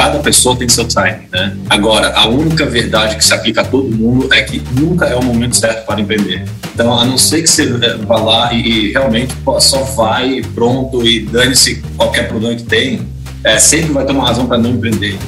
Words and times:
cada 0.00 0.18
pessoa 0.20 0.56
tem 0.56 0.66
seu 0.66 0.88
time, 0.88 1.28
né? 1.30 1.54
Agora, 1.68 2.14
a 2.16 2.26
única 2.26 2.64
verdade 2.64 3.16
que 3.16 3.22
se 3.22 3.34
aplica 3.34 3.60
a 3.60 3.64
todo 3.64 3.86
mundo 3.94 4.32
é 4.32 4.40
que 4.40 4.62
nunca 4.72 5.04
é 5.04 5.14
o 5.14 5.22
momento 5.22 5.54
certo 5.54 5.84
para 5.84 6.00
empreender. 6.00 6.42
Então, 6.72 6.98
a 6.98 7.04
não 7.04 7.18
ser 7.18 7.42
que 7.42 7.50
você 7.50 7.64
eh, 7.64 7.96
vá 8.06 8.16
lá 8.16 8.50
e, 8.54 8.86
e 8.86 8.92
realmente 8.92 9.34
pô, 9.44 9.60
só 9.60 9.82
vai 9.82 10.40
pronto 10.54 11.06
e 11.06 11.20
dane-se 11.20 11.82
qualquer 11.98 12.28
problema 12.28 12.56
que 12.56 12.62
tem, 12.62 13.06
é, 13.44 13.58
sempre 13.58 13.92
vai 13.92 14.06
ter 14.06 14.12
uma 14.12 14.26
razão 14.26 14.46
para 14.46 14.56
não 14.56 14.70
empreender. 14.70 15.18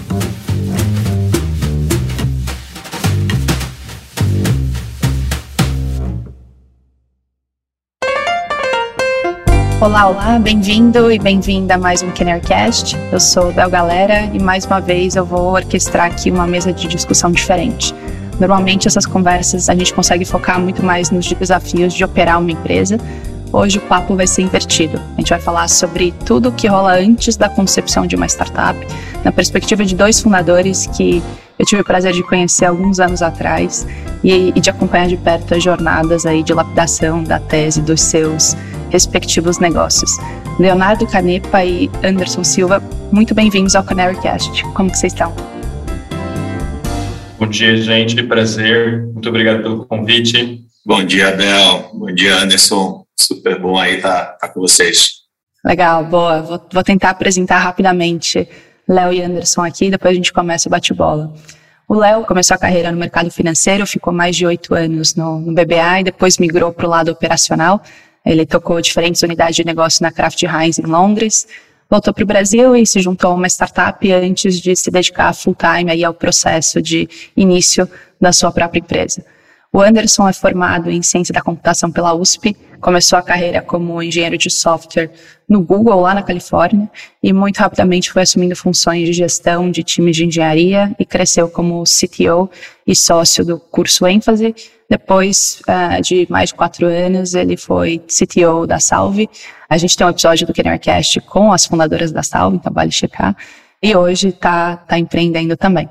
Olá, 9.83 10.07
olá, 10.07 10.39
bem-vindo 10.39 11.11
e 11.11 11.19
bem-vinda 11.19 11.75
a 11.75 11.77
mais 11.77 12.05
um 12.05 12.11
Kennercast. 12.12 12.97
Eu 13.11 13.19
sou 13.19 13.52
Bel 13.52 13.69
Galera 13.69 14.30
e 14.33 14.41
mais 14.41 14.65
uma 14.65 14.80
vez 14.80 15.16
eu 15.16 15.27
vou 15.27 15.55
orquestrar 15.55 16.06
aqui 16.06 16.30
uma 16.30 16.47
mesa 16.47 16.73
de 16.73 16.87
discussão 16.87 17.33
diferente. 17.33 17.92
Normalmente 18.39 18.87
essas 18.87 19.05
conversas 19.05 19.69
a 19.69 19.75
gente 19.75 19.92
consegue 19.92 20.25
focar 20.25 20.61
muito 20.61 20.84
mais 20.84 21.11
nos 21.11 21.27
desafios 21.33 21.95
de 21.95 22.05
operar 22.05 22.39
uma 22.39 22.53
empresa. 22.53 22.97
Hoje 23.53 23.79
o 23.79 23.80
papo 23.80 24.15
vai 24.15 24.29
ser 24.29 24.42
invertido. 24.42 25.01
A 25.16 25.20
gente 25.20 25.30
vai 25.30 25.41
falar 25.41 25.66
sobre 25.66 26.14
tudo 26.25 26.51
o 26.51 26.53
que 26.53 26.69
rola 26.69 26.92
antes 26.95 27.37
da 27.37 27.48
concepção 27.48 28.06
de 28.06 28.14
uma 28.14 28.27
startup, 28.27 28.78
na 29.25 29.33
perspectiva 29.33 29.84
de 29.84 29.97
dois 29.97 30.20
fundadores 30.20 30.87
que 30.87 31.20
eu 31.59 31.67
tive 31.67 31.83
o 31.83 31.84
prazer 31.84 32.12
de 32.12 32.23
conhecer 32.23 32.67
alguns 32.67 33.01
anos 33.01 33.20
atrás 33.20 33.84
e, 34.23 34.53
e 34.55 34.61
de 34.61 34.70
acompanhar 34.70 35.09
de 35.09 35.17
perto 35.17 35.56
as 35.56 35.62
jornadas 35.62 36.25
aí 36.25 36.45
de 36.45 36.55
lapidação 36.55 37.25
da 37.25 37.41
tese 37.41 37.83
dos 37.83 38.01
seus 38.01 38.56
respectivos 38.92 39.59
negócios. 39.59 40.10
Leonardo 40.60 41.06
Canepa 41.06 41.64
e 41.64 41.91
Anderson 42.05 42.45
Silva, 42.45 42.83
muito 43.11 43.34
bem-vindos 43.34 43.75
ao 43.75 43.83
CanaryCast. 43.83 44.62
Como 44.75 44.91
que 44.91 44.98
vocês 44.98 45.14
estão? 45.14 45.34
Bom 47.39 47.47
dia, 47.47 47.75
gente. 47.78 48.22
Prazer. 48.22 49.02
Muito 49.06 49.30
obrigado 49.30 49.62
pelo 49.62 49.86
convite. 49.86 50.61
Bom 50.84 51.02
dia, 51.02 51.33
Bel. 51.33 51.91
Bom 51.94 52.12
dia, 52.12 52.36
Anderson. 52.36 53.05
Super 53.19 53.58
bom 53.58 53.78
aí 53.78 53.97
estar 53.97 54.25
tá, 54.25 54.33
tá 54.42 54.48
com 54.48 54.61
vocês. 54.61 55.22
Legal, 55.64 56.05
boa. 56.05 56.42
Vou, 56.42 56.69
vou 56.70 56.83
tentar 56.83 57.11
apresentar 57.11 57.58
rapidamente 57.61 58.47
Léo 58.86 59.12
e 59.12 59.22
Anderson 59.22 59.62
aqui, 59.62 59.91
depois 59.91 60.12
a 60.12 60.17
gente 60.17 60.33
começa 60.33 60.69
o 60.69 60.70
bate-bola. 60.70 61.33
O 61.89 61.95
Léo 61.95 62.24
começou 62.24 62.55
a 62.55 62.58
carreira 62.58 62.92
no 62.92 62.98
mercado 62.98 63.30
financeiro, 63.30 63.86
ficou 63.86 64.12
mais 64.12 64.36
de 64.36 64.47
oito 64.47 64.74
anos 64.74 65.14
no, 65.14 65.41
no 65.41 65.55
BBA 65.55 66.00
e 66.00 66.05
depois 66.05 66.36
migrou 66.36 66.72
para 66.72 66.86
o 66.86 66.91
lado 66.91 67.11
operacional. 67.11 67.83
Ele 68.25 68.47
tocou 68.47 68.81
diferentes 68.81 69.23
unidades 69.23 69.56
de 69.56 69.65
negócio 69.65 70.03
na 70.03 70.12
Kraft 70.12 70.42
Heinz 70.42 70.78
em 70.78 70.87
Londres, 70.87 71.47
voltou 71.91 72.15
para 72.15 72.25
o 72.25 72.27
Brasil 72.27 72.77
e 72.77 72.87
se 72.87 73.01
juntou 73.01 73.33
a 73.33 73.34
uma 73.34 73.48
startup 73.48 74.11
antes 74.12 74.61
de 74.61 74.75
se 74.77 74.91
dedicar 74.91 75.33
full 75.34 75.55
time 75.55 75.91
aí 75.91 76.05
ao 76.05 76.14
processo 76.14 76.81
de 76.81 77.09
início 77.37 77.89
da 78.20 78.33
sua 78.33 78.53
própria 78.53 78.81
empresa. 78.81 79.25
O 79.75 79.81
Anderson 79.81 80.28
é 80.28 80.34
formado 80.34 80.91
em 80.91 81.01
ciência 81.01 81.33
da 81.33 81.41
computação 81.41 81.91
pela 81.91 82.12
USP, 82.12 82.55
começou 82.78 83.19
a 83.19 83.23
carreira 83.23 83.62
como 83.62 84.03
engenheiro 84.03 84.37
de 84.37 84.51
software 84.51 85.11
no 85.48 85.62
Google, 85.62 85.98
lá 85.98 86.12
na 86.12 86.23
Califórnia, 86.23 86.91
e 87.23 87.33
muito 87.33 87.56
rapidamente 87.56 88.12
foi 88.12 88.20
assumindo 88.20 88.55
funções 88.55 89.06
de 89.06 89.14
gestão 89.14 89.70
de 89.70 89.83
times 89.83 90.14
de 90.14 90.27
engenharia 90.27 90.95
e 90.98 91.06
cresceu 91.06 91.48
como 91.48 91.84
CTO 91.84 92.51
e 92.87 92.95
sócio 92.95 93.47
do 93.47 93.59
curso 93.59 94.06
ênfase. 94.06 94.55
Depois 94.91 95.62
uh, 95.67 96.03
de 96.03 96.27
mais 96.29 96.51
de 96.51 96.55
quatro 96.55 96.86
anos, 96.86 97.34
ele 97.34 97.57
foi 97.57 97.98
CTO 98.01 98.67
da 98.67 98.79
Salve. 98.79 99.27
A 99.70 99.79
gente 99.79 99.97
tem 99.97 100.07
um 100.07 100.11
episódio 100.11 100.47
do 100.47 100.53
KennerCast 100.53 101.19
com 101.23 101.51
as 101.51 101.64
fundadoras 101.64 102.12
da 102.12 102.23
Salve, 102.23 102.59
então 102.59 102.70
vale 102.70 102.91
checar. 102.91 103.34
E 103.83 103.97
hoje 103.97 104.29
está 104.29 104.77
tá 104.77 104.98
empreendendo 104.98 105.57
também. 105.57 105.89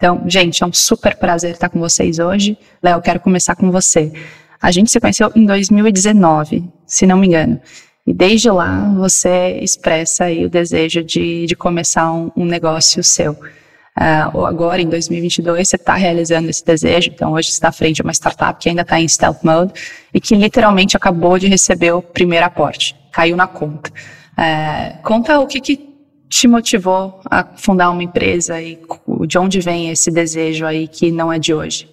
Então, 0.00 0.22
gente, 0.26 0.64
é 0.64 0.66
um 0.66 0.72
super 0.72 1.14
prazer 1.16 1.50
estar 1.50 1.68
com 1.68 1.78
vocês 1.78 2.18
hoje. 2.18 2.56
Léo, 2.82 3.02
quero 3.02 3.20
começar 3.20 3.54
com 3.54 3.70
você. 3.70 4.10
A 4.58 4.70
gente 4.70 4.90
se 4.90 4.98
conheceu 4.98 5.30
em 5.36 5.44
2019, 5.44 6.64
se 6.86 7.06
não 7.06 7.18
me 7.18 7.26
engano. 7.26 7.60
E 8.06 8.14
desde 8.14 8.50
lá 8.50 8.94
você 8.96 9.58
expressa 9.60 10.24
aí 10.24 10.46
o 10.46 10.48
desejo 10.48 11.04
de, 11.04 11.44
de 11.44 11.54
começar 11.54 12.10
um, 12.10 12.32
um 12.34 12.46
negócio 12.46 13.04
seu. 13.04 13.32
Uh, 13.32 14.46
agora, 14.46 14.80
em 14.80 14.88
2022, 14.88 15.68
você 15.68 15.76
está 15.76 15.96
realizando 15.96 16.48
esse 16.48 16.64
desejo. 16.64 17.10
Então, 17.14 17.32
hoje 17.32 17.48
você 17.48 17.56
está 17.56 17.68
à 17.68 17.72
frente 17.72 17.96
de 17.96 18.02
uma 18.02 18.14
startup 18.14 18.58
que 18.58 18.70
ainda 18.70 18.80
está 18.80 18.98
em 18.98 19.06
stealth 19.06 19.42
mode 19.42 19.74
e 20.14 20.18
que 20.18 20.34
literalmente 20.34 20.96
acabou 20.96 21.38
de 21.38 21.46
receber 21.46 21.92
o 21.92 22.00
primeiro 22.00 22.46
aporte. 22.46 22.96
Caiu 23.12 23.36
na 23.36 23.46
conta. 23.46 23.90
Uh, 24.32 25.02
conta 25.02 25.38
o 25.40 25.46
que, 25.46 25.60
que 25.60 25.89
te 26.30 26.46
motivou 26.46 27.20
a 27.28 27.44
fundar 27.56 27.90
uma 27.90 28.04
empresa 28.04 28.62
e 28.62 28.78
de 29.26 29.36
onde 29.36 29.60
vem 29.60 29.90
esse 29.90 30.12
desejo 30.12 30.64
aí 30.64 30.86
que 30.86 31.10
não 31.10 31.32
é 31.32 31.40
de 31.40 31.52
hoje? 31.52 31.90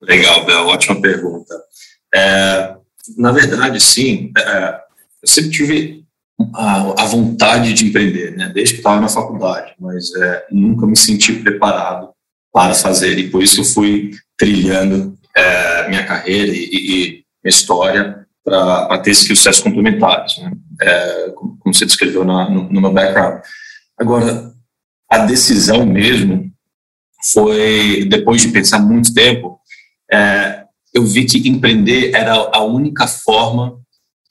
Legal, 0.00 0.44
Bel, 0.46 0.66
ótima 0.66 1.00
pergunta. 1.00 1.54
É, 2.14 2.74
na 3.18 3.30
verdade, 3.30 3.78
sim, 3.80 4.32
é, 4.38 4.80
eu 5.22 5.28
sempre 5.28 5.50
tive 5.50 6.04
a, 6.54 7.02
a, 7.02 7.06
vontade 7.06 7.74
de 7.74 7.86
empreender, 7.86 8.34
né, 8.36 8.50
desde 8.54 8.74
que 8.74 8.80
estava 8.80 9.00
na 9.00 9.08
faculdade, 9.08 9.74
mas 9.78 10.14
é, 10.14 10.46
nunca 10.50 10.86
me 10.86 10.96
senti 10.96 11.34
preparado 11.34 12.10
para 12.52 12.74
fazer, 12.74 13.18
e 13.18 13.28
por 13.30 13.42
isso 13.42 13.60
eu 13.60 13.64
fui 13.64 14.12
trilhando 14.38 15.14
é, 15.36 15.88
minha 15.88 16.04
carreira 16.06 16.52
e, 16.52 16.70
e 16.72 17.24
minha 17.42 17.50
história 17.50 18.24
para 18.42 18.98
ter 18.98 19.10
esses 19.10 19.26
sucessos 19.26 19.62
complementares, 19.62 20.38
né, 20.38 20.52
é, 20.80 21.30
como, 21.34 21.58
como, 21.58 21.74
você 21.74 21.84
descreveu 21.84 22.24
na, 22.24 22.48
no, 22.48 22.64
no 22.70 22.80
meu 22.80 22.92
background. 22.92 23.42
Agora, 23.98 24.52
a 25.10 25.18
decisão 25.18 25.86
mesmo 25.86 26.50
foi, 27.32 28.04
depois 28.06 28.42
de 28.42 28.48
pensar 28.48 28.78
muito 28.78 29.14
tempo, 29.14 29.58
é, 30.12 30.64
eu 30.92 31.04
vi 31.04 31.24
que 31.24 31.48
empreender 31.48 32.14
era 32.14 32.34
a 32.52 32.62
única 32.62 33.06
forma 33.06 33.80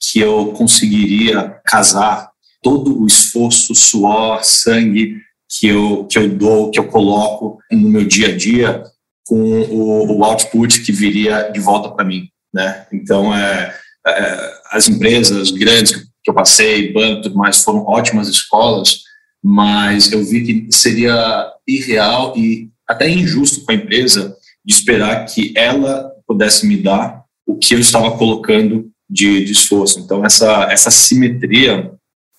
que 0.00 0.20
eu 0.20 0.52
conseguiria 0.52 1.60
casar 1.64 2.30
todo 2.62 3.02
o 3.02 3.06
esforço, 3.06 3.74
suor, 3.74 4.42
sangue 4.44 5.20
que 5.48 5.68
eu, 5.68 6.06
que 6.06 6.18
eu 6.18 6.28
dou, 6.28 6.70
que 6.70 6.78
eu 6.78 6.88
coloco 6.88 7.58
no 7.70 7.88
meu 7.88 8.04
dia 8.04 8.28
a 8.28 8.36
dia 8.36 8.82
com 9.26 9.36
o, 9.36 10.18
o 10.18 10.24
output 10.24 10.82
que 10.82 10.92
viria 10.92 11.50
de 11.50 11.60
volta 11.60 11.90
para 11.90 12.04
mim, 12.04 12.28
né? 12.52 12.86
Então, 12.92 13.34
é, 13.34 13.74
é, 14.06 14.52
as 14.70 14.88
empresas 14.88 15.50
grandes 15.50 15.92
que 15.92 16.30
eu 16.30 16.34
passei, 16.34 16.92
banco 16.92 17.22
tudo 17.22 17.36
mais, 17.36 17.62
foram 17.62 17.84
ótimas 17.86 18.28
escolas, 18.28 19.00
mas 19.46 20.10
eu 20.10 20.24
vi 20.24 20.42
que 20.42 20.74
seria 20.74 21.52
irreal 21.68 22.32
e 22.34 22.70
até 22.88 23.10
injusto 23.10 23.62
com 23.62 23.72
a 23.72 23.74
empresa 23.74 24.34
de 24.64 24.72
esperar 24.72 25.26
que 25.26 25.52
ela 25.54 26.10
pudesse 26.26 26.66
me 26.66 26.78
dar 26.78 27.22
o 27.46 27.58
que 27.58 27.74
eu 27.74 27.78
estava 27.78 28.16
colocando 28.16 28.90
de, 29.08 29.44
de 29.44 29.52
esforço. 29.52 30.00
Então, 30.00 30.24
essa, 30.24 30.66
essa 30.70 30.90
simetria, 30.90 31.92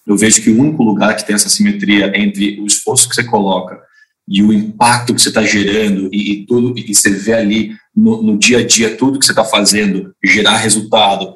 eu 0.08 0.18
vejo 0.18 0.42
que 0.42 0.50
o 0.50 0.60
único 0.60 0.82
lugar 0.82 1.16
que 1.16 1.24
tem 1.24 1.36
essa 1.36 1.48
simetria 1.48 2.12
entre 2.16 2.60
o 2.60 2.66
esforço 2.66 3.08
que 3.08 3.14
você 3.14 3.24
coloca 3.24 3.80
e 4.28 4.42
o 4.42 4.52
impacto 4.52 5.14
que 5.14 5.22
você 5.22 5.30
está 5.30 5.44
gerando 5.44 6.10
e, 6.12 6.32
e, 6.32 6.46
tudo, 6.48 6.74
e 6.76 6.92
você 6.92 7.12
vê 7.12 7.34
ali 7.34 7.76
no, 7.96 8.24
no 8.24 8.36
dia 8.36 8.58
a 8.58 8.66
dia 8.66 8.98
tudo 8.98 9.20
que 9.20 9.26
você 9.28 9.32
está 9.32 9.46
fazendo 9.46 10.12
gerar 10.24 10.58
resultado, 10.58 11.36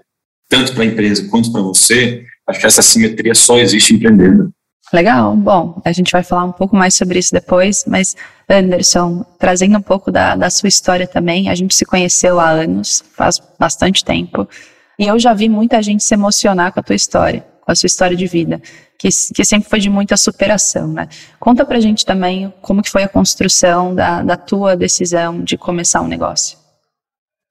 tanto 0.50 0.74
para 0.74 0.81
a 0.81 0.88
empresa 0.88 1.28
quanto 1.29 1.52
para 1.52 1.62
você, 1.62 2.25
acho 2.47 2.59
que 2.59 2.66
essa 2.66 2.81
simetria 2.81 3.35
só 3.35 3.59
existe 3.59 3.94
empreendendo. 3.94 4.52
Legal, 4.92 5.36
bom, 5.36 5.80
a 5.86 5.92
gente 5.92 6.12
vai 6.12 6.24
falar 6.24 6.46
um 6.46 6.52
pouco 6.52 6.76
mais 6.76 6.96
sobre 6.96 7.20
isso 7.20 7.32
depois, 7.32 7.86
mas 7.86 8.16
Anderson, 8.50 9.24
trazendo 9.38 9.78
um 9.78 9.82
pouco 9.82 10.12
da, 10.12 10.36
da 10.36 10.50
sua 10.50 10.68
história 10.68 11.06
também, 11.06 11.48
a 11.48 11.54
gente 11.54 11.76
se 11.76 11.86
conheceu 11.86 12.40
há 12.40 12.50
anos, 12.50 13.04
faz 13.16 13.40
bastante 13.60 14.04
tempo, 14.04 14.50
e 14.98 15.06
eu 15.06 15.20
já 15.20 15.34
vi 15.34 15.48
muita 15.48 15.82
gente 15.84 16.04
se 16.04 16.14
emocionar 16.16 16.74
com 16.74 16.80
a 16.80 16.84
tua 16.84 16.96
história, 16.96 17.46
com 17.62 17.72
a 17.72 17.76
sua 17.76 17.86
história 17.86 18.18
de 18.18 18.26
vida, 18.26 18.59
que, 18.97 19.09
que 19.34 19.46
sempre 19.46 19.70
foi 19.70 19.80
de 19.80 19.91
muita 19.91 20.18
superação, 20.18 20.88
né? 20.88 21.08
Conta 21.40 21.64
pra 21.64 21.80
gente 21.80 22.03
também 22.03 22.52
como 22.59 22.82
que 22.82 22.90
foi 22.90 23.03
a 23.03 23.08
construção 23.08 23.94
da, 23.94 24.24
da 24.24 24.35
tua 24.35 24.76
decisão 24.76 25.44
de 25.44 25.56
começar 25.56 26.02
um 26.02 26.08
negócio. 26.08 26.58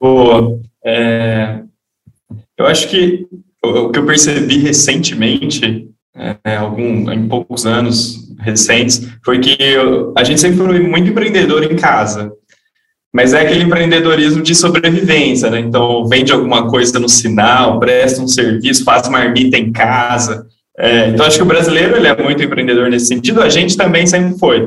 Boa, 0.00 0.60
é, 0.84 1.62
eu 2.58 2.66
acho 2.66 2.88
que 2.88 3.28
o 3.64 3.90
que 3.90 3.98
eu 3.98 4.06
percebi 4.06 4.58
recentemente 4.58 5.87
é, 6.44 6.56
algum, 6.56 7.10
em 7.10 7.28
poucos 7.28 7.64
anos 7.66 8.28
recentes, 8.40 9.08
foi 9.24 9.38
que 9.38 9.56
eu, 9.60 10.12
a 10.16 10.24
gente 10.24 10.40
sempre 10.40 10.58
foi 10.58 10.80
muito 10.80 11.10
empreendedor 11.10 11.64
em 11.64 11.76
casa. 11.76 12.32
Mas 13.12 13.32
é 13.32 13.40
aquele 13.40 13.64
empreendedorismo 13.64 14.42
de 14.42 14.54
sobrevivência, 14.54 15.50
né? 15.50 15.60
Então, 15.60 16.06
vende 16.06 16.30
alguma 16.30 16.68
coisa 16.68 16.98
no 16.98 17.08
sinal, 17.08 17.78
presta 17.80 18.20
um 18.20 18.28
serviço, 18.28 18.84
faz 18.84 19.08
marmita 19.08 19.56
em 19.56 19.72
casa. 19.72 20.46
É, 20.80 21.08
então, 21.08 21.26
acho 21.26 21.36
que 21.36 21.42
o 21.42 21.46
brasileiro 21.46 21.96
ele 21.96 22.06
é 22.06 22.22
muito 22.22 22.40
empreendedor 22.40 22.88
nesse 22.88 23.06
sentido, 23.06 23.42
a 23.42 23.48
gente 23.48 23.76
também 23.76 24.06
sempre 24.06 24.38
foi. 24.38 24.64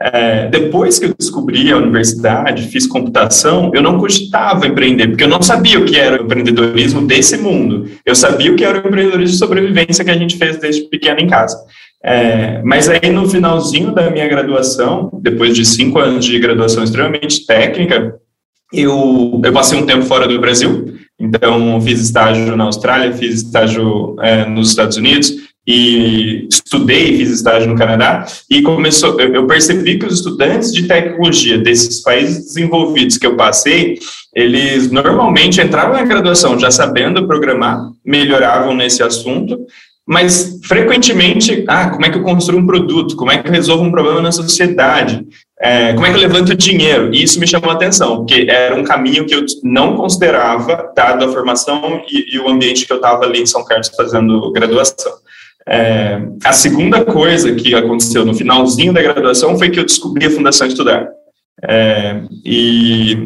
É, 0.00 0.48
depois 0.48 0.98
que 0.98 1.04
eu 1.04 1.14
descobri 1.16 1.70
a 1.70 1.76
universidade, 1.76 2.68
fiz 2.68 2.86
computação, 2.86 3.70
eu 3.74 3.82
não 3.82 3.98
cogitava 3.98 4.66
empreender, 4.66 5.08
porque 5.08 5.22
eu 5.22 5.28
não 5.28 5.42
sabia 5.42 5.78
o 5.78 5.84
que 5.84 5.98
era 5.98 6.20
o 6.20 6.24
empreendedorismo 6.24 7.06
desse 7.06 7.36
mundo. 7.36 7.90
Eu 8.06 8.14
sabia 8.14 8.50
o 8.50 8.56
que 8.56 8.64
era 8.64 8.78
o 8.78 8.88
empreendedorismo 8.88 9.34
de 9.34 9.38
sobrevivência 9.38 10.02
que 10.02 10.10
a 10.10 10.16
gente 10.16 10.38
fez 10.38 10.56
desde 10.56 10.88
pequeno 10.88 11.20
em 11.20 11.26
casa. 11.26 11.58
É, 12.02 12.62
mas 12.64 12.88
aí 12.88 13.10
no 13.10 13.28
finalzinho 13.28 13.92
da 13.92 14.08
minha 14.10 14.26
graduação, 14.26 15.10
depois 15.20 15.54
de 15.54 15.66
cinco 15.66 15.98
anos 15.98 16.24
de 16.24 16.38
graduação 16.38 16.82
extremamente 16.82 17.44
técnica, 17.44 18.14
eu, 18.72 19.38
eu 19.44 19.52
passei 19.52 19.78
um 19.78 19.84
tempo 19.84 20.06
fora 20.06 20.26
do 20.26 20.40
Brasil, 20.40 20.94
então 21.18 21.78
fiz 21.82 22.00
estágio 22.00 22.56
na 22.56 22.64
Austrália, 22.64 23.12
fiz 23.12 23.42
estágio 23.42 24.16
é, 24.22 24.46
nos 24.46 24.70
Estados 24.70 24.96
Unidos 24.96 25.49
e 25.66 26.48
estudei, 26.50 27.16
fiz 27.18 27.30
estágio 27.30 27.68
no 27.68 27.76
Canadá 27.76 28.26
e 28.50 28.62
começou, 28.62 29.20
eu 29.20 29.46
percebi 29.46 29.98
que 29.98 30.06
os 30.06 30.14
estudantes 30.14 30.72
de 30.72 30.88
tecnologia 30.88 31.58
desses 31.58 32.02
países 32.02 32.46
desenvolvidos 32.46 33.18
que 33.18 33.26
eu 33.26 33.36
passei, 33.36 33.98
eles 34.34 34.90
normalmente 34.90 35.60
entravam 35.60 35.94
na 35.94 36.04
graduação 36.04 36.58
já 36.58 36.70
sabendo 36.70 37.26
programar, 37.26 37.90
melhoravam 38.04 38.74
nesse 38.74 39.02
assunto 39.02 39.58
mas 40.10 40.58
frequentemente, 40.64 41.64
ah, 41.68 41.88
como 41.88 42.04
é 42.04 42.10
que 42.10 42.18
eu 42.18 42.24
construo 42.24 42.58
um 42.58 42.66
produto? 42.66 43.14
Como 43.14 43.30
é 43.30 43.38
que 43.38 43.46
eu 43.46 43.52
resolvo 43.52 43.84
um 43.84 43.92
problema 43.92 44.20
na 44.20 44.32
sociedade? 44.32 45.24
É, 45.60 45.92
como 45.92 46.04
é 46.04 46.10
que 46.10 46.16
eu 46.16 46.20
levanto 46.20 46.52
dinheiro? 46.52 47.14
E 47.14 47.22
isso 47.22 47.38
me 47.38 47.46
chamou 47.46 47.70
a 47.70 47.74
atenção, 47.74 48.16
porque 48.16 48.46
era 48.50 48.74
um 48.74 48.82
caminho 48.82 49.24
que 49.24 49.32
eu 49.32 49.46
não 49.62 49.94
considerava, 49.94 50.90
dado 50.96 51.24
a 51.24 51.28
formação 51.28 52.02
e, 52.10 52.34
e 52.34 52.40
o 52.40 52.48
ambiente 52.48 52.86
que 52.86 52.92
eu 52.92 52.96
estava 52.96 53.24
ali 53.24 53.40
em 53.40 53.46
São 53.46 53.64
Carlos 53.64 53.88
fazendo 53.96 54.50
graduação. 54.50 55.12
É, 55.70 56.20
a 56.44 56.52
segunda 56.52 57.04
coisa 57.04 57.54
que 57.54 57.74
aconteceu 57.74 58.24
no 58.24 58.34
finalzinho 58.34 58.92
da 58.92 59.00
graduação 59.00 59.56
foi 59.56 59.70
que 59.70 59.78
eu 59.78 59.84
descobri 59.84 60.26
a 60.26 60.30
Fundação 60.30 60.66
Estudar. 60.66 61.08
É, 61.62 62.22
e 62.44 63.16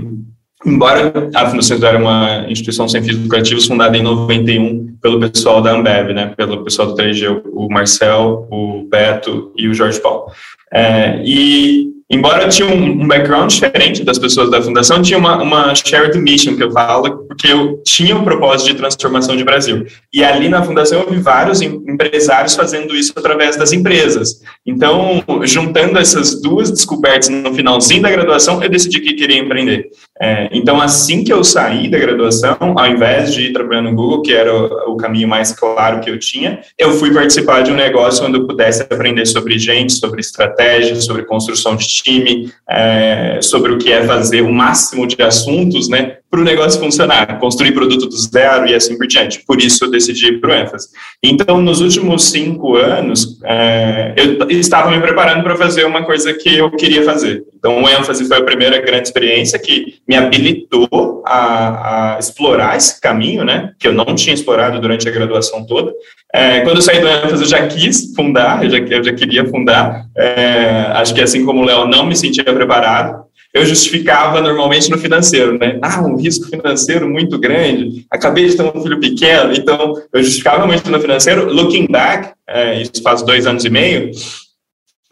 embora 0.67 1.31
a 1.35 1.49
Fundação 1.49 1.79
era 1.83 1.99
uma 1.99 2.45
instituição 2.51 2.87
sem 2.87 3.03
fins 3.03 3.17
lucrativos 3.17 3.67
fundada 3.67 3.97
em 3.97 4.03
91 4.03 4.97
pelo 5.01 5.21
pessoal 5.21 5.63
da 5.63 5.73
Ambev, 5.73 6.13
né, 6.13 6.35
pelo 6.37 6.63
pessoal 6.65 6.89
do 6.89 6.95
3G, 6.95 7.43
o 7.53 7.69
Marcel, 7.71 8.47
o 8.51 8.87
Beto 8.91 9.53
e 9.57 9.67
o 9.67 9.75
Jorge 9.75 10.01
Paulo. 10.01 10.31
É, 10.71 11.23
e 11.25 11.94
embora 12.11 12.45
eu 12.45 12.49
tinha 12.49 12.69
um, 12.69 13.07
background 13.07 13.51
diferente 13.51 14.05
das 14.05 14.19
pessoas 14.19 14.51
da 14.51 14.61
fundação, 14.61 15.03
tinha 15.03 15.19
uma, 15.19 15.43
uma 15.43 15.75
shared 15.75 16.17
mission 16.19 16.57
que 16.57 16.63
eu 16.63 16.71
falo, 16.71 17.27
porque 17.27 17.49
eu 17.49 17.83
tinha 17.85 18.17
um 18.17 18.25
propósito 18.25 18.69
de 18.69 18.75
transformação 18.75 19.37
de 19.37 19.45
Brasil. 19.45 19.87
E 20.13 20.23
ali 20.23 20.49
na 20.49 20.63
fundação 20.63 21.01
eu 21.01 21.11
vi 21.11 21.19
vários 21.19 21.61
empresários 21.63 22.55
fazendo 22.55 22.95
isso 22.95 23.13
através 23.17 23.57
das 23.57 23.73
empresas. 23.73 24.41
Então, 24.67 25.23
juntando 25.43 25.99
essas 25.99 26.41
duas 26.41 26.71
descobertas 26.71 27.29
no 27.29 27.55
finalzinho 27.55 28.03
da 28.03 28.11
graduação, 28.11 28.63
eu 28.63 28.69
decidi 28.69 29.01
que 29.01 29.15
queria 29.15 29.39
empreender. 29.39 29.91
É, 30.21 30.49
então, 30.53 30.81
assim 30.81 31.25
que 31.25 31.33
eu 31.33 31.43
saí 31.43 31.89
da 31.91 31.99
graduação, 31.99 32.57
ao 32.61 32.87
invés 32.87 33.35
de 33.35 33.49
ir 33.49 33.53
trabalhando 33.53 33.91
no 33.91 33.97
Google, 33.97 34.23
que 34.23 34.33
era 34.33 34.55
o, 34.55 34.93
o 34.93 34.97
caminho 34.97 35.27
mais 35.27 35.53
claro 35.53 36.01
que 36.01 36.09
eu 36.09 36.19
tinha, 36.19 36.61
eu 36.79 36.93
fui 36.93 37.13
participar 37.13 37.63
de 37.63 37.73
um 37.73 37.75
negócio 37.75 38.25
onde 38.25 38.39
eu 38.39 38.47
pudesse 38.47 38.83
aprender 38.83 39.27
sobre 39.27 39.59
gente, 39.59 39.93
sobre 39.95 40.21
estratégia, 40.21 40.95
sobre 41.01 41.25
construção 41.25 41.75
de 41.75 41.87
time, 41.87 42.53
é, 42.69 43.41
sobre 43.43 43.73
o 43.73 43.79
que 43.79 43.93
é 43.93 44.05
fazer 44.05 44.43
o 44.43 44.53
máximo 44.53 45.05
de 45.07 45.21
assuntos, 45.21 45.89
né, 45.89 46.19
para 46.35 46.41
o 46.41 46.45
negócio 46.45 46.81
funcionar, 46.81 47.39
construir 47.39 47.71
produto 47.71 48.09
do 48.09 48.17
zero 48.17 48.67
e 48.67 48.75
assim 48.75 48.99
por 48.99 49.07
diante. 49.07 49.45
Por 49.47 49.61
isso 49.61 49.85
eu 49.85 49.91
decidi 49.91 50.27
ir 50.27 50.41
para 50.41 50.51
o 50.51 50.53
ênfase. 50.53 50.89
Então, 51.23 51.63
nos 51.63 51.81
últimos 51.81 52.25
cinco 52.25 52.75
anos, 52.75 53.39
é, 53.45 54.15
eu 54.17 54.51
estava 54.51 54.91
me 54.91 55.01
preparando 55.01 55.45
para 55.45 55.55
fazer 55.55 55.85
uma 55.85 56.05
coisa 56.05 56.35
que 56.35 56.57
eu 56.57 56.73
queria 56.73 57.05
fazer. 57.05 57.45
Então, 57.57 57.81
o 57.81 57.89
ênfase 57.89 58.27
foi 58.27 58.37
a 58.37 58.43
primeira 58.43 58.81
grande 58.81 59.07
experiência 59.07 59.61
que 59.61 60.01
me 60.09 60.17
habilitou 60.17 61.23
a, 61.25 62.17
a 62.17 62.19
explorar 62.19 62.77
esse 62.77 63.01
caminho, 63.01 63.45
né, 63.45 63.71
que 63.79 63.87
eu 63.87 63.93
não 63.93 64.13
tinha 64.17 64.35
explorado 64.35 64.81
durante 64.81 65.09
a 65.09 65.13
graduação 65.13 65.65
toda. 65.65 65.93
É, 66.35 66.63
quando 66.63 66.79
eu 66.79 66.83
saí 66.83 66.99
do 66.99 67.07
ênfase, 67.07 67.45
eu 67.45 67.49
já 67.49 67.65
quis 67.69 68.13
fundar, 68.17 68.65
eu 68.65 68.71
já, 68.71 68.79
eu 68.79 69.05
já 69.05 69.13
queria 69.13 69.47
fundar. 69.47 70.05
É, 70.17 70.91
acho 70.95 71.15
que 71.15 71.23
assim 71.23 71.45
como 71.45 71.63
o 71.63 71.65
Léo, 71.65 71.87
não 71.87 72.05
me 72.05 72.17
sentia 72.17 72.43
preparado 72.43 73.24
eu 73.55 73.65
justificava 73.65 74.41
normalmente 74.41 74.91
no 74.91 74.99
financeiro, 74.99 75.57
né? 75.57 75.79
Ah, 75.81 76.03
um 76.03 76.17
risco 76.17 76.49
financeiro 76.49 77.09
muito 77.09 77.39
grande, 77.39 78.05
acabei 78.11 78.49
de 78.49 78.57
ter 78.57 78.65
um 78.65 78.83
filho 78.83 78.99
pequeno, 78.99 79.53
então 79.53 79.95
eu 80.13 80.23
justificava 80.23 80.67
muito 80.67 80.91
no 80.91 81.01
financeiro. 81.01 81.53
Looking 81.53 81.87
back, 81.87 82.33
é, 82.49 82.83
isso 82.83 83.01
faz 83.01 83.23
dois 83.23 83.47
anos 83.47 83.65
e 83.65 83.71
meio, 83.71 84.11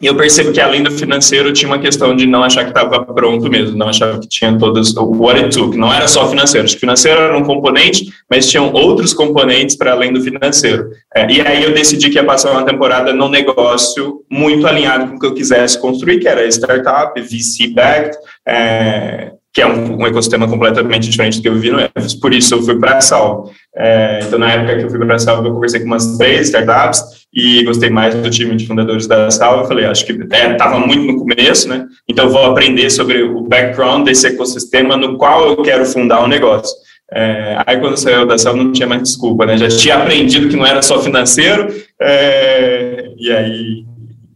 e 0.03 0.05
eu 0.05 0.17
percebo 0.17 0.51
que 0.51 0.59
além 0.59 0.83
do 0.83 0.91
financeiro 0.91 1.53
tinha 1.53 1.71
uma 1.71 1.79
questão 1.79 2.13
de 2.13 2.25
não 2.25 2.43
achar 2.43 2.65
que 2.65 2.71
estava 2.71 3.05
pronto 3.05 3.49
mesmo, 3.49 3.77
não 3.77 3.87
achar 3.87 4.19
que 4.19 4.27
tinha 4.27 4.57
todas 4.57 4.93
o 4.97 5.05
what 5.11 5.39
it 5.41 5.57
took, 5.57 5.77
não 5.77 5.93
era 5.93 6.09
só 6.09 6.29
financeiro, 6.29 6.67
o 6.67 6.69
financeiro 6.71 7.21
era 7.21 7.37
um 7.37 7.45
componente, 7.45 8.11
mas 8.29 8.49
tinham 8.49 8.73
outros 8.73 9.13
componentes 9.13 9.77
para 9.77 9.93
além 9.93 10.11
do 10.11 10.19
financeiro. 10.19 10.89
É, 11.15 11.31
e 11.31 11.39
aí 11.39 11.63
eu 11.63 11.73
decidi 11.73 12.09
que 12.09 12.17
ia 12.17 12.25
passar 12.25 12.51
uma 12.51 12.65
temporada 12.65 13.13
num 13.13 13.29
negócio 13.29 14.25
muito 14.29 14.67
alinhado 14.67 15.07
com 15.07 15.15
o 15.15 15.19
que 15.19 15.25
eu 15.25 15.33
quisesse 15.33 15.79
construir, 15.79 16.19
que 16.19 16.27
era 16.27 16.45
startup, 16.49 17.17
VC-backed, 17.21 18.17
é, 18.45 19.31
que 19.53 19.61
é 19.61 19.67
um, 19.67 19.99
um, 19.99 20.07
ecossistema 20.07 20.47
completamente 20.47 21.07
diferente 21.07 21.37
do 21.37 21.43
que 21.43 21.47
eu 21.47 21.53
vivi 21.53 21.69
no 21.69 21.79
Ephes. 21.79 22.15
Por 22.15 22.33
isso, 22.33 22.55
eu 22.55 22.63
fui 22.63 22.79
para 22.79 22.97
a 22.97 23.01
Salve. 23.01 23.51
É, 23.75 24.21
então, 24.23 24.39
na 24.39 24.51
época 24.51 24.77
que 24.77 24.85
eu 24.85 24.89
fui 24.89 24.97
para 24.97 25.13
a 25.13 25.19
Salve, 25.19 25.47
eu 25.47 25.53
conversei 25.53 25.79
com 25.79 25.85
umas 25.85 26.17
três 26.17 26.47
startups 26.47 27.27
e 27.31 27.63
gostei 27.63 27.91
mais 27.91 28.15
do 28.15 28.29
time 28.31 28.55
de 28.55 28.65
fundadores 28.65 29.05
da 29.05 29.29
Salve. 29.29 29.61
Eu 29.61 29.67
falei, 29.67 29.85
acho 29.85 30.07
que 30.07 30.13
estava 30.13 30.77
é, 30.77 30.79
muito 30.79 31.05
no 31.05 31.19
começo, 31.19 31.69
né? 31.69 31.85
Então, 32.09 32.29
vou 32.29 32.43
aprender 32.45 32.89
sobre 32.89 33.21
o 33.21 33.41
background 33.41 34.05
desse 34.05 34.25
ecossistema 34.25 34.97
no 34.97 35.17
qual 35.19 35.49
eu 35.49 35.61
quero 35.61 35.85
fundar 35.85 36.23
um 36.23 36.27
negócio. 36.27 36.75
É, 37.13 37.61
aí, 37.63 37.79
quando 37.79 37.95
saiu 37.95 38.25
da 38.25 38.39
Salve, 38.39 38.63
não 38.63 38.71
tinha 38.71 38.87
mais 38.87 39.03
desculpa, 39.03 39.45
né? 39.45 39.55
Já 39.55 39.67
tinha 39.67 39.97
aprendido 39.97 40.49
que 40.49 40.55
não 40.55 40.65
era 40.65 40.81
só 40.81 40.99
financeiro, 40.99 41.67
é, 42.01 43.11
e 43.19 43.31
aí... 43.31 43.85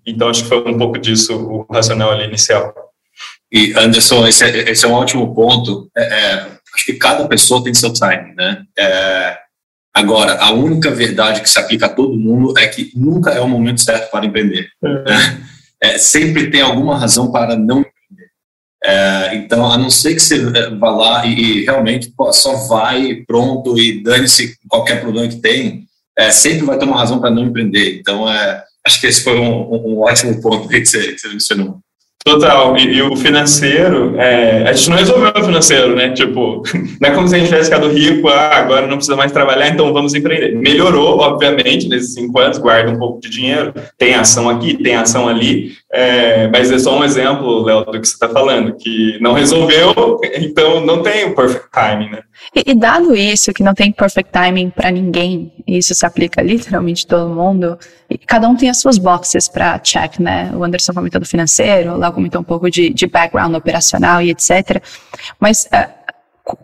Então, 0.05 0.29
acho 0.29 0.43
que 0.43 0.49
foi 0.49 0.59
um 0.59 0.77
pouco 0.77 0.97
disso 0.99 1.35
o 1.35 1.73
racional 1.73 2.11
ali 2.11 2.25
inicial. 2.25 2.86
E, 3.51 3.73
Anderson, 3.77 4.27
esse 4.27 4.43
é, 4.43 4.69
esse 4.71 4.85
é 4.85 4.87
um 4.87 4.93
ótimo 4.93 5.33
ponto. 5.33 5.89
É, 5.97 6.03
é, 6.03 6.33
acho 6.75 6.85
que 6.85 6.93
cada 6.93 7.27
pessoa 7.27 7.63
tem 7.63 7.73
seu 7.73 7.93
time, 7.93 8.33
né? 8.35 8.63
É, 8.77 9.37
agora, 9.93 10.37
a 10.39 10.51
única 10.51 10.91
verdade 10.91 11.41
que 11.41 11.49
se 11.49 11.57
aplica 11.57 11.85
a 11.85 11.93
todo 11.93 12.17
mundo 12.17 12.57
é 12.57 12.67
que 12.67 12.91
nunca 12.95 13.31
é 13.31 13.39
o 13.39 13.47
momento 13.47 13.81
certo 13.81 14.11
para 14.11 14.25
empreender. 14.25 14.69
Né? 14.81 15.47
É, 15.81 15.97
sempre 15.97 16.49
tem 16.49 16.61
alguma 16.61 16.97
razão 16.97 17.31
para 17.31 17.55
não 17.55 17.79
empreender. 17.79 17.93
É, 18.83 19.35
então, 19.35 19.71
a 19.71 19.77
não 19.77 19.89
ser 19.89 20.13
que 20.13 20.19
você 20.19 20.69
vá 20.71 20.89
lá 20.89 21.25
e, 21.25 21.61
e 21.61 21.65
realmente 21.65 22.11
pô, 22.15 22.31
só 22.33 22.67
vai 22.67 23.23
pronto 23.27 23.77
e 23.77 24.03
dane-se 24.03 24.55
qualquer 24.67 25.01
problema 25.01 25.27
que 25.27 25.37
tem, 25.37 25.85
sempre 26.31 26.65
vai 26.65 26.77
ter 26.77 26.85
uma 26.85 26.97
razão 26.97 27.19
para 27.19 27.29
não 27.29 27.45
empreender. 27.45 27.99
Então, 27.99 28.25
acho 28.85 28.99
que 28.99 29.07
esse 29.07 29.23
foi 29.23 29.39
um, 29.39 29.71
um 29.71 29.99
ótimo 29.99 30.41
ponto 30.41 30.67
que 30.67 30.83
você, 30.83 31.13
que 31.13 31.19
você 31.19 31.27
mencionou. 31.27 31.79
Total, 32.27 32.77
e, 32.77 32.97
e, 32.97 33.01
o 33.01 33.15
financeiro, 33.15 34.19
é, 34.19 34.67
a 34.67 34.73
gente 34.73 34.89
não 34.89 34.97
resolveu 34.97 35.31
o 35.33 35.43
financeiro, 35.43 35.95
né? 35.95 36.09
Tipo, 36.09 36.61
não 36.99 37.09
é 37.09 37.11
como 37.13 37.25
se 37.25 37.35
a 37.35 37.39
gente 37.39 37.47
tivesse 37.47 37.69
ficado 37.69 37.87
rico, 37.87 38.27
ah, 38.27 38.57
agora 38.57 38.85
não 38.85 38.97
precisa 38.97 39.15
mais 39.15 39.31
trabalhar, 39.31 39.69
então 39.69 39.93
vamos 39.93 40.13
empreender. 40.13 40.53
Melhorou, 40.53 41.19
obviamente, 41.19 41.87
nesses 41.87 42.13
cinco 42.13 42.37
anos, 42.39 42.57
guarda 42.57 42.91
um 42.91 42.99
pouco 42.99 43.21
de 43.21 43.29
dinheiro, 43.29 43.73
tem 43.97 44.13
ação 44.13 44.49
aqui, 44.49 44.75
tem 44.75 44.95
ação 44.95 45.29
ali, 45.29 45.71
é, 45.91 46.49
mas 46.49 46.69
é 46.69 46.77
só 46.77 46.99
um 46.99 47.03
exemplo, 47.03 47.63
Léo, 47.63 47.85
do 47.85 48.01
que 48.01 48.07
você 48.07 48.13
está 48.13 48.27
falando, 48.27 48.75
que 48.75 49.17
não 49.21 49.31
resolveu, 49.31 50.19
então 50.35 50.85
não 50.85 51.01
tem 51.01 51.25
o 51.25 51.35
perfect 51.35 51.71
timing, 51.71 52.09
né? 52.09 52.19
E, 52.53 52.71
e 52.71 52.75
dado 52.75 53.15
isso, 53.15 53.53
que 53.53 53.63
não 53.63 53.73
tem 53.73 53.91
perfect 53.91 54.31
timing 54.31 54.69
para 54.69 54.91
ninguém, 54.91 55.51
e 55.65 55.77
isso 55.77 55.95
se 55.95 56.05
aplica 56.05 56.41
literalmente 56.41 57.05
a 57.05 57.09
todo 57.09 57.33
mundo, 57.33 57.77
cada 58.25 58.47
um 58.47 58.55
tem 58.55 58.69
as 58.69 58.79
suas 58.79 58.97
boxes 58.97 59.47
para 59.47 59.77
check, 59.79 60.19
né? 60.19 60.51
O 60.55 60.63
Anderson 60.63 60.93
comentou 60.93 61.19
do 61.19 61.27
financeiro, 61.27 61.93
o 61.93 61.97
Léo 61.97 62.13
comentou 62.13 62.41
um 62.41 62.43
pouco 62.43 62.69
de, 62.69 62.89
de 62.89 63.07
background 63.07 63.53
operacional 63.53 64.21
e 64.21 64.29
etc. 64.29 64.81
Mas 65.39 65.65
uh, 65.65 65.97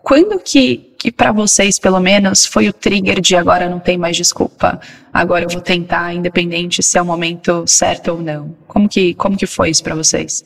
quando 0.02 0.38
que, 0.40 0.94
que 0.98 1.12
para 1.12 1.32
vocês, 1.32 1.78
pelo 1.78 2.00
menos, 2.00 2.46
foi 2.46 2.68
o 2.68 2.72
trigger 2.72 3.20
de 3.20 3.36
agora 3.36 3.68
não 3.68 3.78
tem 3.78 3.98
mais 3.98 4.16
desculpa, 4.16 4.80
agora 5.12 5.44
eu 5.44 5.50
vou 5.50 5.60
tentar, 5.60 6.14
independente 6.14 6.82
se 6.82 6.96
é 6.96 7.02
o 7.02 7.04
momento 7.04 7.64
certo 7.66 8.12
ou 8.12 8.22
não? 8.22 8.56
Como 8.66 8.88
que, 8.88 9.14
como 9.14 9.36
que 9.36 9.46
foi 9.46 9.70
isso 9.70 9.82
para 9.82 9.94
vocês? 9.94 10.44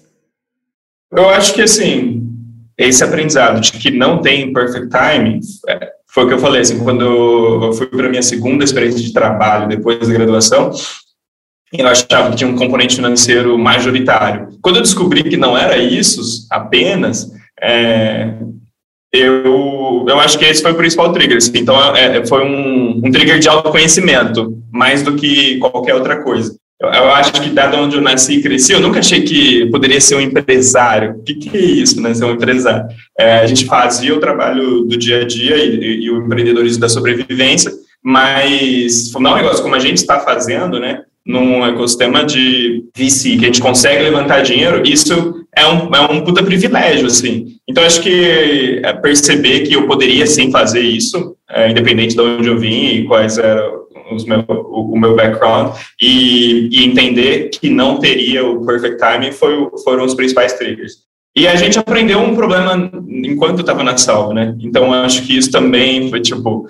Eu 1.13 1.29
acho 1.31 1.55
que, 1.55 1.63
assim, 1.63 2.29
esse 2.77 3.03
aprendizado 3.05 3.61
de 3.61 3.73
que 3.73 3.91
não 3.91 4.21
tem 4.21 4.53
perfect 4.53 4.89
timing, 4.89 5.41
é, 5.69 5.93
foi 6.11 6.25
o 6.25 6.29
que 6.29 6.35
eu 6.35 6.39
falei, 6.39 6.63
assim, 6.63 6.79
quando 6.81 7.05
eu 7.05 7.73
fui 7.73 7.87
para 7.87 8.09
minha 8.09 8.23
segunda 8.23 8.65
experiência 8.65 9.01
de 9.01 9.13
trabalho 9.13 9.69
depois 9.69 10.07
da 10.07 10.15
graduação, 10.15 10.71
eu 11.73 11.87
achava 11.87 12.31
que 12.31 12.37
tinha 12.37 12.51
um 12.51 12.57
componente 12.57 12.97
financeiro 12.97 13.59
majoritário. 13.59 14.49
Quando 14.63 14.77
eu 14.77 14.83
descobri 14.83 15.23
que 15.23 15.37
não 15.37 15.57
era 15.57 15.77
isso 15.77 16.47
apenas, 16.51 17.31
é, 17.61 18.35
eu, 19.13 20.07
eu 20.09 20.21
acho 20.21 20.39
que 20.39 20.45
esse 20.45 20.63
foi 20.63 20.73
o 20.73 20.77
principal 20.77 21.13
trigger. 21.13 21.37
Assim, 21.37 21.59
então, 21.59 21.79
é, 21.95 22.25
foi 22.27 22.45
um, 22.45 23.03
um 23.05 23.11
trigger 23.11 23.39
de 23.39 23.49
autoconhecimento, 23.49 24.57
mais 24.73 25.03
do 25.03 25.15
que 25.15 25.59
qualquer 25.59 25.95
outra 25.95 26.23
coisa. 26.23 26.57
Eu, 26.81 26.89
eu, 26.91 27.11
acho 27.11 27.33
que, 27.33 27.51
dado 27.51 27.77
onde 27.77 27.97
eu 27.97 28.01
nasci 28.01 28.35
e 28.35 28.43
cresci, 28.43 28.73
eu 28.73 28.81
nunca 28.81 29.01
achei 29.01 29.23
que 29.23 29.67
poderia 29.67 30.01
ser 30.01 30.15
um 30.15 30.21
empresário. 30.21 31.17
O 31.19 31.23
que, 31.25 31.35
que 31.35 31.57
é 31.57 31.61
isso, 31.61 32.01
né, 32.01 32.15
ser 32.15 32.25
um 32.25 32.33
empresário? 32.33 32.89
É, 33.19 33.41
a 33.41 33.47
gente 33.47 33.65
fazia 33.65 34.15
o 34.15 34.21
trabalho 34.21 34.83
do 34.83 34.97
dia 34.97 35.23
a 35.23 35.25
dia 35.25 35.57
e, 35.57 35.77
e, 35.77 36.05
e 36.05 36.11
o 36.11 36.25
empreendedorismo 36.25 36.81
da 36.81 36.89
sobrevivência, 36.89 37.73
mas 38.03 39.11
fundar 39.11 39.33
um 39.33 39.37
negócio 39.37 39.63
como 39.63 39.75
a 39.75 39.81
gente 39.81 39.97
está 39.97 40.21
fazendo, 40.21 40.79
né, 40.79 41.03
num 41.27 41.67
ecossistema 41.67 42.25
de 42.25 42.85
VC, 42.97 43.37
que 43.37 43.45
a 43.45 43.49
gente 43.49 43.61
consegue 43.61 44.05
levantar 44.05 44.43
dinheiro, 44.43 44.83
isso 44.87 45.45
é 45.57 45.67
um, 45.67 45.95
é 45.95 46.01
um 46.01 46.21
puta 46.23 46.45
privilégio, 46.45 47.07
assim. 47.07 47.57
Então, 47.69 47.85
acho 47.85 48.01
que 48.01 48.81
é 48.85 48.93
perceber 48.95 49.61
que 49.61 49.75
eu 49.75 49.87
poderia, 49.87 50.27
sim, 50.27 50.51
fazer 50.51 50.81
isso, 50.81 51.37
é, 51.51 51.71
independente 51.71 52.15
de 52.15 52.21
onde 52.21 52.49
eu 52.49 52.59
vim 52.59 52.87
e 52.87 53.05
quais 53.05 53.37
eram 53.37 53.88
os 54.11 54.25
meu, 54.25 54.45
o, 54.49 54.93
o, 54.93 54.99
meu 54.99 55.15
background, 55.15 55.75
e, 56.01 56.69
e, 56.73 56.85
entender 56.85 57.49
que 57.51 57.69
não 57.69 57.99
teria 57.99 58.47
o 58.47 58.65
perfect 58.65 58.99
timing 58.99 59.33
foi, 59.33 59.69
foram 59.85 60.05
os 60.05 60.15
principais 60.15 60.55
triggers. 60.55 61.09
E 61.37 61.47
a 61.47 61.55
gente 61.57 61.79
aprendeu 61.79 62.19
um 62.19 62.35
problema 62.35 62.91
enquanto 63.09 63.61
estava 63.61 63.85
na 63.85 63.97
salva, 63.97 64.35
né? 64.35 64.57
Então, 64.61 64.93
acho 64.93 65.25
que 65.25 65.37
isso 65.37 65.51
também 65.51 66.11
foi, 66.11 66.21
tipo, 66.21 66.67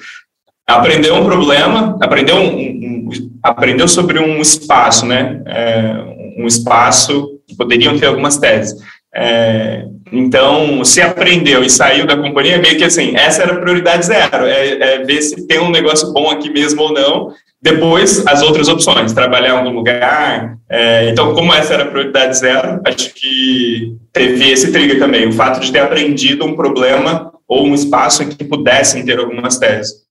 aprendeu 0.67 1.15
um 1.15 1.25
problema, 1.25 1.97
aprendeu, 2.03 2.37
um, 2.37 2.51
um, 2.51 3.11
aprendeu 3.43 3.89
sobre 3.89 4.19
um 4.19 4.41
espaço, 4.41 5.07
né? 5.07 5.43
É, 5.47 6.43
um 6.43 6.47
espaço, 6.47 7.41
poderiam 7.57 7.99
ter 7.99 8.07
algumas 8.07 8.37
teses. 8.37 8.79
É, 9.15 9.87
então, 10.13 10.85
se 10.85 11.01
aprendeu 11.01 11.63
e 11.63 11.71
saiu 11.71 12.07
da 12.07 12.17
companhia, 12.17 12.59
meio 12.59 12.77
que 12.77 12.85
assim, 12.85 13.17
essa 13.17 13.43
era 13.43 13.55
a 13.55 13.61
prioridade 13.61 14.07
zero, 14.07 14.47
é, 14.47 14.69
é, 14.69 15.05
ver 15.05 15.23
se 15.23 15.47
tem 15.47 15.59
um 15.59 15.71
negócio 15.71 16.13
bom 16.13 16.31
aqui 16.31 16.51
mesmo 16.51 16.83
ou 16.83 16.93
não. 16.93 17.33
Depois, 17.61 18.25
as 18.27 18.41
outras 18.43 18.69
opções, 18.69 19.13
trabalhar 19.13 19.49
em 19.49 19.59
algum 19.59 19.71
lugar. 19.71 20.57
É, 20.71 21.11
então, 21.11 21.35
como 21.35 21.53
essa 21.53 21.75
era 21.75 21.85
a 21.85 21.91
prioridade 21.91 22.39
zero, 22.39 22.81
acho 22.85 23.13
que 23.15 23.97
teve 24.13 24.51
esse 24.51 24.71
trigger 24.71 24.99
também, 24.99 25.27
o 25.27 25.33
fato 25.33 25.61
de 25.61 25.73
ter 25.73 25.81
aprendido 25.81 26.45
um 26.45 26.55
problema 26.55 27.33
ou 27.49 27.67
um 27.67 27.75
espaço 27.75 28.23
em 28.23 28.29
que 28.29 28.45
pudessem 28.45 29.05
ter 29.05 29.19
algumas 29.19 29.59
teses 29.59 30.09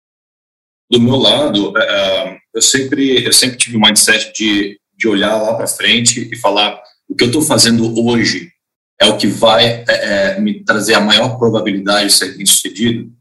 do 0.90 1.02
meu 1.02 1.18
lado, 1.18 1.70
uh, 1.72 2.38
eu 2.54 2.62
sempre 2.62 3.26
eu 3.26 3.34
sempre 3.34 3.58
tive 3.58 3.78
o 3.78 3.82
mindset 3.82 4.32
de, 4.34 4.80
de 4.98 5.08
olhar 5.08 5.36
lá 5.36 5.54
para 5.56 5.68
frente 5.68 6.30
e 6.32 6.36
falar 6.38 6.80
o 7.10 7.16
que 7.16 7.24
eu 7.24 7.28
estou 7.28 7.42
fazendo 7.42 8.06
hoje 8.06 8.50
é 9.00 9.06
o 9.06 9.18
que 9.18 9.28
vai 9.28 9.66
é, 9.66 9.86
é, 9.88 10.40
me 10.40 10.64
trazer 10.64 10.96
a 10.96 11.00
maior 11.00 11.38
probabilidade 11.38 12.08
de 12.08 12.14
ser 12.14 12.36
bem 12.36 12.46
sucedido 12.46 13.12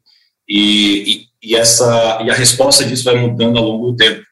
e, 0.49 1.27
e, 1.43 1.51
e, 1.51 1.57
essa 1.57 2.21
e 2.25 2.31
a 2.31 2.35
resposta 2.35 2.85
disso 2.85 3.05
vai 3.05 3.17
mudando 3.17 3.59
ao 3.59 3.65
longo 3.65 3.91
do 3.91 3.97
tempo, 3.97 4.25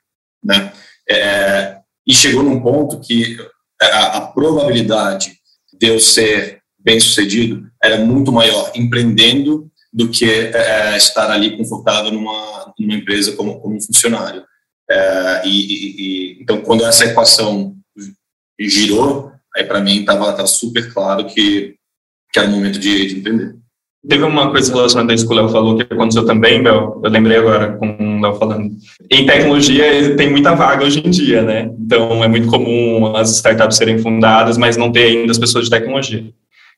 né? 0.43 0.73
É, 1.09 1.79
e 2.07 2.15
chegou 2.15 2.43
num 2.43 2.61
ponto 2.61 3.01
que 3.01 3.37
a, 3.81 4.19
a 4.19 4.21
probabilidade 4.21 5.33
de 5.73 5.89
eu 5.89 6.01
ser 6.01 6.61
bem 6.79 7.01
sucedido 7.01 7.67
era 7.83 7.99
muito 7.99 8.31
maior 8.31 8.71
empreendendo 8.75 9.71
do 9.93 10.09
que 10.09 10.29
é, 10.29 10.97
estar 10.97 11.31
ali 11.31 11.57
confortável 11.57 12.11
numa, 12.11 12.75
numa 12.79 12.95
empresa 12.95 13.33
como, 13.33 13.61
como 13.61 13.77
um 13.77 13.81
funcionário. 13.81 14.45
É, 14.91 15.43
e, 15.47 15.51
e, 15.51 16.43
então, 16.43 16.61
quando 16.61 16.85
essa 16.85 17.05
equação 17.07 17.77
girou, 18.59 19.33
aí 19.57 19.65
para 19.65 19.81
mim 19.81 20.01
estava 20.01 20.47
super 20.47 20.93
claro 20.93 21.25
que, 21.25 21.75
que 22.33 22.39
era 22.39 22.49
o 22.49 22.51
momento 22.51 22.79
de, 22.79 23.21
de. 23.21 23.55
Teve 24.07 24.23
uma 24.23 24.51
coisa 24.51 24.73
relacionada 24.73 25.13
a 25.13 25.15
isso 25.15 25.27
que 25.27 25.33
o 25.33 25.37
Léo 25.37 25.49
falou, 25.49 25.77
que 25.77 25.83
aconteceu 25.83 26.27
também, 26.27 26.63
Bel, 26.63 27.01
eu 27.03 27.11
lembrei 27.11 27.39
agora 27.39 27.73
com 27.79 27.87
o 27.87 28.21
Léo 28.21 28.35
falando. 28.35 28.71
Em 29.11 29.25
tecnologia 29.25 30.15
tem 30.15 30.31
muita 30.31 30.55
vaga 30.55 30.85
hoje 30.85 31.03
em 31.03 31.11
dia, 31.11 31.41
né? 31.41 31.71
Então 31.79 32.23
é 32.23 32.29
muito 32.29 32.49
comum 32.49 33.17
as 33.17 33.31
startups 33.31 33.79
serem 33.79 33.99
fundadas, 33.99 34.59
mas 34.59 34.77
não 34.77 34.93
ter 34.93 35.05
ainda 35.05 35.33
as 35.33 35.39
pessoas 35.39 35.65
de 35.65 35.71
tecnologia. 35.71 36.23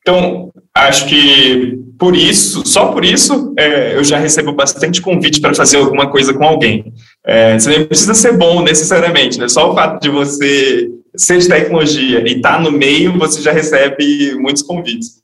Então, 0.01 0.53
acho 0.73 1.05
que 1.07 1.77
por 1.99 2.15
isso, 2.15 2.65
só 2.65 2.87
por 2.93 3.03
isso, 3.03 3.53
é, 3.57 3.95
eu 3.97 4.03
já 4.03 4.17
recebo 4.17 4.53
bastante 4.53 5.01
convite 5.01 5.41
para 5.41 5.53
fazer 5.53 5.77
alguma 5.77 6.09
coisa 6.09 6.33
com 6.33 6.45
alguém. 6.45 6.93
É, 7.25 7.57
você 7.57 7.69
nem 7.69 7.85
precisa 7.85 8.13
ser 8.13 8.37
bom 8.37 8.61
necessariamente, 8.61 9.39
né? 9.39 9.49
Só 9.49 9.71
o 9.71 9.75
fato 9.75 10.01
de 10.01 10.09
você 10.09 10.89
ser 11.17 11.39
de 11.39 11.47
tecnologia 11.47 12.19
e 12.27 12.37
estar 12.37 12.57
tá 12.57 12.59
no 12.59 12.71
meio, 12.71 13.17
você 13.17 13.41
já 13.41 13.51
recebe 13.51 14.35
muitos 14.35 14.61
convites. 14.61 15.21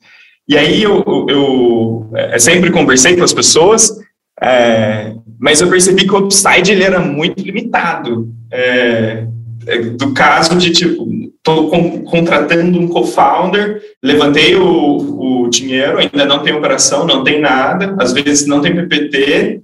E 0.48 0.56
aí 0.56 0.82
eu, 0.82 1.02
eu, 1.06 1.26
eu 1.28 2.10
é, 2.14 2.38
sempre 2.38 2.70
conversei 2.70 3.16
com 3.16 3.24
as 3.24 3.32
pessoas, 3.32 3.90
é, 4.42 5.14
mas 5.40 5.60
eu 5.60 5.68
percebi 5.68 6.06
que 6.06 6.14
o 6.14 6.18
upside 6.18 6.70
ele 6.70 6.84
era 6.84 7.00
muito 7.00 7.42
limitado. 7.42 8.28
É, 8.52 9.26
é 9.66 9.78
do 9.78 10.12
caso 10.12 10.56
de 10.56 10.70
tipo, 10.70 11.06
estou 11.36 11.70
contratando 12.04 12.78
um 12.78 12.88
co-founder, 12.88 13.80
levantei 14.02 14.54
o, 14.56 15.44
o 15.44 15.48
dinheiro, 15.48 15.98
ainda 15.98 16.24
não 16.24 16.40
tem 16.40 16.54
operação, 16.54 17.06
não 17.06 17.24
tem 17.24 17.40
nada, 17.40 17.96
às 17.98 18.12
vezes 18.12 18.46
não 18.46 18.60
tem 18.60 18.74
PPT, 18.74 19.62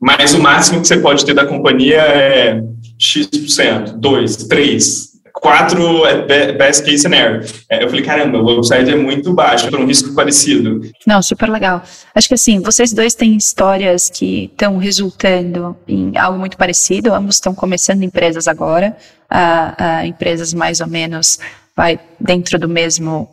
mas 0.00 0.32
o 0.34 0.40
máximo 0.40 0.80
que 0.80 0.86
você 0.86 0.96
pode 0.98 1.24
ter 1.24 1.34
da 1.34 1.44
companhia 1.44 2.00
é 2.00 2.62
X%, 2.98 3.96
2, 3.96 4.36
3, 4.48 5.09
4 5.34 6.06
é 6.06 6.52
best 6.52 6.84
case 6.84 6.98
scenario. 6.98 7.44
É, 7.68 7.82
eu 7.82 7.88
falei, 7.88 8.04
caramba, 8.04 8.38
o 8.38 8.58
upside 8.58 8.90
é 8.90 8.96
muito 8.96 9.32
baixo, 9.32 9.70
para 9.70 9.80
um 9.80 9.86
risco 9.86 10.14
parecido. 10.14 10.80
Não, 11.06 11.22
super 11.22 11.48
legal. 11.48 11.82
Acho 12.14 12.28
que 12.28 12.34
assim, 12.34 12.60
vocês 12.60 12.92
dois 12.92 13.14
têm 13.14 13.36
histórias 13.36 14.10
que 14.10 14.44
estão 14.44 14.78
resultando 14.78 15.76
em 15.86 16.16
algo 16.16 16.38
muito 16.38 16.56
parecido, 16.56 17.14
ambos 17.14 17.36
estão 17.36 17.54
começando 17.54 18.02
empresas 18.02 18.48
agora, 18.48 18.96
a, 19.28 20.06
empresas 20.06 20.52
mais 20.52 20.80
ou 20.80 20.86
menos 20.86 21.38
vai 21.76 21.98
dentro 22.18 22.58
do 22.58 22.68
mesmo, 22.68 23.28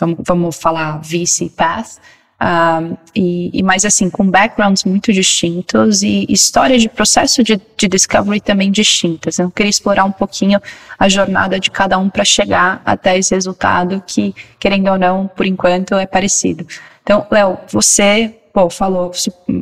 vamos, 0.00 0.18
vamos 0.26 0.56
falar, 0.56 1.00
VC 1.00 1.50
path, 1.56 1.98
um, 2.40 2.96
e, 3.14 3.50
e, 3.52 3.62
mais 3.62 3.84
assim, 3.84 4.10
com 4.10 4.28
backgrounds 4.28 4.84
muito 4.84 5.12
distintos 5.12 6.02
e 6.02 6.26
histórias 6.28 6.82
de 6.82 6.88
processo 6.88 7.42
de, 7.42 7.60
de 7.76 7.88
discovery 7.88 8.40
também 8.40 8.70
distintas. 8.70 9.38
Eu 9.38 9.50
queria 9.50 9.70
explorar 9.70 10.04
um 10.04 10.12
pouquinho 10.12 10.60
a 10.98 11.08
jornada 11.08 11.58
de 11.60 11.70
cada 11.70 11.96
um 11.98 12.10
para 12.10 12.24
chegar 12.24 12.82
até 12.84 13.16
esse 13.16 13.34
resultado 13.34 14.02
que, 14.06 14.34
querendo 14.58 14.90
ou 14.90 14.98
não, 14.98 15.26
por 15.28 15.46
enquanto 15.46 15.94
é 15.94 16.06
parecido. 16.06 16.66
Então, 17.02 17.26
Léo, 17.30 17.58
você 17.70 18.34
pô, 18.54 18.70
falou, 18.70 19.10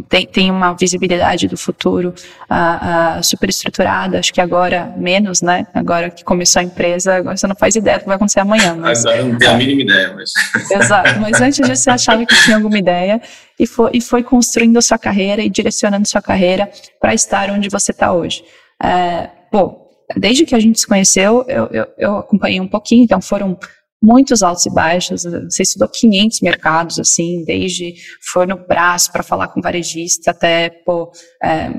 tem, 0.06 0.26
tem 0.26 0.50
uma 0.50 0.74
visibilidade 0.74 1.48
do 1.48 1.56
futuro 1.56 2.14
uh, 2.50 3.18
uh, 3.18 3.24
super 3.24 3.48
estruturada, 3.48 4.18
acho 4.18 4.34
que 4.34 4.40
agora 4.40 4.92
menos, 4.98 5.40
né? 5.40 5.66
Agora 5.72 6.10
que 6.10 6.22
começou 6.22 6.60
a 6.60 6.62
empresa, 6.62 7.14
agora 7.14 7.34
você 7.34 7.46
não 7.46 7.56
faz 7.56 7.74
ideia 7.74 7.96
do 7.96 8.00
que 8.02 8.06
vai 8.06 8.16
acontecer 8.16 8.40
amanhã. 8.40 8.74
Mas... 8.74 9.06
Agora 9.06 9.24
não 9.24 9.38
tem 9.38 9.48
a 9.48 9.54
mínima 9.54 9.80
ideia, 9.80 10.14
mas... 10.14 10.30
Exato, 10.70 11.18
mas 11.20 11.40
antes 11.40 11.66
disso 11.66 11.82
você 11.82 11.90
achava 11.90 12.26
que 12.26 12.34
tinha 12.44 12.56
alguma 12.56 12.78
ideia 12.78 13.18
e 13.58 13.66
foi, 13.66 13.90
e 13.94 14.00
foi 14.02 14.22
construindo 14.22 14.76
a 14.76 14.82
sua 14.82 14.98
carreira 14.98 15.42
e 15.42 15.48
direcionando 15.48 16.06
sua 16.06 16.20
carreira 16.20 16.70
para 17.00 17.14
estar 17.14 17.50
onde 17.50 17.70
você 17.70 17.92
está 17.92 18.12
hoje. 18.12 18.44
É, 18.82 19.30
pô, 19.50 19.88
desde 20.18 20.44
que 20.44 20.54
a 20.54 20.60
gente 20.60 20.78
se 20.78 20.86
conheceu, 20.86 21.46
eu, 21.48 21.66
eu, 21.72 21.86
eu 21.96 22.16
acompanhei 22.18 22.60
um 22.60 22.68
pouquinho, 22.68 23.04
então 23.04 23.22
foram 23.22 23.58
muitos 24.02 24.42
altos 24.42 24.66
e 24.66 24.70
baixos. 24.70 25.22
Você 25.22 25.62
estudou 25.62 25.88
500 25.88 26.40
mercados, 26.40 26.98
assim, 26.98 27.44
desde 27.44 27.94
for 28.20 28.46
no 28.46 28.56
braço 28.56 29.12
para 29.12 29.22
falar 29.22 29.48
com 29.48 29.60
varejista, 29.60 30.32
até 30.32 30.68
pô, 30.68 31.12
é, 31.42 31.70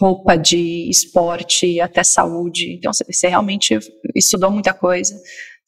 roupa 0.00 0.36
de 0.36 0.88
esporte, 0.88 1.80
até 1.80 2.02
saúde. 2.02 2.74
Então, 2.74 2.90
você, 2.92 3.28
realmente 3.28 3.78
estudou 4.14 4.50
muita 4.50 4.72
coisa. 4.72 5.14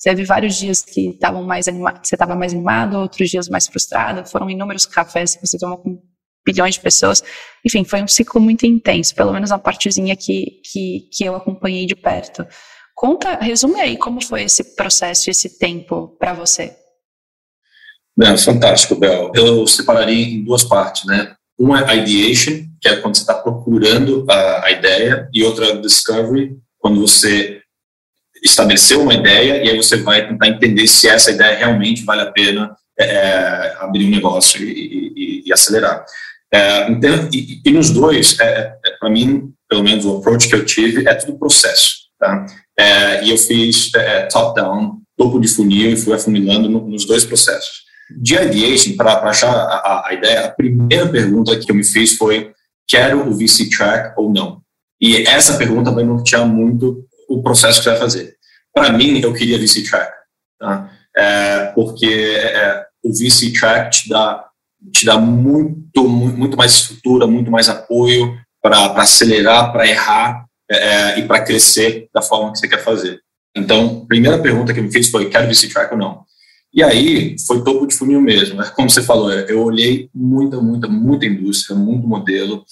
Teve 0.02 0.24
vários 0.24 0.56
dias 0.56 0.82
que 0.82 1.10
estavam 1.10 1.42
mais 1.42 1.68
animados, 1.68 2.08
você 2.08 2.14
estava 2.14 2.34
mais 2.36 2.54
animado, 2.54 2.98
outros 2.98 3.28
dias 3.28 3.48
mais 3.48 3.66
frustrado. 3.66 4.24
Foram 4.28 4.48
inúmeros 4.48 4.86
cafés 4.86 5.34
que 5.34 5.46
você 5.46 5.58
tomou 5.58 5.78
com 5.78 6.00
bilhões 6.46 6.76
de 6.76 6.80
pessoas. 6.80 7.22
Enfim, 7.66 7.84
foi 7.84 8.02
um 8.02 8.08
ciclo 8.08 8.40
muito 8.40 8.64
intenso, 8.64 9.14
pelo 9.14 9.32
menos 9.32 9.50
a 9.50 9.58
partezinha 9.58 10.16
que, 10.16 10.62
que, 10.72 11.08
que 11.12 11.24
eu 11.24 11.34
acompanhei 11.34 11.84
de 11.84 11.94
perto. 11.94 12.46
Conta, 12.98 13.36
resume 13.36 13.80
aí 13.80 13.96
como 13.96 14.20
foi 14.20 14.42
esse 14.42 14.74
processo, 14.74 15.30
esse 15.30 15.56
tempo 15.56 16.16
para 16.18 16.32
você. 16.32 16.74
É, 18.20 18.36
fantástico, 18.36 18.96
Bel. 18.96 19.30
Eu 19.36 19.64
separaria 19.68 20.34
em 20.34 20.42
duas 20.42 20.64
partes, 20.64 21.04
né? 21.04 21.32
Uma 21.56 21.88
é 21.88 21.96
ideation, 21.96 22.64
que 22.80 22.88
é 22.88 22.96
quando 22.96 23.14
você 23.14 23.20
está 23.20 23.34
procurando 23.34 24.26
a, 24.28 24.64
a, 24.64 24.72
ideia, 24.72 25.28
e 25.32 25.44
outra 25.44 25.66
é 25.66 25.76
discovery, 25.76 26.56
quando 26.76 27.00
você 27.00 27.62
estabeleceu 28.42 29.00
uma 29.00 29.14
ideia 29.14 29.62
e 29.62 29.70
aí 29.70 29.76
você 29.76 29.98
vai 29.98 30.26
tentar 30.26 30.48
entender 30.48 30.88
se 30.88 31.06
essa 31.08 31.30
ideia 31.30 31.56
realmente 31.56 32.02
vale 32.02 32.22
a 32.22 32.32
pena 32.32 32.76
é, 32.98 33.04
é 33.04 33.76
abrir 33.78 34.06
um 34.06 34.10
negócio 34.10 34.60
e, 34.60 35.12
e, 35.14 35.42
e 35.46 35.52
acelerar. 35.52 36.04
É, 36.52 36.90
então, 36.90 37.28
e, 37.32 37.60
e, 37.64 37.70
nos 37.70 37.90
dois, 37.90 38.40
é, 38.40 38.76
é 38.84 38.90
para 38.98 39.08
mim, 39.08 39.52
pelo 39.68 39.84
menos 39.84 40.04
o 40.04 40.18
approach 40.18 40.48
que 40.48 40.54
eu 40.56 40.66
tive, 40.66 41.08
é 41.08 41.14
tudo 41.14 41.38
processo. 41.38 42.08
Tá? 42.18 42.44
É, 42.78 43.24
e 43.24 43.30
eu 43.30 43.36
fiz 43.36 43.92
é, 43.94 44.26
top-down, 44.26 45.00
topo 45.16 45.40
de 45.40 45.48
funil, 45.48 45.90
e 45.90 45.96
fui 45.96 46.14
afunilando 46.14 46.68
no, 46.68 46.86
nos 46.86 47.04
dois 47.04 47.24
processos. 47.24 47.88
De 48.08 48.34
ideation, 48.36 48.96
para 48.96 49.14
achar 49.28 49.52
a, 49.52 50.06
a, 50.06 50.14
ideia, 50.14 50.46
a 50.46 50.50
primeira 50.50 51.08
pergunta 51.08 51.58
que 51.58 51.70
eu 51.70 51.74
me 51.74 51.84
fiz 51.84 52.16
foi: 52.16 52.52
quero 52.86 53.28
o 53.28 53.34
VC 53.36 53.68
track 53.68 54.14
ou 54.16 54.32
não? 54.32 54.62
E 55.00 55.26
essa 55.26 55.58
pergunta 55.58 55.90
vai 55.90 56.04
nortear 56.04 56.46
muito 56.46 57.04
o 57.28 57.42
processo 57.42 57.78
que 57.78 57.84
você 57.84 57.90
vai 57.90 57.98
fazer. 57.98 58.34
Para 58.72 58.92
mim, 58.92 59.20
eu 59.20 59.32
queria 59.34 59.58
VC 59.58 59.82
track, 59.82 60.12
tá? 60.58 60.90
É, 61.16 61.66
porque 61.74 62.06
é, 62.06 62.84
o 63.02 63.10
VC 63.10 63.52
track 63.52 63.90
te 63.90 64.08
dá, 64.08 64.46
te 64.92 65.04
dá 65.04 65.18
muito, 65.18 66.08
muito 66.08 66.56
mais 66.56 66.72
estrutura, 66.72 67.26
muito 67.26 67.50
mais 67.50 67.68
apoio 67.68 68.38
para 68.62 68.86
acelerar, 69.02 69.72
para 69.72 69.86
errar 69.86 70.47
é, 70.70 70.76
é, 70.76 71.18
e 71.18 71.26
para 71.26 71.42
crescer 71.42 72.08
da 72.12 72.22
forma 72.22 72.52
que 72.52 72.58
você 72.58 72.68
quer 72.68 72.82
fazer. 72.82 73.20
Então, 73.56 74.02
a 74.04 74.06
primeira 74.06 74.38
pergunta 74.38 74.72
que 74.72 74.80
eu 74.80 74.84
me 74.84 74.92
fiz 74.92 75.08
foi, 75.10 75.28
quero 75.28 75.48
VC 75.48 75.68
Track 75.68 75.92
ou 75.92 75.98
não? 75.98 76.22
E 76.72 76.82
aí, 76.82 77.34
foi 77.46 77.64
topo 77.64 77.86
de 77.86 77.94
funil 77.94 78.20
mesmo. 78.20 78.56
Né? 78.56 78.70
Como 78.76 78.90
você 78.90 79.02
falou, 79.02 79.32
eu 79.32 79.62
olhei 79.62 80.08
muita, 80.14 80.60
muita, 80.60 80.86
muita 80.86 81.26
indústria, 81.26 81.76
muito 81.76 82.06
modelo. 82.06 82.64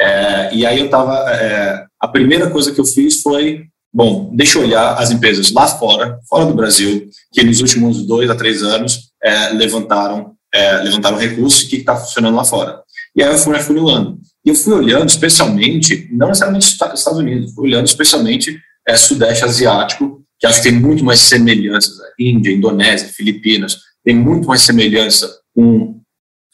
É, 0.00 0.54
e 0.54 0.66
aí 0.66 0.80
eu 0.80 0.86
estava... 0.86 1.30
É, 1.30 1.84
a 2.00 2.08
primeira 2.08 2.50
coisa 2.50 2.72
que 2.72 2.80
eu 2.80 2.84
fiz 2.84 3.22
foi, 3.22 3.66
bom, 3.92 4.30
deixa 4.34 4.58
eu 4.58 4.64
olhar 4.64 4.94
as 4.94 5.10
empresas 5.10 5.52
lá 5.52 5.66
fora, 5.66 6.18
fora 6.28 6.44
do 6.46 6.54
Brasil, 6.54 7.08
que 7.32 7.44
nos 7.44 7.60
últimos 7.60 8.04
dois 8.04 8.28
a 8.28 8.34
três 8.34 8.62
anos 8.62 9.12
é, 9.22 9.50
levantaram, 9.50 10.34
é, 10.52 10.78
levantaram 10.78 11.16
recursos 11.16 11.62
e 11.62 11.68
que 11.68 11.76
está 11.76 11.96
funcionando 11.96 12.34
lá 12.34 12.44
fora. 12.44 12.82
E 13.16 13.22
aí 13.22 13.30
eu 13.30 13.38
fui 13.38 13.56
afunilando. 13.56 14.18
E 14.44 14.50
eu 14.50 14.54
fui 14.54 14.74
olhando 14.74 15.08
especialmente, 15.08 16.08
não 16.12 16.28
necessariamente 16.28 16.66
Estados 16.66 17.18
Unidos, 17.18 17.54
fui 17.54 17.68
olhando 17.68 17.86
especialmente 17.86 18.60
é, 18.86 18.96
Sudeste 18.96 19.44
Asiático, 19.44 20.22
que 20.38 20.46
acho 20.46 20.62
que 20.62 20.68
tem 20.68 20.78
muito 20.78 21.04
mais 21.04 21.20
semelhanças, 21.20 21.96
né? 21.98 22.04
Índia, 22.18 22.52
Indonésia, 22.52 23.08
Filipinas, 23.08 23.78
tem 24.04 24.14
muito 24.14 24.46
mais 24.46 24.60
semelhança 24.60 25.40
com 25.54 26.00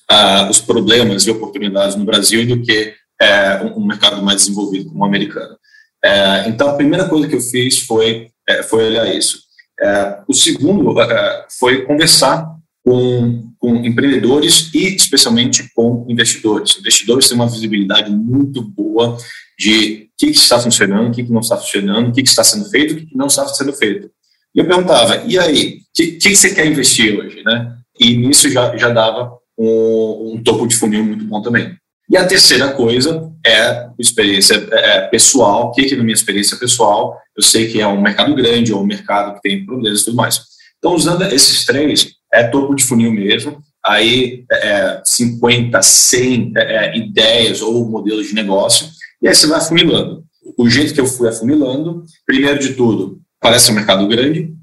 ah, 0.09 0.49
os 0.50 0.61
problemas 0.61 1.26
e 1.26 1.30
oportunidades 1.30 1.97
no 1.97 2.04
Brasil 2.04 2.47
do 2.47 2.62
que 2.62 2.94
é, 3.20 3.62
um, 3.62 3.78
um, 3.78 3.87
mercado 3.87 4.23
mais 4.23 4.38
desenvolvido 4.38 4.88
como 4.88 5.02
o 5.02 5.04
americano. 5.04 5.56
É, 6.02 6.49
então, 6.49 6.68
a 6.68 6.75
primeira 6.75 7.09
coisa 7.09 7.28
que 7.28 7.35
eu 7.35 7.40
fiz 7.40 7.80
foi, 7.80 8.30
é, 8.49 8.62
foi 8.62 8.87
olhar 8.87 9.14
isso. 9.14 9.40
É, 9.80 10.20
o 10.28 10.35
segundo 10.35 10.99
é, 11.00 11.47
foi 11.59 11.82
conversar 11.82 12.47
com, 12.85 13.50
com 13.61 13.76
empreendedores 13.76 14.71
e 14.75 14.97
especialmente 14.97 15.71
com 15.75 16.07
investidores. 16.09 16.79
Investidores 16.79 17.29
têm 17.29 17.37
uma 17.37 17.49
visibilidade 17.49 18.11
muito 18.11 18.62
boa 18.62 19.19
de 19.59 20.09
o 20.11 20.26
que, 20.26 20.31
está 20.31 20.59
funcionando, 20.59 21.09
o 21.09 21.12
que, 21.12 21.23
não 21.31 21.40
está 21.40 21.57
funcionando, 21.59 22.09
o 22.09 22.12
que, 22.12 22.23
está 22.23 22.43
sendo 22.43 22.69
feito, 22.71 22.95
o 22.95 22.97
que, 22.97 23.17
não 23.17 23.26
está 23.26 23.47
sendo 23.49 23.73
feito. 23.75 24.11
E 24.55 24.59
eu 24.59 24.67
perguntava, 24.67 25.23
e 25.26 25.38
aí, 25.38 25.76
o 25.76 25.81
que, 25.95 26.12
que, 26.12 26.35
você 26.35 26.55
quer 26.55 26.67
investir 26.67 27.19
hoje? 27.19 27.43
Né? 27.45 27.76
E 28.00 28.17
nisso 28.17 28.49
já, 28.49 28.75
já 28.76 28.88
dava 28.88 29.31
um, 29.59 30.35
um 30.35 30.43
topo 30.43 30.67
de 30.67 30.76
funil 30.76 31.05
muito 31.05 31.25
bom 31.25 31.43
também. 31.43 31.76
E 32.09 32.17
a 32.17 32.26
terceira 32.26 32.73
coisa 32.73 33.31
é 33.47 33.88
experiência 33.99 34.55
é, 34.73 34.97
é 34.97 35.00
pessoal. 35.02 35.69
O 35.69 35.73
que, 35.73 35.85
que, 35.85 35.97
na 35.97 36.02
minha 36.02 36.14
experiência 36.14 36.57
pessoal, 36.57 37.19
eu 37.37 37.43
sei 37.43 37.69
que 37.69 37.81
é 37.81 37.87
um 37.87 38.00
mercado 38.00 38.35
grande 38.35 38.73
ou 38.73 38.83
um 38.83 38.87
mercado 38.87 39.35
que 39.35 39.43
tem 39.43 39.64
problemas 39.64 40.00
e 40.00 40.05
tudo 40.07 40.17
mais. 40.17 40.40
Então, 40.79 40.95
usando 40.95 41.23
esses 41.25 41.64
três, 41.67 42.14
é 42.32 42.44
topo 42.44 42.75
de 42.75 42.84
funil 42.84 43.12
mesmo. 43.12 43.62
Aí, 43.84 44.44
é, 44.52 45.00
50, 45.04 45.80
100 45.80 46.52
é, 46.56 46.60
é, 46.60 46.99
ideias 46.99 47.62
ou 47.62 47.88
modelos 47.88 48.28
de 48.28 48.34
negócio, 48.34 48.88
e 49.22 49.28
aí 49.28 49.34
você 49.34 49.46
vai 49.46 49.58
afunilando. 49.58 50.25
O 50.58 50.68
jeito 50.68 50.92
que 50.92 51.00
eu 51.00 51.06
fui 51.06 51.28
afunilando, 51.28 52.04
primeiro 52.26 52.58
de 52.58 52.75
tudo, 52.75 53.20
parece 53.40 53.70
um 53.70 53.75
mercado 53.75 54.06
grande, 54.06 54.54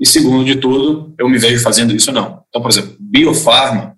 e 0.00 0.06
segundo 0.06 0.44
de 0.44 0.56
tudo, 0.56 1.14
eu 1.18 1.28
me 1.28 1.38
vejo 1.38 1.62
fazendo 1.62 1.94
isso 1.94 2.10
ou 2.10 2.14
não. 2.14 2.42
Então, 2.48 2.60
por 2.60 2.70
exemplo, 2.70 2.96
biofarma 2.98 3.96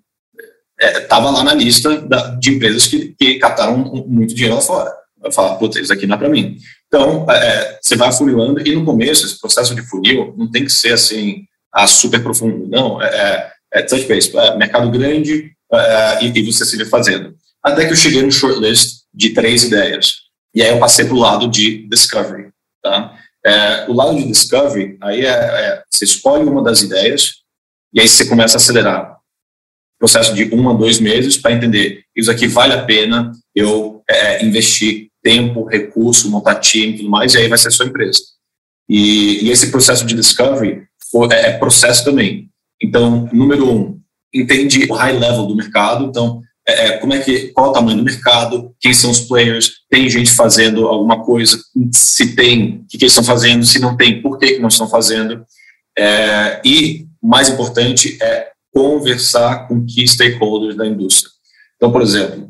estava 0.79 1.27
é, 1.27 1.31
lá 1.31 1.43
na 1.43 1.53
lista 1.53 1.99
da, 2.01 2.35
de 2.35 2.51
empresas 2.51 2.87
que, 2.87 3.13
que 3.19 3.35
captaram 3.35 3.77
muito 4.07 4.33
dinheiro 4.33 4.55
lá 4.55 4.61
fora. 4.61 4.93
Eu 5.21 5.31
falo, 5.31 5.57
putz, 5.57 5.75
isso 5.77 5.91
aqui 5.91 6.07
não 6.07 6.15
é 6.15 6.17
para 6.17 6.29
mim. 6.29 6.57
Então, 6.87 7.29
é, 7.29 7.79
você 7.81 7.95
vai 7.95 8.09
afunilando, 8.09 8.65
e 8.65 8.73
no 8.73 8.85
começo, 8.85 9.25
esse 9.25 9.39
processo 9.39 9.75
de 9.75 9.81
funil 9.81 10.33
não 10.37 10.49
tem 10.49 10.63
que 10.63 10.71
ser 10.71 10.93
assim, 10.93 11.43
a 11.73 11.87
super 11.87 12.21
profundo, 12.21 12.67
não. 12.67 13.01
É, 13.01 13.07
é, 13.07 13.79
é 13.79 13.81
touch 13.81 14.07
base, 14.07 14.35
é 14.35 14.57
mercado 14.57 14.89
grande 14.89 15.51
é, 15.71 16.25
e, 16.25 16.39
e, 16.39 16.45
você 16.45 16.65
se 16.65 16.77
vê 16.77 16.85
fazendo. 16.85 17.35
Até 17.63 17.85
que 17.85 17.91
eu 17.91 17.97
cheguei 17.97 18.21
no 18.21 18.31
shortlist 18.31 19.03
de 19.13 19.31
três 19.31 19.63
ideias. 19.63 20.15
E 20.53 20.61
aí 20.61 20.69
eu 20.69 20.79
passei 20.79 21.05
para 21.05 21.13
o 21.13 21.19
lado 21.19 21.47
de 21.47 21.87
discovery. 21.87 22.49
Tá? 22.81 23.15
É, 23.45 23.85
o 23.89 23.93
lado 23.93 24.15
de 24.15 24.25
discovery, 24.25 24.97
aí 25.01 25.25
é, 25.25 25.29
é, 25.29 25.83
você 25.89 26.05
escolhe 26.05 26.43
uma 26.43 26.63
das 26.63 26.81
ideias 26.81 27.35
e 27.93 28.01
aí 28.01 28.07
você 28.07 28.25
começa 28.25 28.57
a 28.57 28.59
acelerar. 28.59 29.17
Processo 29.99 30.33
de 30.33 30.53
um 30.55 30.69
a 30.69 30.73
dois 30.73 30.99
meses 30.99 31.37
para 31.37 31.51
entender 31.51 32.03
isso 32.15 32.31
aqui 32.31 32.47
vale 32.47 32.73
a 32.73 32.85
pena 32.85 33.31
eu 33.53 34.01
é, 34.09 34.43
investir 34.43 35.09
tempo, 35.21 35.65
recurso, 35.65 36.29
montar 36.29 36.55
time 36.55 36.93
e 36.93 36.97
tudo 36.97 37.09
mais, 37.09 37.33
e 37.33 37.37
aí 37.37 37.47
vai 37.47 37.57
ser 37.57 37.71
sua 37.71 37.85
empresa. 37.85 38.19
E, 38.87 39.45
e 39.45 39.51
esse 39.51 39.69
processo 39.69 40.05
de 40.05 40.15
discovery 40.15 40.87
é, 41.31 41.49
é, 41.49 41.57
processo 41.57 42.03
também. 42.03 42.49
Então, 42.81 43.27
número 43.31 43.69
um, 43.69 43.99
entende 44.33 44.85
o 44.89 44.93
high 44.93 45.17
level 45.17 45.45
do 45.45 45.55
mercado. 45.55 46.05
Então, 46.05 46.41
é, 46.67 46.87
é, 46.87 46.97
como 46.97 47.13
é 47.13 47.19
que, 47.19 47.47
qual 47.49 47.67
é 47.67 47.69
o 47.69 47.73
tamanho 47.73 47.97
do 47.97 48.03
mercado, 48.03 48.75
quem 48.79 48.93
são 48.93 49.09
os 49.09 49.21
players, 49.21 49.71
tem 49.89 50.09
gente 50.09 50.31
fazendo 50.31 50.87
alguma 50.87 51.23
coisa, 51.23 51.59
se 51.91 52.35
tem, 52.35 52.83
o 52.83 52.87
que, 52.87 52.97
que 52.97 53.05
eles 53.05 53.11
estão 53.11 53.23
fazendo, 53.23 53.65
se 53.65 53.79
não 53.79 53.97
tem, 53.97 54.21
por 54.21 54.37
que, 54.37 54.53
que 54.53 54.59
não 54.59 54.69
estão 54.69 54.87
fazendo. 54.87 55.43
É, 55.97 56.61
e, 56.63 57.07
mais 57.21 57.49
importante, 57.49 58.17
é 58.21 58.49
conversar 58.73 59.67
com 59.67 59.85
key 59.85 60.07
stakeholders 60.07 60.75
da 60.75 60.85
indústria. 60.85 61.31
Então, 61.75 61.91
por 61.91 62.01
exemplo, 62.01 62.49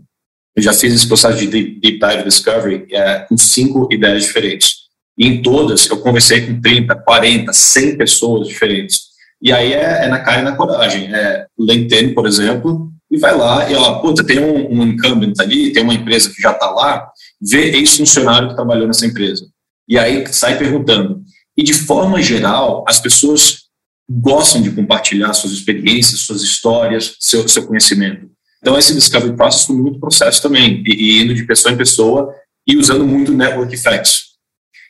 eu 0.56 0.62
já 0.62 0.74
fiz 0.74 0.94
esse 0.94 1.08
processo 1.08 1.38
de 1.38 1.48
Deep, 1.48 2.00
Dive 2.00 2.24
Discovery 2.24 2.88
é, 2.92 3.20
com 3.20 3.38
cinco 3.38 3.88
ideias 3.92 4.24
diferentes. 4.24 4.79
E 5.20 5.28
em 5.28 5.42
todas 5.42 5.90
eu 5.90 5.98
conversei 5.98 6.48
com 6.48 6.62
30, 6.62 6.96
40, 6.96 7.52
100 7.52 7.98
pessoas 7.98 8.48
diferentes. 8.48 9.10
E 9.42 9.52
aí 9.52 9.74
é, 9.74 10.06
é 10.06 10.08
na 10.08 10.20
cara 10.20 10.42
e 10.42 10.44
na 10.46 10.56
coragem. 10.56 11.14
É 11.14 11.46
LinkedIn, 11.60 12.14
por 12.14 12.26
exemplo, 12.26 12.90
e 13.12 13.18
vai 13.18 13.36
lá 13.36 13.70
e 13.70 13.74
ela, 13.74 14.00
puta, 14.00 14.24
tem 14.24 14.40
um, 14.40 14.80
um 14.80 14.84
incumbent 14.84 15.34
ali, 15.40 15.74
tem 15.74 15.84
uma 15.84 15.94
empresa 15.94 16.30
que 16.34 16.42
já 16.42 16.52
está 16.52 16.70
lá, 16.70 17.10
vê 17.42 17.72
ex-funcionário 17.72 18.50
que 18.50 18.56
trabalhou 18.56 18.88
nessa 18.88 19.06
empresa. 19.06 19.46
E 19.88 19.98
aí 19.98 20.24
sai 20.32 20.58
perguntando. 20.58 21.22
E 21.58 21.64
de 21.64 21.74
forma 21.74 22.22
geral, 22.22 22.86
as 22.88 23.00
pessoas 23.00 23.64
gostam 24.10 24.62
de 24.62 24.72
compartilhar 24.72 25.34
suas 25.34 25.54
experiências, 25.54 26.22
suas 26.22 26.42
histórias, 26.42 27.16
seu, 27.20 27.48
seu 27.48 27.68
conhecimento. 27.68 28.30
Então, 28.62 28.78
esse 28.78 28.94
discovery 28.94 29.36
process 29.36 29.66
foi 29.66 29.76
muito 29.76 30.00
processo 30.00 30.42
também, 30.42 30.84
e, 30.86 30.94
e 30.94 31.22
indo 31.22 31.34
de 31.34 31.46
pessoa 31.46 31.74
em 31.74 31.78
pessoa 31.78 32.34
e 32.68 32.78
usando 32.78 33.06
muito 33.06 33.32
network 33.32 33.74
effects. 33.74 34.29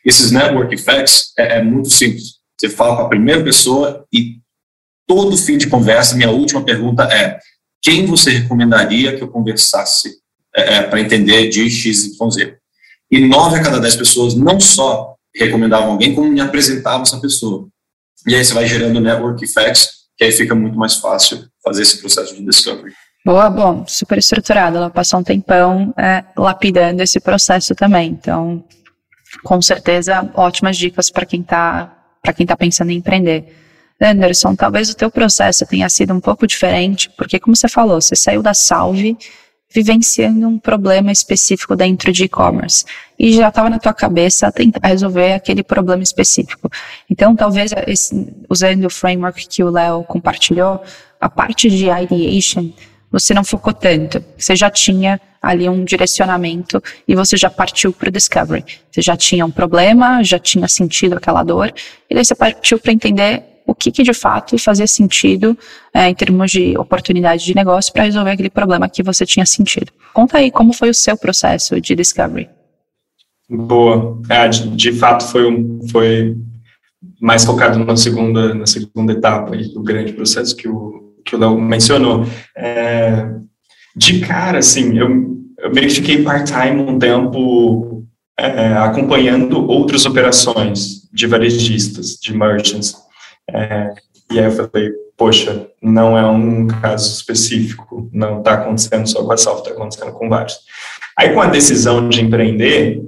Esses 0.05 0.31
network 0.31 0.73
effects 0.73 1.33
é, 1.37 1.57
é 1.57 1.63
muito 1.63 1.89
simples. 1.89 2.39
Você 2.59 2.69
fala 2.69 2.97
com 2.97 3.01
a 3.03 3.09
primeira 3.09 3.43
pessoa 3.43 4.05
e 4.13 4.37
todo 5.07 5.37
fim 5.37 5.57
de 5.57 5.67
conversa, 5.67 6.15
minha 6.15 6.29
última 6.29 6.63
pergunta 6.63 7.03
é: 7.03 7.39
quem 7.81 8.05
você 8.05 8.31
recomendaria 8.31 9.15
que 9.15 9.23
eu 9.23 9.27
conversasse 9.27 10.17
é, 10.55 10.75
é 10.75 10.83
para 10.83 11.01
entender 11.01 11.49
de 11.49 11.69
X, 11.69 12.05
Y, 12.05 12.31
Z? 12.31 12.57
E 13.11 13.27
nove 13.27 13.57
a 13.57 13.63
cada 13.63 13.79
dez 13.79 13.95
pessoas 13.95 14.35
não 14.35 14.59
só 14.59 15.15
recomendavam 15.35 15.91
alguém, 15.91 16.13
como 16.13 16.29
me 16.29 16.41
apresentavam 16.41 17.03
essa 17.03 17.19
pessoa. 17.19 17.67
E 18.27 18.35
aí 18.35 18.43
você 18.43 18.53
vai 18.53 18.67
gerando 18.67 18.99
network 18.99 19.43
effects, 19.43 19.89
que 20.17 20.25
aí 20.25 20.31
fica 20.31 20.53
muito 20.53 20.77
mais 20.77 20.95
fácil 20.95 21.47
fazer 21.63 21.83
esse 21.83 21.99
processo 21.99 22.35
de 22.35 22.43
discovery. 22.45 22.93
Boa, 23.25 23.49
bom, 23.49 23.85
super 23.87 24.17
estruturado. 24.17 24.77
Ela 24.77 24.89
passou 24.89 25.19
um 25.19 25.23
tempão 25.23 25.93
é, 25.97 26.23
lapidando 26.37 27.01
esse 27.01 27.19
processo 27.19 27.75
também. 27.75 28.11
Então, 28.11 28.63
com 29.43 29.61
certeza, 29.61 30.29
ótimas 30.33 30.77
dicas 30.77 31.09
para 31.09 31.25
quem 31.25 31.41
está 31.41 31.95
para 32.21 32.33
quem 32.33 32.45
tá 32.45 32.55
pensando 32.57 32.91
em 32.91 32.97
empreender. 32.97 33.55
Anderson, 34.01 34.55
talvez 34.55 34.89
o 34.89 34.95
teu 34.95 35.09
processo 35.09 35.65
tenha 35.65 35.89
sido 35.89 36.13
um 36.13 36.19
pouco 36.19 36.45
diferente, 36.45 37.09
porque 37.17 37.39
como 37.39 37.55
você 37.55 37.67
falou, 37.67 38.01
você 38.01 38.15
saiu 38.15 38.41
da 38.41 38.53
Salve 38.53 39.17
vivenciando 39.71 40.47
um 40.47 40.57
problema 40.57 41.11
específico 41.11 41.75
dentro 41.75 42.11
de 42.11 42.23
e-commerce 42.23 42.83
e 43.17 43.33
já 43.33 43.49
estava 43.49 43.69
na 43.69 43.77
tua 43.77 43.93
cabeça 43.93 44.51
tentar 44.51 44.87
resolver 44.87 45.33
aquele 45.33 45.63
problema 45.63 46.01
específico. 46.01 46.69
Então, 47.09 47.35
talvez 47.35 47.71
esse, 47.85 48.33
usando 48.49 48.85
o 48.85 48.89
framework 48.89 49.47
que 49.47 49.63
o 49.63 49.69
Léo 49.69 50.03
compartilhou, 50.03 50.81
a 51.21 51.29
parte 51.29 51.69
de 51.69 51.87
ideation 51.87 52.71
você 53.11 53.33
não 53.33 53.43
focou 53.43 53.73
tanto. 53.73 54.23
Você 54.37 54.55
já 54.55 54.69
tinha 54.69 55.19
ali 55.41 55.67
um 55.69 55.83
direcionamento 55.83 56.81
e 57.07 57.15
você 57.15 57.37
já 57.37 57.49
partiu 57.49 57.91
para 57.91 58.09
o 58.09 58.11
discovery. 58.11 58.63
Você 58.91 59.01
já 59.01 59.15
tinha 59.15 59.45
um 59.45 59.51
problema, 59.51 60.23
já 60.23 60.39
tinha 60.39 60.67
sentido 60.67 61.15
aquela 61.15 61.43
dor, 61.43 61.73
e 62.09 62.15
daí 62.15 62.25
você 62.25 62.35
partiu 62.35 62.79
para 62.79 62.91
entender 62.91 63.43
o 63.65 63.75
que, 63.75 63.91
que, 63.91 64.01
de 64.01 64.13
fato 64.13 64.57
fazia 64.57 64.87
sentido 64.87 65.55
é, 65.93 66.09
em 66.09 66.15
termos 66.15 66.49
de 66.49 66.75
oportunidade 66.77 67.45
de 67.45 67.55
negócio 67.55 67.93
para 67.93 68.03
resolver 68.03 68.31
aquele 68.31 68.49
problema 68.49 68.89
que 68.89 69.03
você 69.03 69.25
tinha 69.25 69.45
sentido. 69.45 69.91
Conta 70.11 70.39
aí 70.39 70.49
como 70.49 70.73
foi 70.73 70.89
o 70.89 70.93
seu 70.93 71.15
processo 71.15 71.79
de 71.79 71.95
discovery. 71.95 72.49
Boa. 73.47 74.19
É, 74.29 74.47
de, 74.47 74.69
de, 74.75 74.91
fato 74.91 75.23
foi, 75.23 75.45
um, 75.45 75.79
foi 75.91 76.35
mais 77.21 77.45
focado 77.45 77.77
na 77.83 77.95
segunda, 77.95 78.55
na 78.55 78.65
segunda 78.65 79.13
etapa 79.13 79.55
do 79.55 79.83
grande 79.83 80.13
processo 80.13 80.55
que 80.55 80.67
o 80.67 81.09
que 81.29 81.35
o 81.35 81.39
Léo 81.39 81.59
mencionou. 81.59 82.25
É, 82.57 83.25
de 83.95 84.19
cara, 84.19 84.59
assim, 84.59 84.97
eu, 84.97 85.07
eu 85.59 85.73
meio 85.73 85.87
que 85.87 85.95
fiquei 85.95 86.23
part-time 86.23 86.81
um 86.81 86.97
tempo 86.97 88.05
é, 88.37 88.73
acompanhando 88.73 89.67
outras 89.69 90.05
operações 90.05 91.09
de 91.11 91.27
varejistas, 91.27 92.17
de 92.21 92.35
merchants. 92.35 92.95
É, 93.51 93.93
e 94.31 94.39
aí 94.39 94.45
eu 94.45 94.51
falei, 94.51 94.91
poxa, 95.17 95.67
não 95.81 96.17
é 96.17 96.25
um 96.25 96.67
caso 96.67 97.11
específico, 97.11 98.09
não 98.13 98.39
está 98.39 98.53
acontecendo 98.53 99.07
só 99.07 99.23
com 99.23 99.33
a 99.33 99.37
Salve, 99.37 99.61
está 99.61 99.71
acontecendo 99.71 100.11
com 100.13 100.29
vários. 100.29 100.57
Aí 101.17 101.33
com 101.33 101.41
a 101.41 101.47
decisão 101.47 102.07
de 102.07 102.21
empreender, 102.21 103.01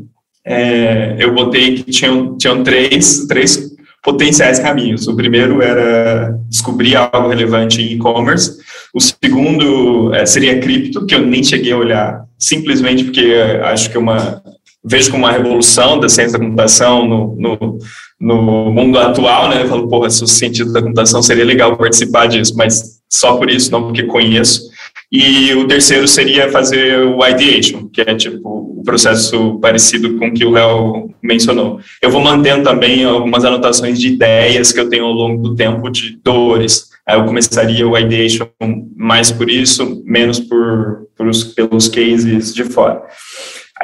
é, 0.44 1.16
eu 1.20 1.34
botei 1.34 1.76
que 1.76 1.92
tinham, 1.92 2.36
tinham 2.38 2.64
três, 2.64 3.26
três 3.28 3.72
potenciais 4.04 4.60
caminhos. 4.60 5.08
O 5.08 5.16
primeiro 5.16 5.62
era 5.62 6.38
descobrir 6.50 6.96
algo 6.96 7.30
relevante 7.30 7.82
em 7.82 7.94
e-commerce. 7.94 8.58
O 8.94 9.00
segundo 9.00 10.14
é, 10.14 10.26
seria 10.26 10.60
cripto, 10.60 11.06
que 11.06 11.16
eu 11.16 11.26
nem 11.26 11.44
cheguei 11.44 11.72
a 11.72 11.78
olhar, 11.78 12.26
simplesmente 12.38 13.04
porque 13.04 13.34
acho 13.64 13.90
que 13.90 13.98
é 13.98 14.00
uma 14.00 14.42
vejo 14.84 15.12
como 15.12 15.26
uma 15.26 15.32
revolução 15.32 16.00
da 16.00 16.10
ciência 16.10 16.38
da 16.38 16.44
computação 16.44 17.08
no, 17.08 17.36
no, 17.38 17.80
no 18.20 18.72
mundo 18.72 18.98
atual, 18.98 19.50
né? 19.50 19.62
Eu 19.62 19.68
falo, 19.68 19.88
porra, 19.88 20.10
se 20.10 20.24
o 20.24 20.28
cientista 20.28 20.74
da 20.74 20.82
computação 20.82 21.22
seria 21.22 21.46
legal 21.46 21.78
participar 21.78 22.26
disso, 22.26 22.56
mas 22.58 23.00
só 23.08 23.38
por 23.38 23.50
isso, 23.50 23.72
não 23.72 23.84
porque 23.84 24.04
conheço. 24.04 24.72
E 25.12 25.54
o 25.54 25.68
terceiro 25.68 26.08
seria 26.08 26.50
fazer 26.50 27.00
o 27.00 27.26
ideation, 27.26 27.88
que 27.92 28.02
é 28.02 28.16
tipo 28.16 28.62
o 28.78 28.84
processo 28.84 29.60
parecido 29.60 30.18
com 30.18 30.28
o 30.28 30.34
que 30.34 30.46
o 30.46 30.52
Léo 30.52 31.12
mencionou. 31.22 31.80
Eu 32.02 32.10
vou 32.10 32.22
mantendo 32.22 32.64
também 32.64 33.04
algumas 33.04 33.46
anotações 33.46 34.00
de 34.00 34.08
ideias 34.08 34.72
que 34.72 34.80
eu 34.80 34.90
tenho 34.90 35.06
ao 35.06 35.12
longo 35.12 35.42
do 35.42 35.56
tempo 35.56 35.90
de 35.90 36.18
dores. 36.24 36.90
Eu 37.08 37.26
começaria 37.26 37.88
o 37.88 37.98
ideation 37.98 38.48
mais 38.96 39.32
por 39.32 39.50
isso, 39.50 40.02
menos 40.06 40.40
por, 40.40 41.08
por 41.18 41.28
os, 41.28 41.44
pelos 41.44 41.88
cases 41.88 42.54
de 42.54 42.64
fora. 42.64 43.02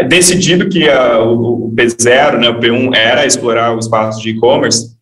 Decidido 0.08 0.70
que 0.70 0.88
a, 0.88 1.20
o, 1.20 1.68
o 1.68 1.76
P0, 1.76 2.38
né, 2.38 2.50
o 2.50 2.60
P1 2.60 2.96
era 2.96 3.26
explorar 3.26 3.76
o 3.76 3.80
espaço 3.80 4.22
de 4.22 4.30
e-commerce, 4.30 4.96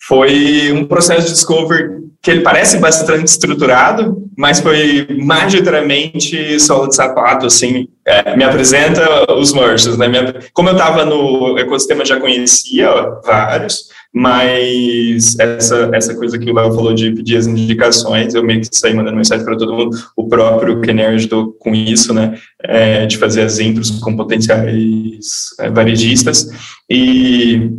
foi 0.00 0.72
um 0.72 0.84
processo 0.84 1.26
de 1.26 1.32
discovery 1.32 1.98
que 2.22 2.30
ele 2.30 2.40
parece 2.40 2.78
bastante 2.78 3.26
estruturado, 3.26 4.28
mas 4.36 4.60
foi 4.60 5.06
majoritariamente 5.20 6.58
solo 6.60 6.88
de 6.88 6.94
sapato, 6.94 7.46
assim, 7.46 7.88
é, 8.04 8.36
me 8.36 8.44
apresenta 8.44 9.32
os 9.34 9.52
merchants, 9.52 9.96
né, 9.96 10.08
minha, 10.08 10.34
como 10.52 10.68
eu 10.68 10.72
estava 10.72 11.04
no 11.04 11.58
ecossistema, 11.58 12.04
já 12.04 12.18
conhecia 12.18 12.90
vários, 13.24 13.88
mas 14.12 15.38
essa, 15.38 15.90
essa 15.92 16.14
coisa 16.14 16.38
que 16.38 16.50
o 16.50 16.54
Léo 16.54 16.72
falou 16.72 16.94
de 16.94 17.10
pedir 17.12 17.36
as 17.36 17.46
indicações, 17.46 18.34
eu 18.34 18.42
meio 18.42 18.60
que 18.60 18.68
saí 18.72 18.94
mandando 18.94 19.16
mensagem 19.16 19.44
para 19.44 19.56
todo 19.56 19.74
mundo, 19.74 19.96
o 20.16 20.28
próprio 20.28 20.80
Kenner 20.80 21.10
ajudou 21.10 21.52
com 21.52 21.74
isso, 21.74 22.14
né, 22.14 22.38
é, 22.62 23.06
de 23.06 23.18
fazer 23.18 23.42
as 23.42 23.58
intros 23.58 23.90
com 24.00 24.16
potenciais 24.16 25.50
é, 25.60 25.70
varejistas, 25.70 26.48
e, 26.88 27.70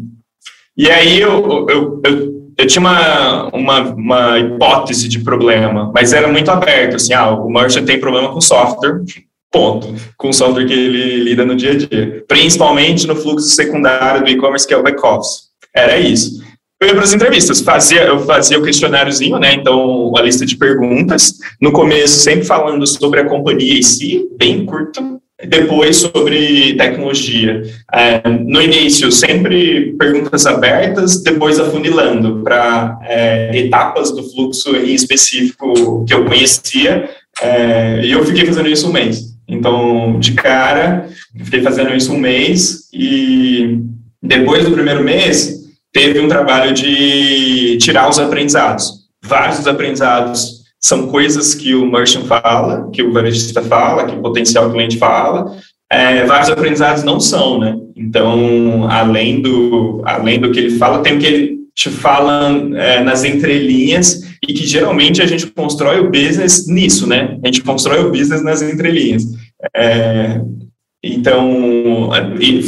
e 0.77 0.89
aí 0.89 1.19
eu, 1.19 1.67
eu, 1.69 2.01
eu 2.05 2.39
eu 2.59 2.67
tinha 2.67 2.81
uma, 2.81 3.47
uma, 3.55 3.79
uma, 3.93 4.39
hipótese 4.39 5.07
de 5.07 5.19
problema, 5.19 5.89
mas 5.95 6.11
era 6.11 6.27
muito 6.27 6.51
aberto, 6.51 6.97
assim, 6.97 7.13
ah, 7.13 7.31
o 7.31 7.49
merchant 7.49 7.85
tem 7.85 7.97
problema 7.97 8.33
com 8.33 8.41
software, 8.41 9.01
ponto, 9.49 9.95
com 10.17 10.29
o 10.29 10.33
software 10.33 10.65
que 10.65 10.73
ele 10.73 11.23
lida 11.23 11.45
no 11.45 11.55
dia 11.55 11.71
a 11.71 11.77
dia, 11.77 12.23
principalmente 12.27 13.07
no 13.07 13.15
fluxo 13.15 13.47
secundário 13.47 14.25
do 14.25 14.29
e-commerce, 14.29 14.67
que 14.67 14.73
é 14.73 14.77
o 14.77 14.83
back-office. 14.83 15.48
Era 15.75 15.97
isso. 15.97 16.39
Eu 16.81 16.87
ia 16.87 16.95
para 16.95 17.03
as 17.03 17.13
entrevistas, 17.13 17.59
fazia, 17.59 18.03
eu 18.03 18.25
fazia 18.25 18.57
o 18.57 18.63
questionáriozinho, 18.63 19.37
né, 19.37 19.53
então 19.53 20.13
a 20.15 20.21
lista 20.21 20.45
de 20.45 20.55
perguntas, 20.55 21.33
no 21.61 21.73
começo 21.73 22.21
sempre 22.21 22.45
falando 22.45 22.87
sobre 22.87 23.19
a 23.19 23.25
companhia 23.25 23.77
em 23.77 23.81
si, 23.81 24.25
bem 24.37 24.65
curto, 24.65 25.19
depois 25.45 25.97
sobre 25.97 26.75
tecnologia. 26.75 27.63
É, 27.91 28.21
no 28.29 28.61
início, 28.61 29.11
sempre 29.11 29.93
perguntas 29.99 30.45
abertas, 30.45 31.21
depois 31.21 31.59
afunilando 31.59 32.41
para 32.43 32.97
é, 33.03 33.57
etapas 33.57 34.11
do 34.11 34.23
fluxo 34.31 34.73
em 34.75 34.93
específico 34.93 36.05
que 36.05 36.13
eu 36.13 36.23
conhecia, 36.23 37.09
é, 37.41 38.01
e 38.05 38.11
eu 38.13 38.25
fiquei 38.25 38.45
fazendo 38.45 38.69
isso 38.69 38.87
um 38.87 38.93
mês. 38.93 39.37
Então, 39.45 40.17
de 40.17 40.31
cara, 40.31 41.09
fiquei 41.43 41.61
fazendo 41.61 41.93
isso 41.93 42.13
um 42.13 42.17
mês, 42.17 42.89
e 42.93 43.79
depois 44.21 44.63
do 44.63 44.71
primeiro 44.71 45.03
mês, 45.03 45.58
teve 45.93 46.19
um 46.19 46.27
trabalho 46.27 46.73
de 46.73 47.77
tirar 47.77 48.09
os 48.09 48.19
aprendizados. 48.19 48.99
Vários 49.23 49.67
aprendizados 49.67 50.59
são 50.79 51.07
coisas 51.07 51.53
que 51.53 51.75
o 51.75 51.85
merchant 51.85 52.25
fala, 52.25 52.89
que 52.91 53.03
o 53.03 53.11
varejista 53.11 53.61
fala, 53.61 54.05
que 54.05 54.15
o 54.15 54.21
potencial 54.21 54.71
cliente 54.71 54.97
fala. 54.97 55.55
É, 55.91 56.23
vários 56.25 56.49
aprendizados 56.49 57.03
não 57.03 57.19
são, 57.19 57.59
né? 57.59 57.75
Então, 57.95 58.87
além 58.89 59.41
do, 59.41 60.01
além 60.05 60.39
do 60.39 60.51
que 60.51 60.59
ele 60.59 60.77
fala, 60.77 61.01
tem 61.01 61.17
o 61.17 61.19
que 61.19 61.25
ele 61.25 61.59
te 61.75 61.89
fala 61.89 62.49
é, 62.75 63.01
nas 63.01 63.23
entrelinhas 63.23 64.21
e 64.47 64.53
que 64.53 64.65
geralmente 64.67 65.21
a 65.21 65.25
gente 65.25 65.47
constrói 65.47 65.99
o 65.99 66.09
business 66.09 66.67
nisso, 66.67 67.07
né? 67.07 67.37
A 67.43 67.47
gente 67.47 67.61
constrói 67.61 67.99
o 67.99 68.11
business 68.11 68.43
nas 68.43 68.61
entrelinhas. 68.61 69.23
É, 69.75 70.41
então, 71.01 72.09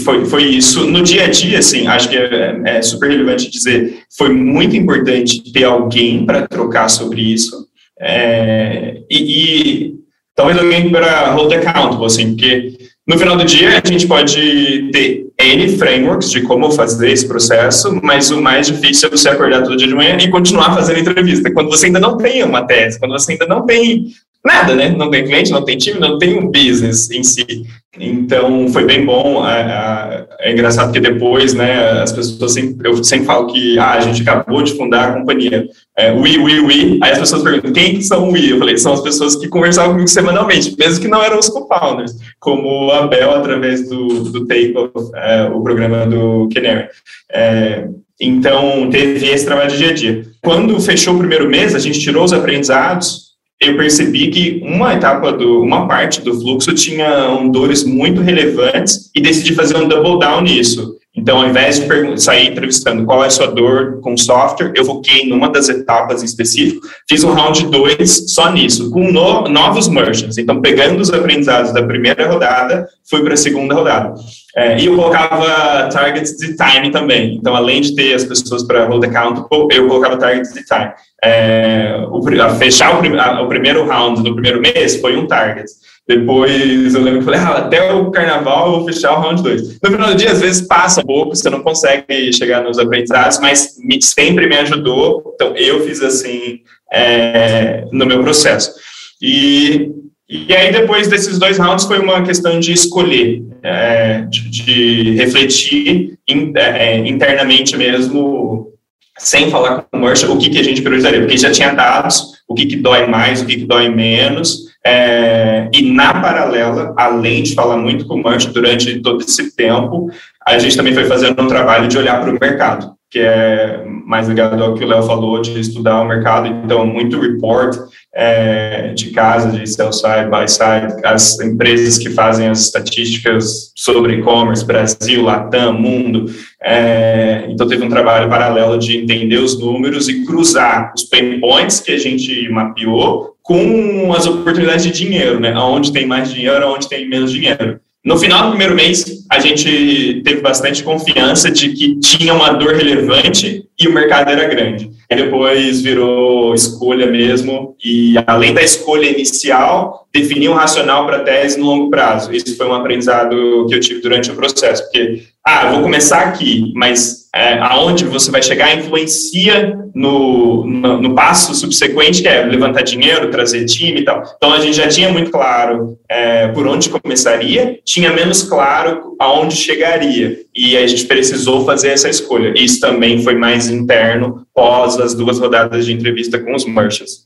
foi, 0.05 0.25
foi 0.25 0.43
isso. 0.43 0.87
No 0.87 1.03
dia 1.03 1.25
a 1.25 1.27
dia, 1.27 1.59
assim, 1.59 1.87
acho 1.87 2.09
que 2.09 2.17
é, 2.17 2.61
é 2.65 2.81
super 2.81 3.09
relevante 3.09 3.49
dizer, 3.49 4.03
foi 4.17 4.29
muito 4.33 4.75
importante 4.75 5.51
ter 5.51 5.65
alguém 5.65 6.25
para 6.25 6.47
trocar 6.47 6.89
sobre 6.89 7.21
isso. 7.21 7.67
É, 7.99 9.01
e, 9.09 9.17
e, 9.17 9.93
talvez 10.33 10.57
alguém 10.57 10.89
para 10.89 11.31
hold 11.31 11.51
accountable, 11.51 12.05
assim, 12.05 12.29
porque 12.29 12.77
no 13.05 13.17
final 13.17 13.35
do 13.35 13.43
dia 13.43 13.81
a 13.83 13.87
gente 13.87 14.07
pode 14.07 14.89
ter 14.91 15.27
N 15.37 15.77
frameworks 15.77 16.31
de 16.31 16.41
como 16.41 16.71
fazer 16.71 17.11
esse 17.11 17.27
processo, 17.27 17.99
mas 18.01 18.31
o 18.31 18.41
mais 18.41 18.67
difícil 18.67 19.09
é 19.09 19.11
você 19.11 19.27
acordar 19.27 19.63
todo 19.63 19.75
dia 19.75 19.87
de 19.87 19.95
manhã 19.95 20.17
e 20.17 20.29
continuar 20.29 20.73
fazendo 20.73 20.99
entrevista, 20.99 21.51
quando 21.51 21.69
você 21.69 21.87
ainda 21.87 21.99
não 21.99 22.17
tem 22.17 22.43
uma 22.43 22.65
tese, 22.65 22.99
quando 22.99 23.11
você 23.11 23.33
ainda 23.33 23.45
não 23.45 23.65
tem 23.65 24.07
nada, 24.43 24.75
né? 24.75 24.89
Não 24.89 25.09
tem 25.09 25.23
cliente, 25.23 25.51
não 25.51 25.63
tem 25.63 25.77
time, 25.77 25.99
não 25.99 26.17
tem 26.17 26.37
um 26.37 26.47
business 26.47 27.09
em 27.11 27.23
si. 27.23 27.65
Então, 27.99 28.69
foi 28.69 28.85
bem 28.85 29.05
bom. 29.05 29.45
É, 29.47 30.25
é 30.39 30.51
engraçado 30.51 30.91
que 30.91 30.99
depois, 30.99 31.53
né, 31.53 32.01
as 32.01 32.11
pessoas 32.11 32.53
sempre, 32.53 32.89
eu 32.89 33.03
sempre 33.03 33.25
falo 33.25 33.47
que 33.47 33.77
ah, 33.77 33.91
a 33.91 33.99
gente 33.99 34.21
acabou 34.21 34.63
de 34.63 34.73
fundar 34.73 35.09
a 35.09 35.13
companhia. 35.13 35.67
É, 35.97 36.11
we, 36.11 36.37
we, 36.37 36.59
we. 36.61 36.99
Aí 37.03 37.11
as 37.11 37.19
pessoas 37.19 37.43
perguntam, 37.43 37.73
quem 37.73 38.01
são 38.01 38.31
we? 38.31 38.49
Eu 38.49 38.59
falei, 38.59 38.77
são 38.77 38.93
as 38.93 39.01
pessoas 39.01 39.35
que 39.35 39.47
conversavam 39.49 39.91
comigo 39.91 40.07
semanalmente, 40.07 40.75
mesmo 40.77 41.01
que 41.01 41.07
não 41.07 41.21
eram 41.21 41.37
os 41.37 41.49
co-founders, 41.49 42.15
como 42.39 42.89
a 42.91 43.07
Bel, 43.07 43.31
através 43.31 43.87
do, 43.89 44.07
do 44.31 44.47
Take-Off, 44.47 45.11
é, 45.15 45.43
o 45.53 45.61
programa 45.61 46.05
do 46.05 46.47
Canary. 46.53 46.87
É, 47.31 47.87
então, 48.19 48.89
teve 48.89 49.27
esse 49.27 49.45
trabalho 49.45 49.71
de 49.71 49.77
dia 49.77 49.89
a 49.89 49.93
dia. 49.93 50.25
Quando 50.41 50.79
fechou 50.79 51.15
o 51.15 51.19
primeiro 51.19 51.49
mês, 51.49 51.75
a 51.75 51.79
gente 51.79 51.99
tirou 51.99 52.23
os 52.23 52.31
aprendizados 52.31 53.20
eu 53.61 53.77
percebi 53.77 54.29
que 54.29 54.59
uma 54.63 54.95
etapa 54.95 55.31
do, 55.31 55.61
uma 55.61 55.87
parte 55.87 56.19
do 56.21 56.33
fluxo 56.33 56.73
tinha 56.73 57.29
dores 57.51 57.83
muito 57.83 58.19
relevantes 58.19 59.11
e 59.15 59.21
decidi 59.21 59.53
fazer 59.53 59.77
um 59.77 59.87
double 59.87 60.19
down 60.19 60.41
nisso. 60.41 60.97
Então, 61.13 61.39
ao 61.39 61.47
invés 61.47 61.77
de 61.77 62.21
sair 62.21 62.47
entrevistando 62.47 63.05
qual 63.05 63.21
é 63.21 63.27
a 63.27 63.29
sua 63.29 63.47
dor 63.47 63.99
com 63.99 64.15
software, 64.15 64.71
eu 64.73 64.85
foquei 64.85 65.27
numa 65.27 65.49
das 65.49 65.67
etapas 65.67 66.21
em 66.21 66.25
específico, 66.25 66.87
fiz 67.07 67.21
um 67.25 67.33
round 67.33 67.65
2 67.65 68.33
só 68.33 68.49
nisso, 68.49 68.89
com 68.91 69.11
no, 69.11 69.41
novos 69.49 69.89
merchants. 69.89 70.37
Então, 70.37 70.61
pegando 70.61 71.01
os 71.01 71.11
aprendizados 71.11 71.73
da 71.73 71.83
primeira 71.83 72.31
rodada, 72.31 72.87
fui 73.09 73.21
para 73.23 73.33
a 73.33 73.37
segunda 73.37 73.75
rodada. 73.75 74.13
É, 74.55 74.79
e 74.79 74.85
eu 74.85 74.95
colocava 74.95 75.89
targets 75.91 76.37
de 76.37 76.55
time 76.55 76.91
também. 76.91 77.35
Então, 77.35 77.55
além 77.55 77.81
de 77.81 77.93
ter 77.93 78.13
as 78.13 78.23
pessoas 78.23 78.63
para 78.63 78.85
hold 78.85 79.03
accountable, 79.03 79.67
eu 79.69 79.87
colocava 79.89 80.15
targets 80.15 80.53
de 80.53 80.63
time. 80.63 80.91
É, 81.21 82.05
o, 82.09 82.21
fechar 82.57 82.95
o, 82.95 83.19
a, 83.19 83.41
o 83.41 83.47
primeiro 83.49 83.85
round 83.85 84.23
no 84.23 84.33
primeiro 84.33 84.61
mês 84.61 84.99
foi 85.01 85.17
um 85.17 85.27
target. 85.27 85.69
Depois 86.07 86.93
eu 86.93 87.01
lembro 87.01 87.19
que 87.19 87.25
falei, 87.25 87.39
ah, 87.39 87.57
até 87.59 87.93
o 87.93 88.09
carnaval 88.11 88.65
eu 88.65 88.71
vou 88.79 88.85
fechar 88.85 89.13
o 89.13 89.21
round 89.21 89.41
2. 89.41 89.79
No 89.81 89.91
final 89.91 90.09
do 90.09 90.15
dia, 90.15 90.31
às 90.31 90.41
vezes 90.41 90.67
passa 90.67 91.01
um 91.01 91.05
pouco, 91.05 91.35
você 91.35 91.49
não 91.49 91.61
consegue 91.61 92.33
chegar 92.33 92.63
nos 92.63 92.79
aprendizados, 92.79 93.39
mas 93.39 93.75
me, 93.79 94.01
sempre 94.01 94.47
me 94.47 94.57
ajudou. 94.57 95.33
Então 95.35 95.55
eu 95.55 95.85
fiz 95.85 96.01
assim 96.01 96.61
é, 96.91 97.85
no 97.91 98.05
meu 98.05 98.21
processo. 98.21 98.73
E, 99.21 99.91
e 100.27 100.53
aí, 100.55 100.71
depois 100.71 101.07
desses 101.07 101.37
dois 101.37 101.57
rounds, 101.57 101.85
foi 101.85 101.99
uma 101.99 102.23
questão 102.23 102.59
de 102.59 102.73
escolher, 102.73 103.43
é, 103.61 104.21
de, 104.21 104.49
de, 104.49 105.15
refletir 105.15 106.17
in, 106.27 106.51
é, 106.55 106.97
internamente 106.97 107.77
mesmo 107.77 108.71
sem 109.19 109.51
falar 109.51 109.83
com 109.83 109.97
o 109.97 110.01
merchant, 110.01 110.31
o 110.31 110.37
que, 110.37 110.49
que 110.49 110.57
a 110.57 110.63
gente 110.63 110.81
priorizaria, 110.81 111.19
porque 111.19 111.37
já 111.37 111.51
tinha 111.51 111.71
dados, 111.73 112.41
o 112.47 112.55
que, 112.55 112.65
que 112.65 112.75
dói 112.75 113.05
mais, 113.05 113.41
o 113.41 113.45
que, 113.45 113.57
que 113.57 113.65
dói 113.65 113.87
menos, 113.87 114.70
é, 114.85 115.69
e 115.73 115.91
na 115.91 116.13
paralela, 116.21 116.93
além 116.97 117.43
de 117.43 117.53
falar 117.53 117.77
muito 117.77 118.05
com 118.07 118.15
o 118.15 118.23
merchant 118.23 118.51
durante 118.51 118.99
todo 119.01 119.21
esse 119.21 119.55
tempo, 119.55 120.09
a 120.45 120.57
gente 120.57 120.75
também 120.75 120.93
foi 120.93 121.05
fazendo 121.05 121.39
um 121.41 121.47
trabalho 121.47 121.87
de 121.87 121.97
olhar 121.97 122.19
para 122.19 122.31
o 122.31 122.39
mercado, 122.39 122.93
que 123.09 123.19
é 123.19 123.83
mais 124.05 124.27
ligado 124.27 124.63
ao 124.63 124.73
que 124.73 124.83
o 124.83 124.87
Léo 124.87 125.03
falou, 125.03 125.39
de 125.39 125.59
estudar 125.59 126.01
o 126.01 126.07
mercado, 126.07 126.47
então, 126.47 126.85
muito 126.85 127.19
report 127.19 127.77
é, 128.13 128.93
de 128.93 129.11
casa, 129.11 129.51
de 129.51 129.67
sell 129.67 129.93
side, 129.93 130.29
buy 130.29 130.47
side, 130.47 131.05
as 131.05 131.39
empresas 131.39 131.97
que 131.97 132.09
fazem 132.09 132.47
as 132.47 132.61
estatísticas 132.61 133.71
sobre 133.75 134.15
e-commerce, 134.15 134.65
Brasil, 134.65 135.23
Latam, 135.23 135.73
mundo, 135.73 136.25
é, 136.61 137.45
então 137.49 137.67
teve 137.67 137.85
um 137.85 137.89
trabalho 137.89 138.29
paralelo 138.29 138.79
de 138.79 138.97
entender 138.97 139.37
os 139.37 139.59
números 139.59 140.09
e 140.09 140.25
cruzar 140.25 140.91
os 140.95 141.03
pain 141.03 141.39
points 141.39 141.79
que 141.79 141.91
a 141.91 141.97
gente 141.97 142.49
mapeou 142.49 143.31
com 143.51 144.13
as 144.13 144.25
oportunidades 144.25 144.85
de 144.85 144.91
dinheiro, 144.91 145.39
né, 145.39 145.51
aonde 145.53 145.91
tem 145.91 146.05
mais 146.05 146.33
dinheiro, 146.33 146.65
aonde 146.65 146.87
tem 146.87 147.07
menos 147.07 147.31
dinheiro. 147.31 147.79
No 148.03 148.17
final 148.17 148.45
do 148.45 148.49
primeiro 148.49 148.73
mês, 148.73 149.25
a 149.29 149.39
gente 149.39 150.21
teve 150.23 150.41
bastante 150.41 150.81
confiança 150.81 151.51
de 151.51 151.69
que 151.69 151.99
tinha 151.99 152.33
uma 152.33 152.49
dor 152.51 152.73
relevante 152.73 153.63
e 153.79 153.87
o 153.87 153.93
mercado 153.93 154.31
era 154.31 154.47
grande. 154.47 154.89
E 155.07 155.15
depois 155.15 155.81
virou 155.81 156.51
escolha 156.55 157.05
mesmo, 157.05 157.75
e 157.83 158.15
além 158.25 158.55
da 158.55 158.63
escolha 158.63 159.07
inicial, 159.07 160.07
definir 160.11 160.49
um 160.49 160.55
racional 160.55 161.05
para 161.05 161.17
a 161.17 161.23
tese 161.23 161.59
no 161.59 161.67
longo 161.67 161.89
prazo. 161.91 162.33
Isso 162.33 162.57
foi 162.57 162.65
um 162.65 162.73
aprendizado 162.73 163.67
que 163.67 163.75
eu 163.75 163.79
tive 163.79 164.01
durante 164.01 164.31
o 164.31 164.35
processo, 164.35 164.83
porque, 164.83 165.23
ah, 165.45 165.65
eu 165.65 165.71
vou 165.71 165.81
começar 165.81 166.21
aqui, 166.21 166.71
mas 166.75 167.21
é, 167.33 167.57
aonde 167.59 168.05
você 168.05 168.29
vai 168.29 168.43
chegar 168.43 168.77
influencia 168.77 169.75
no, 169.95 170.65
no, 170.67 171.01
no, 171.01 171.15
passo 171.15 171.55
subsequente, 171.55 172.21
que 172.21 172.27
é 172.27 172.43
levantar 172.43 172.83
dinheiro, 172.83 173.31
trazer 173.31 173.65
time 173.65 174.01
e 174.01 174.05
tal. 174.05 174.21
Então, 174.35 174.53
a 174.53 174.59
gente 174.59 174.75
já 174.75 174.87
tinha 174.87 175.09
muito 175.09 175.31
claro 175.31 175.97
é, 176.07 176.49
por 176.49 176.67
onde 176.67 176.89
começaria, 176.89 177.79
tinha 177.83 178.11
menos 178.11 178.43
claro 178.43 179.15
aonde 179.19 179.55
chegaria, 179.55 180.41
e 180.53 180.77
a 180.77 180.85
gente 180.85 181.05
precisou 181.05 181.65
fazer 181.65 181.89
essa 181.89 182.09
escolha. 182.09 182.53
Isso 182.55 182.79
também 182.79 183.23
foi 183.23 183.33
mais 183.33 183.67
interno, 183.67 184.45
pós 184.53 184.99
as 184.99 185.15
duas 185.15 185.39
rodadas 185.39 185.85
de 185.85 185.93
entrevista 185.93 186.37
com 186.37 186.53
os 186.53 186.65
merchants. 186.65 187.25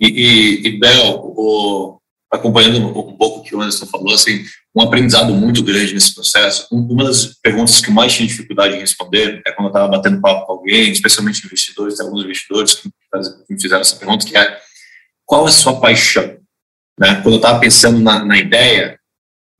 E, 0.00 0.08
e, 0.08 0.68
e 0.68 0.78
Bel, 0.78 1.34
o, 1.36 1.98
acompanhando 2.32 2.78
um 2.78 3.16
pouco 3.16 3.40
o 3.40 3.42
que 3.42 3.54
o 3.54 3.60
Anderson 3.60 3.86
falou, 3.86 4.14
assim, 4.14 4.40
um 4.74 4.82
aprendizado 4.82 5.34
muito 5.34 5.62
grande 5.62 5.94
nesse 5.94 6.14
processo. 6.14 6.66
Uma 6.70 7.04
das 7.04 7.34
perguntas 7.42 7.80
que 7.80 7.90
eu 7.90 7.94
mais 7.94 8.12
tinha 8.12 8.28
dificuldade 8.28 8.76
em 8.76 8.80
responder 8.80 9.42
é 9.46 9.52
quando 9.52 9.66
eu 9.66 9.70
estava 9.70 9.88
batendo 9.88 10.20
papo 10.20 10.46
com 10.46 10.52
alguém, 10.52 10.90
especialmente 10.90 11.44
investidores, 11.44 11.96
tem 11.96 12.06
alguns 12.06 12.24
investidores 12.24 12.74
que 12.74 12.88
me 13.48 13.60
fizeram 13.60 13.80
essa 13.80 13.96
pergunta, 13.96 14.24
que 14.24 14.36
é 14.36 14.58
qual 15.26 15.46
é 15.46 15.48
a 15.48 15.52
sua 15.52 15.80
paixão? 15.80 16.38
Né? 16.98 17.14
Quando 17.22 17.34
eu 17.34 17.36
estava 17.36 17.58
pensando 17.58 17.98
na, 18.00 18.24
na 18.24 18.38
ideia, 18.38 18.98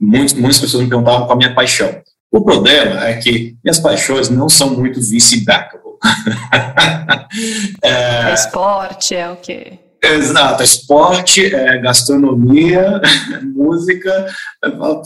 muitas, 0.01 0.33
muitas 0.35 0.59
pessoas 0.61 0.83
me 0.83 0.88
perguntavam 0.88 1.27
qual 1.27 1.33
a 1.33 1.37
minha 1.37 1.55
paixão. 1.55 2.03
O 2.33 2.42
problema 2.42 3.05
é 3.07 3.18
que 3.18 3.57
minhas 3.64 3.81
paixões 3.81 4.29
não 4.29 4.49
são 4.49 4.70
muito 4.70 5.01
vice-backable. 5.01 5.90
é, 7.83 8.31
é 8.31 8.35
esporte, 8.35 9.14
é 9.14 9.29
o 9.31 9.37
quê? 9.37 9.79
Exato, 10.02 10.62
esporte, 10.62 11.54
é, 11.54 11.78
gastronomia, 11.78 13.00
música, 13.54 14.26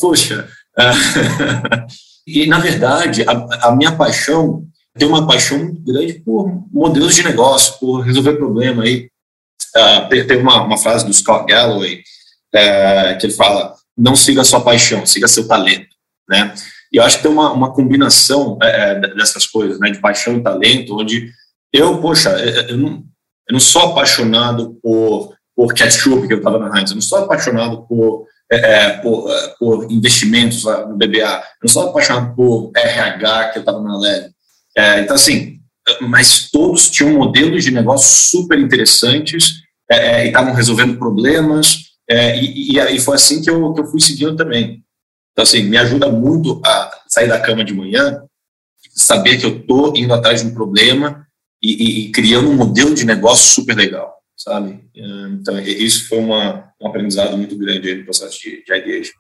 poxa. 0.00 0.48
É, 0.78 0.90
e, 2.26 2.46
na 2.46 2.58
verdade, 2.58 3.24
a, 3.26 3.68
a, 3.68 3.76
minha 3.76 3.92
paixão, 3.92 4.64
tem 4.96 5.06
uma 5.06 5.26
paixão 5.26 5.58
muito 5.58 5.82
grande 5.82 6.14
por 6.14 6.48
modelos 6.72 7.14
de 7.14 7.24
negócio, 7.24 7.78
por 7.78 8.00
resolver 8.00 8.34
problema. 8.34 8.84
Aí, 8.84 9.08
uh, 9.76 10.08
tem 10.08 10.38
uma, 10.38 10.62
uma 10.62 10.78
frase 10.78 11.04
do 11.04 11.12
Scott 11.12 11.46
Galloway, 11.46 12.02
uh, 12.54 13.18
que 13.18 13.26
ele 13.26 13.32
fala, 13.32 13.74
não 13.96 14.14
siga 14.14 14.44
sua 14.44 14.60
paixão, 14.60 15.04
siga 15.04 15.28
seu 15.28 15.46
talento, 15.46 15.94
né? 16.28 16.54
E 16.92 16.96
eu 16.96 17.02
acho 17.02 17.16
que 17.16 17.24
tem 17.24 17.32
uma, 17.32 17.50
uma 17.52 17.72
combinação 17.72 18.56
é, 18.62 19.00
dessas 19.16 19.46
coisas, 19.48 19.80
né, 19.80 19.90
de 19.90 19.98
paixão 19.98 20.36
e 20.36 20.42
talento, 20.42 20.96
onde 20.96 21.28
eu, 21.72 22.00
poxa, 22.00 22.30
eu 22.68 22.78
não, 22.78 23.04
eu 23.48 23.52
não 23.52 23.60
sou 23.60 23.82
apaixonado 23.82 24.78
por, 24.82 25.34
por 25.54 25.74
ketchup, 25.74 26.26
que 26.26 26.32
eu 26.32 26.38
estava 26.38 26.58
na 26.58 26.78
Heinz. 26.78 26.90
Eu 26.90 26.96
não 26.96 27.02
sou 27.02 27.18
apaixonado 27.18 27.86
por, 27.86 28.26
é, 28.50 28.56
é 28.56 28.90
por, 28.98 29.30
é, 29.30 29.54
por, 29.58 29.90
investimentos 29.90 30.64
no 30.64 30.96
BBA. 30.96 31.18
Eu 31.18 31.64
não 31.64 31.68
sou 31.68 31.88
apaixonado 31.88 32.34
por 32.34 32.70
RH, 32.74 33.48
que 33.50 33.58
eu 33.58 33.60
estava 33.60 33.80
na 33.82 33.98
Leve. 33.98 34.30
É, 34.76 35.00
então, 35.00 35.14
assim, 35.14 35.58
mas 36.00 36.50
todos 36.50 36.90
tinham 36.90 37.12
modelos 37.12 37.62
de 37.62 37.70
negócio 37.70 38.30
super 38.30 38.58
interessantes 38.58 39.62
é, 39.90 39.96
é 39.96 40.24
e 40.24 40.26
estavam 40.28 40.54
resolvendo 40.54 40.98
problemas. 40.98 41.90
e, 42.08 42.76
e, 42.76 42.78
e, 42.78 43.00
foi 43.00 43.16
assim 43.16 43.42
que 43.42 43.50
eu, 43.50 43.72
que 43.74 43.80
eu 43.80 43.86
fui 43.86 44.00
seguindo 44.00 44.36
também. 44.36 44.82
Então, 45.32 45.42
assim, 45.42 45.64
me 45.64 45.76
ajuda 45.76 46.08
muito 46.10 46.60
a 46.64 47.02
sair 47.08 47.28
da 47.28 47.40
cama 47.40 47.64
de 47.64 47.74
manhã, 47.74 48.22
saber 48.94 49.36
que 49.36 49.44
eu 49.44 49.58
estou 49.58 49.94
indo 49.96 50.14
atrás 50.14 50.40
de 50.40 50.46
um 50.46 50.54
problema 50.54 51.23
e, 51.64 52.06
e, 52.06 52.10
criando 52.10 52.50
um 52.50 52.56
modelo 52.56 52.94
de 52.94 53.06
negócio 53.06 53.54
super 53.54 53.74
legal, 53.74 54.14
sabe? 54.36 54.84
Então, 54.94 55.58
isso 55.60 56.08
foi 56.08 56.18
uma, 56.18 56.70
um 56.80 56.86
aprendizado 56.86 57.36
muito 57.38 57.56
grande 57.56 57.94
no 57.94 58.04
processo 58.04 58.38
de, 58.38 58.62
de. 58.62 59.12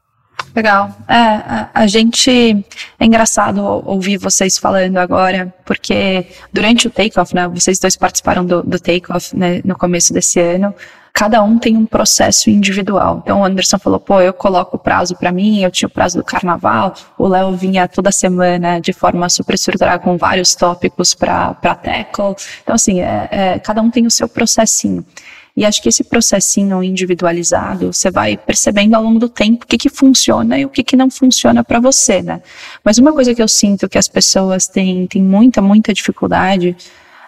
Legal. 0.54 0.90
É, 1.08 1.14
a, 1.14 1.70
a, 1.74 1.86
gente. 1.86 2.64
É 2.98 3.04
engraçado 3.04 3.60
ouvir 3.84 4.16
vocês 4.18 4.58
falando 4.58 4.96
agora, 4.98 5.52
porque 5.64 6.26
durante 6.52 6.86
o 6.86 6.90
takeoff, 6.90 7.34
né? 7.34 7.48
Vocês 7.48 7.78
dois 7.78 7.96
participaram 7.96 8.44
do, 8.44 8.62
do 8.62 8.78
takeoff 8.78 9.36
né, 9.36 9.60
no 9.64 9.76
começo 9.76 10.12
desse 10.12 10.40
ano 10.40 10.74
cada 11.14 11.40
um 11.44 11.56
tem 11.60 11.76
um 11.76 11.86
processo 11.86 12.50
individual. 12.50 13.22
Então 13.22 13.40
o 13.40 13.44
Anderson 13.44 13.78
falou, 13.78 14.00
pô, 14.00 14.20
eu 14.20 14.32
coloco 14.32 14.76
o 14.76 14.78
prazo 14.78 15.14
para 15.14 15.30
mim, 15.30 15.62
eu 15.62 15.70
tinha 15.70 15.86
o 15.86 15.90
prazo 15.90 16.18
do 16.18 16.24
carnaval, 16.24 16.92
o 17.16 17.28
Léo 17.28 17.52
vinha 17.52 17.86
toda 17.86 18.10
semana 18.10 18.80
de 18.80 18.92
forma 18.92 19.28
super 19.28 19.54
estruturada 19.54 20.00
com 20.00 20.16
vários 20.16 20.56
tópicos 20.56 21.14
para 21.14 21.54
tackle. 21.54 22.34
Então 22.64 22.74
assim, 22.74 23.00
é, 23.00 23.28
é, 23.30 23.58
cada 23.60 23.80
um 23.80 23.90
tem 23.90 24.04
o 24.06 24.10
seu 24.10 24.28
processinho. 24.28 25.06
E 25.56 25.64
acho 25.64 25.80
que 25.80 25.88
esse 25.88 26.02
processinho 26.02 26.82
individualizado, 26.82 27.92
você 27.92 28.10
vai 28.10 28.36
percebendo 28.36 28.94
ao 28.94 29.02
longo 29.02 29.20
do 29.20 29.28
tempo 29.28 29.64
o 29.64 29.68
que, 29.68 29.78
que 29.78 29.88
funciona 29.88 30.58
e 30.58 30.64
o 30.64 30.68
que, 30.68 30.82
que 30.82 30.96
não 30.96 31.08
funciona 31.08 31.62
para 31.62 31.78
você, 31.78 32.20
né? 32.22 32.42
Mas 32.82 32.98
uma 32.98 33.12
coisa 33.12 33.32
que 33.32 33.42
eu 33.42 33.46
sinto 33.46 33.88
que 33.88 33.96
as 33.96 34.08
pessoas 34.08 34.66
têm, 34.66 35.06
têm 35.06 35.22
muita, 35.22 35.62
muita 35.62 35.94
dificuldade 35.94 36.76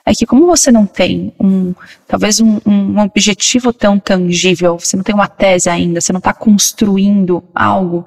é 0.05 0.13
que 0.13 0.27
como 0.27 0.47
você 0.47 0.71
não 0.73 0.87
tem 0.87 1.33
um, 1.39 1.75
talvez 2.07 2.41
um, 2.41 2.61
um 2.65 3.01
objetivo 3.01 3.73
tão 3.73 3.99
tangível, 3.99 4.79
você 4.79 4.97
não 4.97 5.05
tem 5.05 5.15
uma 5.15 5.29
tese 5.29 5.69
ainda, 5.69 6.01
você 6.01 6.13
não 6.13 6.19
está 6.19 6.33
construindo 6.33 7.43
algo, 7.53 8.07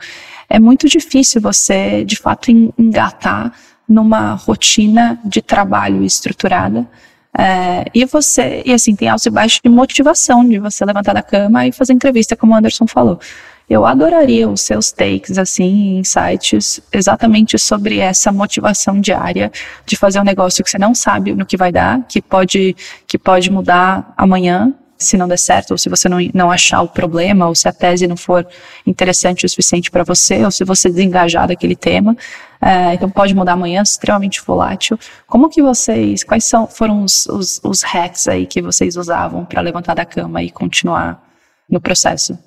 é 0.50 0.60
muito 0.60 0.88
difícil 0.88 1.42
você, 1.42 2.04
de 2.04 2.16
fato, 2.18 2.52
engatar 2.52 3.54
numa 3.88 4.34
rotina 4.34 5.20
de 5.26 5.42
trabalho 5.42 6.04
estruturada. 6.04 6.88
É, 7.38 7.86
e 7.94 8.06
você, 8.06 8.64
e 8.66 8.74
assim, 8.74 8.96
tem 8.96 9.08
altos 9.08 9.26
e 9.26 9.30
baixos 9.30 9.62
de 9.64 9.70
motivação 9.70 10.48
de 10.48 10.60
você 10.60 10.84
levantar 10.84 11.14
da 11.14 11.22
cama 11.22 11.68
e 11.68 11.72
fazer 11.72 11.94
entrevista, 11.94 12.36
como 12.36 12.54
o 12.54 12.56
Anderson 12.56 12.88
falou. 12.88 13.20
Eu 13.70 13.86
adoraria 13.86 14.50
os 14.50 14.62
seus 14.62 14.92
takes, 14.92 15.38
assim, 15.38 16.00
insights, 16.00 16.82
exatamente 16.92 17.58
sobre 17.60 18.00
essa 18.00 18.32
motivação 18.32 19.00
diária 19.00 19.52
de 19.86 19.96
fazer 19.96 20.20
um 20.20 20.24
negócio 20.24 20.64
que 20.64 20.70
você 20.72 20.80
não 20.80 20.96
sabe 20.96 21.36
no 21.36 21.46
que 21.46 21.56
vai 21.56 21.72
dar, 21.72 22.04
que 22.08 22.20
pode, 22.20 22.76
que 23.06 23.18
pode 23.18 23.52
mudar 23.52 24.12
amanhã, 24.18 24.74
se 25.00 25.16
não 25.16 25.30
der 25.30 25.40
certo, 25.40 25.72
ou 25.72 25.78
se 25.78 25.88
você 25.88 26.10
não, 26.10 26.18
não 26.34 26.52
achar 26.52 26.82
o 26.82 26.88
problema, 26.88 27.48
ou 27.48 27.56
se 27.56 27.70
a 27.70 27.72
tese 27.72 28.06
não 28.06 28.18
for 28.18 28.46
interessante 28.86 29.46
o 29.46 29.50
suficiente 29.50 29.90
para 29.90 30.04
você, 30.04 30.44
ou 30.44 30.52
se 30.52 30.66
você 30.66 30.90
desengajar 30.90 31.48
daquele 31.48 31.76
tema. 31.76 32.18
É, 32.62 32.94
então 32.94 33.10
pode 33.10 33.34
mudar 33.34 33.54
amanhã, 33.54 33.82
extremamente 33.82 34.42
volátil. 34.46 35.00
Como 35.26 35.50
que 35.50 35.62
vocês, 35.62 36.26
quais 36.26 36.44
são, 36.44 36.68
foram 36.68 37.04
os, 37.06 37.26
os, 37.28 37.62
os 37.64 37.82
hacks 37.82 38.28
aí 38.28 38.46
que 38.46 38.62
vocês 38.62 38.98
usavam 38.98 39.46
para 39.46 39.62
levantar 39.62 39.94
da 39.94 40.06
cama 40.06 40.44
e 40.44 40.52
continuar 40.52 41.24
no 41.70 41.80
processo? 41.80 42.38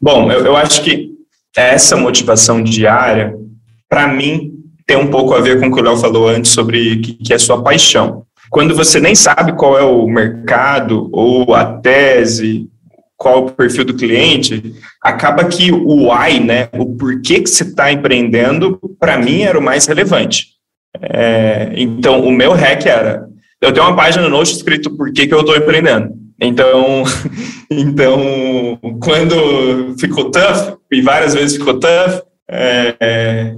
Bom, 0.00 0.32
eu, 0.32 0.46
eu 0.46 0.56
acho 0.56 0.82
que 0.82 1.10
essa 1.54 1.96
motivação 1.96 2.62
diária, 2.62 3.36
para 3.90 4.08
mim, 4.08 4.52
tem 4.86 4.96
um 4.96 5.10
pouco 5.10 5.34
a 5.34 5.40
ver 5.40 5.60
com 5.60 5.66
o 5.66 5.74
que 5.74 5.80
o 5.80 5.84
Léo 5.84 5.98
falou 5.98 6.28
antes 6.28 6.50
sobre 6.50 6.96
que, 7.00 7.12
que 7.14 7.34
é 7.34 7.38
sua 7.38 7.62
paixão. 7.62 8.24
Quando 8.52 8.76
você 8.76 9.00
nem 9.00 9.14
sabe 9.14 9.54
qual 9.54 9.78
é 9.78 9.82
o 9.82 10.06
mercado 10.06 11.08
ou 11.10 11.54
a 11.54 11.64
tese, 11.64 12.68
qual 13.16 13.46
o 13.46 13.50
perfil 13.50 13.82
do 13.82 13.96
cliente, 13.96 14.74
acaba 15.02 15.46
que 15.46 15.72
o 15.72 16.10
why, 16.10 16.38
né, 16.38 16.68
o 16.74 16.94
porquê 16.94 17.40
que 17.40 17.48
você 17.48 17.62
está 17.62 17.90
empreendendo, 17.90 18.78
para 19.00 19.16
mim 19.16 19.40
era 19.40 19.58
o 19.58 19.62
mais 19.62 19.86
relevante. 19.86 20.48
É, 21.00 21.72
então, 21.76 22.20
o 22.20 22.30
meu 22.30 22.52
hack 22.52 22.84
era, 22.84 23.26
eu 23.58 23.72
tenho 23.72 23.86
uma 23.86 23.96
página 23.96 24.24
no 24.24 24.28
Notion 24.28 24.56
escrito 24.56 24.94
por 24.98 25.10
que, 25.10 25.32
eu 25.32 25.40
estou 25.40 25.56
empreendendo. 25.56 26.10
Então, 26.38 27.04
então, 27.72 28.78
quando 29.02 29.96
ficou 29.98 30.30
tough, 30.30 30.76
e 30.92 31.00
várias 31.00 31.32
vezes 31.32 31.56
ficou 31.56 31.80
tough, 31.80 32.20
é, 32.50 33.56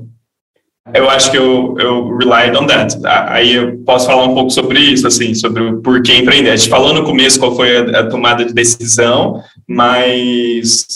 eu 0.92 1.08
acho 1.08 1.30
que 1.30 1.38
eu, 1.38 1.74
eu 1.78 2.16
relied 2.18 2.56
on 2.56 2.66
that. 2.66 2.98
Aí 3.04 3.54
eu 3.54 3.78
posso 3.78 4.06
falar 4.06 4.24
um 4.24 4.34
pouco 4.34 4.50
sobre 4.50 4.78
isso, 4.78 5.06
assim, 5.06 5.34
sobre 5.34 5.62
o 5.62 5.80
porquê 5.80 6.16
empreender. 6.16 6.50
A 6.50 6.56
gente 6.56 6.68
falou 6.68 6.92
no 6.92 7.04
começo 7.04 7.38
qual 7.38 7.56
foi 7.56 7.76
a, 7.76 8.00
a 8.00 8.06
tomada 8.06 8.44
de 8.44 8.52
decisão, 8.52 9.40
mas 9.66 10.86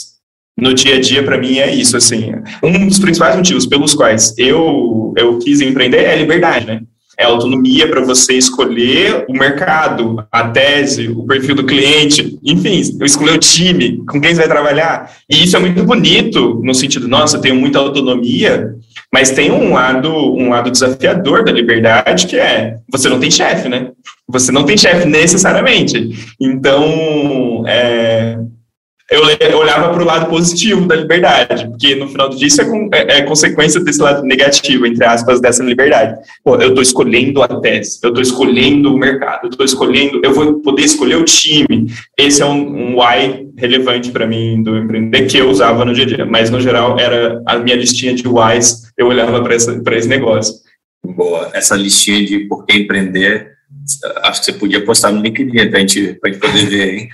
no 0.59 0.75
dia 0.75 0.97
a 0.97 1.01
dia, 1.01 1.23
para 1.23 1.39
mim, 1.39 1.59
é 1.59 1.73
isso, 1.73 1.97
assim. 1.97 2.33
Um 2.63 2.87
dos 2.87 2.99
principais 2.99 3.35
motivos 3.37 3.65
pelos 3.65 3.95
quais 3.95 4.35
eu, 4.37 5.15
eu 5.17 5.39
quis 5.39 5.61
empreender 5.61 6.03
é 6.03 6.13
a 6.13 6.17
liberdade, 6.17 6.67
né? 6.67 6.83
É 7.19 7.25
autonomia 7.25 7.89
para 7.89 8.01
você 8.01 8.35
escolher 8.35 9.25
o 9.29 9.33
mercado, 9.33 10.25
a 10.31 10.49
tese, 10.49 11.09
o 11.09 11.27
perfil 11.27 11.57
do 11.57 11.67
cliente, 11.67 12.39
enfim, 12.45 12.81
escolher 13.03 13.33
o 13.33 13.39
time, 13.39 14.05
com 14.07 14.21
quem 14.21 14.31
você 14.33 14.41
vai 14.41 14.49
trabalhar. 14.49 15.11
E 15.29 15.43
isso 15.43 15.57
é 15.57 15.61
muito 15.61 15.83
bonito, 15.83 16.61
no 16.63 16.73
sentido, 16.73 17.09
nossa, 17.09 17.37
eu 17.37 17.41
tenho 17.41 17.57
muita 17.57 17.81
autonomia, 17.81 18.73
mas 19.13 19.33
tem 19.33 19.51
um 19.51 19.73
lado, 19.73 20.15
um 20.15 20.51
lado 20.51 20.71
desafiador 20.71 21.45
da 21.45 21.51
liberdade, 21.51 22.29
que 22.29 22.37
é, 22.37 22.77
você 22.89 23.09
não 23.09 23.19
tem 23.19 23.31
chefe, 23.31 23.69
né? 23.69 23.91
Você 24.29 24.53
não 24.53 24.65
tem 24.65 24.77
chefe 24.77 25.05
necessariamente. 25.05 26.11
Então, 26.41 27.65
é, 27.67 28.39
eu, 29.11 29.59
olhava 29.59 29.91
para 29.91 30.03
o 30.03 30.05
lado 30.05 30.29
positivo 30.29 30.87
da 30.87 30.95
liberdade, 30.95 31.67
porque 31.69 31.95
no 31.95 32.09
final 32.09 32.29
do 32.29 32.37
dia 32.37 32.47
isso 32.47 32.61
é, 32.61 32.67
é, 32.93 33.19
é, 33.19 33.23
consequência 33.23 33.81
desse 33.81 34.01
lado 34.03 34.23
negativo, 34.23 34.85
entre 34.85 35.03
aspas, 35.03 35.41
dessa 35.41 35.63
liberdade. 35.63 36.19
Pô, 36.45 36.57
eu 36.57 36.69
estou 36.69 36.83
escolhendo 36.83 37.43
a 37.43 37.49
tese, 37.49 37.99
eu 38.03 38.11
estou 38.11 38.23
escolhendo 38.23 38.95
o 38.95 38.99
mercado, 38.99 39.45
eu 39.45 39.51
estou 39.51 39.65
escolhendo, 39.65 40.21
eu 40.23 40.35
vou 40.35 40.61
poder 40.61 40.83
escolher 40.83 41.17
o 41.17 41.25
time. 41.25 41.87
Esse 42.19 42.43
é 42.43 42.47
um, 42.47 42.93
um 42.93 43.01
why 43.01 43.49
relevante 43.57 44.11
para 44.11 44.27
mim 44.27 44.63
do 44.63 44.77
empreender 44.77 45.27
que 45.27 45.39
eu 45.39 45.49
usava 45.49 45.87
no 45.87 45.95
dia 45.95 46.05
a 46.05 46.09
dia, 46.09 46.27
mas 46.27 46.51
no 46.51 46.61
geral 46.61 46.99
era 46.99 47.43
a 47.47 47.59
minha 47.59 47.77
listinha 47.77 48.15
de 48.15 48.29
whys, 48.29 48.93
eu 48.97 49.07
olhava 49.07 49.43
para 49.43 49.55
esse 49.97 50.09
negócio. 50.09 50.55
Boa, 51.03 51.51
essa 51.55 51.75
listinha 51.75 52.23
de 52.27 52.41
por 52.41 52.67
que 52.67 52.77
empreender 52.77 53.58
Acho 54.23 54.41
que 54.41 54.47
você 54.47 54.53
podia 54.53 54.85
postar 54.85 55.11
no 55.11 55.23
LinkedIn 55.23 55.71
para 55.71 55.79
a 55.79 55.81
gente, 55.81 56.15
pra 56.15 56.31
gente 56.31 56.41
poder 56.41 56.67
ver, 56.67 56.95
hein? 56.95 57.09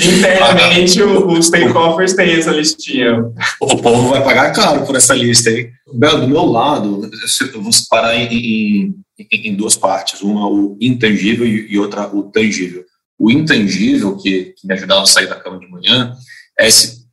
Internamente, 0.00 1.02
os 1.02 1.50
takeoffers 1.50 2.14
têm 2.14 2.34
essa 2.34 2.52
listinha. 2.52 3.24
O 3.60 3.76
povo 3.78 4.10
vai 4.10 4.22
pagar 4.22 4.52
caro 4.52 4.86
por 4.86 4.94
essa 4.94 5.14
lista, 5.14 5.50
hein? 5.50 5.70
Bel, 5.92 6.20
do 6.20 6.28
meu 6.28 6.44
lado, 6.44 7.10
eu 7.52 7.62
vou 7.62 7.72
separar 7.72 8.14
em, 8.14 8.28
em, 8.32 8.94
em, 9.32 9.56
duas 9.56 9.76
partes. 9.76 10.20
Uma, 10.20 10.48
o 10.48 10.76
intangível 10.80 11.46
e 11.46 11.78
outra, 11.78 12.06
o 12.06 12.24
tangível. 12.24 12.84
O 13.18 13.30
intangível, 13.30 14.16
que, 14.16 14.54
que 14.56 14.66
me 14.66 14.74
ajudava 14.74 15.02
a 15.02 15.06
sair 15.06 15.26
da 15.26 15.34
cama 15.34 15.58
de 15.58 15.68
manhã, 15.68 16.14
é, 16.58 16.68
esse, 16.68 17.04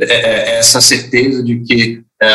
é, 0.00 0.04
é 0.04 0.58
essa 0.58 0.80
certeza 0.80 1.42
de 1.44 1.60
que 1.60 2.02
é, 2.22 2.30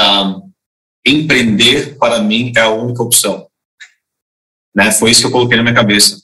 empreender, 1.08 1.98
para 1.98 2.20
mim, 2.20 2.52
é 2.56 2.62
a 2.62 2.70
única 2.70 3.02
opção 3.02 3.48
né? 4.76 4.92
Foi 4.92 5.12
isso 5.12 5.22
que 5.22 5.28
eu 5.28 5.32
coloquei 5.32 5.58
na 5.58 5.64
minha 5.64 5.76
cabeça. 5.76 6.18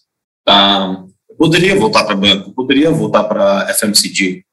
Ah, 0.48 1.04
poderia 1.38 1.76
voltar 1.76 2.04
para 2.04 2.16
banco, 2.16 2.52
poderia 2.52 2.92
voltar 2.92 3.24
para 3.24 3.74
FMCG, 3.74 4.44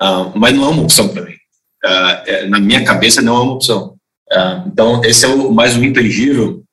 ah, 0.00 0.32
mas 0.34 0.54
não 0.54 0.64
é 0.64 0.68
uma 0.68 0.82
opção 0.82 1.08
para 1.08 1.24
mim. 1.24 1.36
Ah, 1.84 2.22
é, 2.26 2.46
na 2.48 2.58
minha 2.58 2.84
cabeça 2.84 3.22
não 3.22 3.36
é 3.36 3.40
uma 3.40 3.52
opção. 3.52 3.96
Ah, 4.32 4.64
então 4.66 5.02
esse 5.04 5.24
é 5.24 5.28
o 5.28 5.52
mais 5.52 5.76
o 5.76 5.84
intangível 5.84 6.64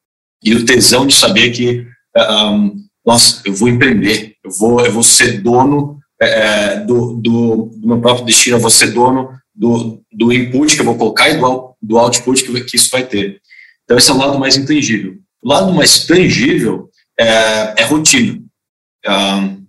e 0.43 0.55
o 0.55 0.65
tesão 0.65 1.05
de 1.05 1.13
saber 1.13 1.51
que 1.51 1.85
um, 2.15 2.83
nossa, 3.05 3.41
eu 3.45 3.53
vou 3.53 3.67
empreender, 3.67 4.35
eu 4.43 4.51
vou, 4.51 4.85
eu 4.85 4.91
vou 4.91 5.03
ser 5.03 5.41
dono 5.41 5.99
é, 6.21 6.25
é, 6.25 6.79
do, 6.79 7.15
do, 7.15 7.71
do, 7.75 7.87
meu 7.87 7.99
próprio 7.99 8.25
destino, 8.25 8.55
eu 8.55 8.61
vou 8.61 8.69
ser 8.69 8.91
dono 8.91 9.37
do, 9.53 10.01
do 10.11 10.31
input 10.31 10.73
que 10.73 10.81
eu 10.81 10.85
vou 10.85 10.97
colocar 10.97 11.29
e 11.29 11.37
do, 11.37 11.75
do 11.81 11.97
output 11.97 12.43
que, 12.43 12.63
que 12.63 12.75
isso 12.77 12.89
vai 12.89 13.05
ter. 13.05 13.41
Então, 13.83 13.97
esse 13.97 14.09
é 14.09 14.13
o 14.13 14.17
lado 14.17 14.39
mais 14.39 14.55
intangível. 14.55 15.17
Lado 15.43 15.73
mais 15.73 16.05
tangível 16.05 16.89
é, 17.19 17.81
é 17.81 17.83
rotina. 17.83 18.39
Um, 19.05 19.65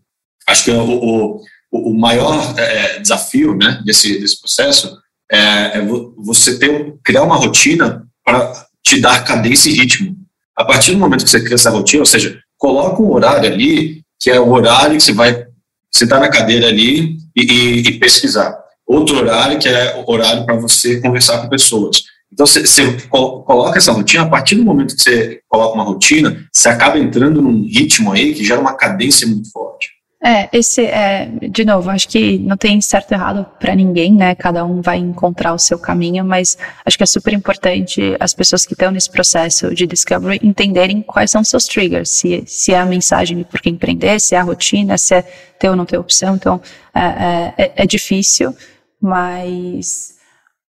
acho 0.47 0.65
que 0.65 0.71
o, 0.71 0.83
o, 0.83 1.41
o 1.73 1.95
maior 1.99 2.55
é, 2.59 3.01
desafio 3.01 3.57
né, 3.57 3.83
desse, 3.85 4.21
desse 4.21 4.41
processo 4.41 4.97
é, 5.31 5.79
é 5.79 5.87
você 6.19 6.59
ter, 6.59 6.95
criar 7.03 7.23
uma 7.23 7.37
rotina 7.37 8.07
para 8.25 8.67
te 8.83 9.01
dar 9.01 9.25
cadência 9.25 9.71
e 9.71 9.75
ritmo. 9.75 10.17
A 10.57 10.65
partir 10.65 10.93
do 10.93 10.99
momento 10.99 11.25
que 11.25 11.31
você 11.31 11.41
cria 11.41 11.55
essa 11.55 11.71
rotina, 11.71 12.03
ou 12.03 12.07
seja, 12.07 12.39
coloca 12.57 13.03
um 13.03 13.13
horário 13.13 13.53
ali, 13.53 14.03
que 14.21 14.31
é 14.31 14.39
o 14.39 14.53
horário 14.53 14.97
que 14.97 15.03
você 15.03 15.13
vai 15.13 15.47
sentar 15.93 16.21
na 16.21 16.31
cadeira 16.31 16.69
ali 16.69 17.17
e, 17.35 17.43
e, 17.43 17.81
e 17.81 17.99
pesquisar. 17.99 18.57
Outro 18.87 19.17
horário 19.17 19.59
que 19.59 19.69
é 19.69 19.97
o 19.97 20.11
horário 20.11 20.45
para 20.45 20.57
você 20.57 21.01
conversar 21.01 21.39
com 21.39 21.49
pessoas. 21.49 22.05
Então, 22.33 22.47
você, 22.47 22.93
coloca 23.09 23.79
essa 23.79 23.93
rotina, 23.93 24.25
a 24.25 24.29
partir 24.29 24.57
do 24.57 24.65
momento 24.65 24.97
que 24.97 25.03
você 25.03 25.41
coloca 25.49 25.75
uma 25.75 25.85
rotina, 25.85 26.45
você 26.53 26.69
acaba 26.69 26.99
entrando 26.99 27.41
num 27.41 27.63
ritmo 27.63 28.11
aí 28.11 28.35
que 28.35 28.45
gera 28.45 28.61
uma 28.61 28.75
cadência 28.75 29.27
muito 29.27 29.51
forte. 29.53 29.95
É, 30.27 30.49
esse 30.55 30.81
é, 30.81 31.27
de 31.51 31.67
novo, 31.67 31.91
acho 31.91 32.09
que 32.09 32.39
não 32.39 32.57
tem 32.57 32.81
certo 32.81 33.11
e 33.11 33.15
errado 33.15 33.45
para 33.61 33.75
ninguém, 33.75 34.11
né? 34.11 34.35
Cada 34.35 34.65
um 34.65 34.81
vai 34.81 34.97
encontrar 34.97 35.53
o 35.53 35.59
seu 35.59 35.79
caminho, 35.79 36.25
mas 36.25 36.57
acho 36.83 36.97
que 36.97 37.03
é 37.03 37.07
super 37.07 37.35
importante 37.35 38.17
as 38.19 38.33
pessoas 38.33 38.65
que 38.65 38.73
estão 38.73 38.91
nesse 38.91 39.11
processo 39.11 39.75
de 39.75 39.87
discovery 39.87 40.41
entenderem 40.43 41.03
quais 41.03 41.31
são 41.31 41.45
seus 41.45 41.67
triggers, 41.67 42.09
se, 42.09 42.43
se 42.47 42.73
é 42.73 42.79
a 42.79 42.87
mensagem 42.87 43.37
de 43.37 43.45
por 43.45 43.61
que 43.61 43.69
empreender, 43.69 44.19
se 44.19 44.35
é 44.35 44.39
a 44.39 44.43
rotina, 44.43 44.97
se 44.97 45.15
é 45.15 45.23
ter 45.61 45.69
ou 45.69 45.77
não 45.77 45.85
ter 45.85 45.99
opção. 45.99 46.37
Então, 46.37 46.59
é, 46.95 47.53
é, 47.59 47.73
é 47.77 47.87
difícil, 47.87 48.57
mas, 49.03 50.15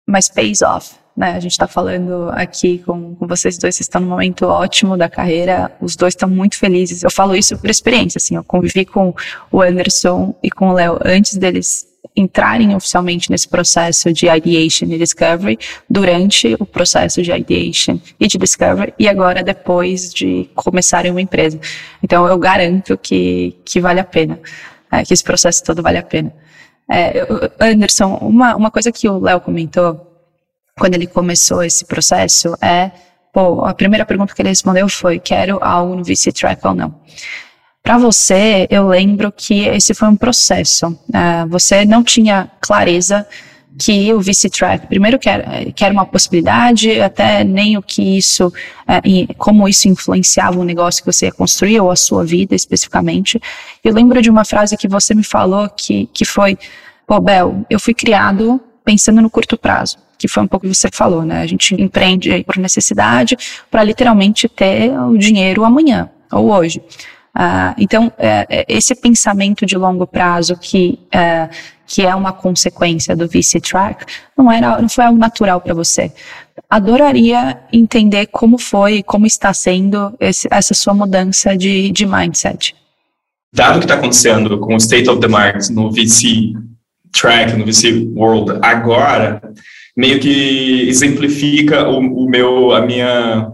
mas 0.07 0.27
pays 0.27 0.63
off 0.63 1.02
né? 1.15 1.31
A 1.31 1.39
gente 1.39 1.51
está 1.51 1.67
falando 1.67 2.29
aqui 2.31 2.79
com, 2.79 3.15
com 3.15 3.27
vocês 3.27 3.57
dois, 3.57 3.75
vocês 3.75 3.85
estão 3.85 4.01
num 4.01 4.09
momento 4.09 4.45
ótimo 4.45 4.97
da 4.97 5.07
carreira, 5.07 5.71
os 5.79 5.95
dois 5.95 6.13
estão 6.13 6.27
muito 6.27 6.57
felizes. 6.57 7.03
Eu 7.03 7.11
falo 7.11 7.35
isso 7.35 7.57
por 7.57 7.69
experiência, 7.69 8.17
assim, 8.17 8.35
eu 8.35 8.43
convivi 8.43 8.85
com 8.85 9.13
o 9.51 9.61
Anderson 9.61 10.35
e 10.41 10.49
com 10.49 10.69
o 10.69 10.73
Léo 10.73 10.99
antes 11.05 11.37
deles 11.37 11.87
entrarem 12.15 12.75
oficialmente 12.75 13.31
nesse 13.31 13.47
processo 13.47 14.11
de 14.11 14.27
ideation 14.27 14.85
e 14.85 14.97
discovery, 14.97 15.57
durante 15.89 16.55
o 16.59 16.65
processo 16.65 17.21
de 17.21 17.31
ideation 17.31 17.99
e 18.19 18.27
de 18.27 18.37
discovery, 18.37 18.93
e 18.99 19.07
agora 19.07 19.41
depois 19.41 20.13
de 20.13 20.49
começarem 20.53 21.11
uma 21.11 21.21
empresa. 21.21 21.59
Então 22.03 22.27
eu 22.27 22.37
garanto 22.37 22.97
que, 22.97 23.55
que 23.65 23.79
vale 23.79 23.99
a 23.99 24.03
pena, 24.03 24.39
é, 24.91 25.03
que 25.03 25.13
esse 25.13 25.23
processo 25.23 25.63
todo 25.63 25.81
vale 25.81 25.97
a 25.97 26.03
pena. 26.03 26.31
É, 26.89 27.25
Anderson, 27.59 28.17
uma, 28.21 28.55
uma 28.55 28.69
coisa 28.69 28.91
que 28.91 29.07
o 29.07 29.19
Léo 29.19 29.39
comentou 29.39 30.12
quando 30.77 30.95
ele 30.95 31.07
começou 31.07 31.63
esse 31.63 31.85
processo 31.85 32.55
é, 32.61 32.91
pô, 33.33 33.65
a 33.65 33.73
primeira 33.73 34.05
pergunta 34.05 34.33
que 34.33 34.41
ele 34.41 34.49
respondeu 34.49 34.87
foi, 34.87 35.19
quero 35.19 35.57
algo 35.61 35.95
no 35.95 36.03
VC 36.03 36.31
Track 36.31 36.65
ou 36.65 36.75
não? 36.75 36.95
Para 37.81 37.97
você, 37.97 38.65
eu 38.69 38.87
lembro 38.87 39.31
que 39.31 39.65
esse 39.67 39.93
foi 39.93 40.07
um 40.07 40.15
processo. 40.15 40.87
Uh, 40.87 41.49
você 41.49 41.83
não 41.83 42.01
tinha 42.01 42.49
clareza 42.61 43.27
que 43.77 44.13
o 44.13 44.21
VC 44.21 44.49
Track, 44.49 44.87
primeiro 44.87 45.19
que 45.19 45.27
era, 45.27 45.69
que 45.71 45.83
era 45.83 45.93
uma 45.93 46.05
possibilidade, 46.05 47.01
até 47.01 47.43
nem 47.43 47.75
o 47.75 47.81
que 47.81 48.17
isso, 48.17 48.47
uh, 48.47 49.35
como 49.37 49.67
isso 49.67 49.89
influenciava 49.89 50.59
o 50.59 50.63
negócio 50.63 51.03
que 51.03 51.11
você 51.11 51.25
ia 51.25 51.31
construir 51.33 51.81
ou 51.81 51.91
a 51.91 51.95
sua 51.95 52.23
vida 52.23 52.55
especificamente. 52.55 53.41
Eu 53.83 53.93
lembro 53.93 54.21
de 54.21 54.29
uma 54.29 54.45
frase 54.45 54.77
que 54.77 54.87
você 54.87 55.13
me 55.13 55.23
falou 55.23 55.67
que, 55.67 56.07
que 56.13 56.23
foi, 56.23 56.57
pô, 57.05 57.19
Bel, 57.19 57.65
eu 57.69 57.81
fui 57.81 57.93
criado 57.93 58.61
pensando 58.85 59.21
no 59.21 59.29
curto 59.29 59.57
prazo 59.57 59.97
que 60.23 60.27
foi 60.29 60.41
um 60.41 60.47
pouco 60.47 60.65
que 60.65 60.73
você 60.73 60.87
falou, 60.93 61.23
né? 61.23 61.41
A 61.41 61.45
gente 61.45 61.75
empreende 61.75 62.45
por 62.45 62.55
necessidade 62.57 63.35
para 63.69 63.83
literalmente 63.83 64.47
ter 64.47 64.97
o 64.97 65.17
dinheiro 65.17 65.65
amanhã 65.65 66.09
ou 66.31 66.49
hoje. 66.49 66.79
Uh, 67.35 67.75
então, 67.77 68.07
uh, 68.07 68.63
esse 68.69 68.95
pensamento 68.95 69.65
de 69.65 69.75
longo 69.75 70.07
prazo 70.07 70.55
que, 70.55 70.97
uh, 71.07 71.53
que 71.85 72.03
é 72.03 72.15
uma 72.15 72.31
consequência 72.31 73.17
do 73.17 73.27
VC 73.27 73.59
Track 73.59 74.05
não, 74.37 74.49
era, 74.49 74.81
não 74.81 74.87
foi 74.87 75.03
algo 75.03 75.19
natural 75.19 75.59
para 75.59 75.73
você. 75.73 76.09
Adoraria 76.69 77.59
entender 77.73 78.27
como 78.27 78.57
foi, 78.57 79.03
como 79.03 79.25
está 79.25 79.53
sendo 79.53 80.15
esse, 80.21 80.47
essa 80.49 80.73
sua 80.73 80.93
mudança 80.93 81.57
de, 81.57 81.91
de 81.91 82.05
mindset. 82.05 82.73
Dado 83.53 83.75
o 83.75 83.79
que 83.79 83.85
está 83.85 83.95
acontecendo 83.95 84.57
com 84.59 84.73
o 84.73 84.77
State 84.77 85.09
of 85.09 85.19
the 85.19 85.27
Market 85.27 85.69
no 85.69 85.91
VC 85.91 86.53
Track, 87.11 87.57
no 87.57 87.65
VC 87.65 88.09
World 88.15 88.59
agora, 88.61 89.41
meio 89.95 90.19
que 90.19 90.87
exemplifica 90.87 91.87
o, 91.87 91.99
o 91.99 92.29
meu, 92.29 92.71
a 92.71 92.81
minha, 92.81 93.51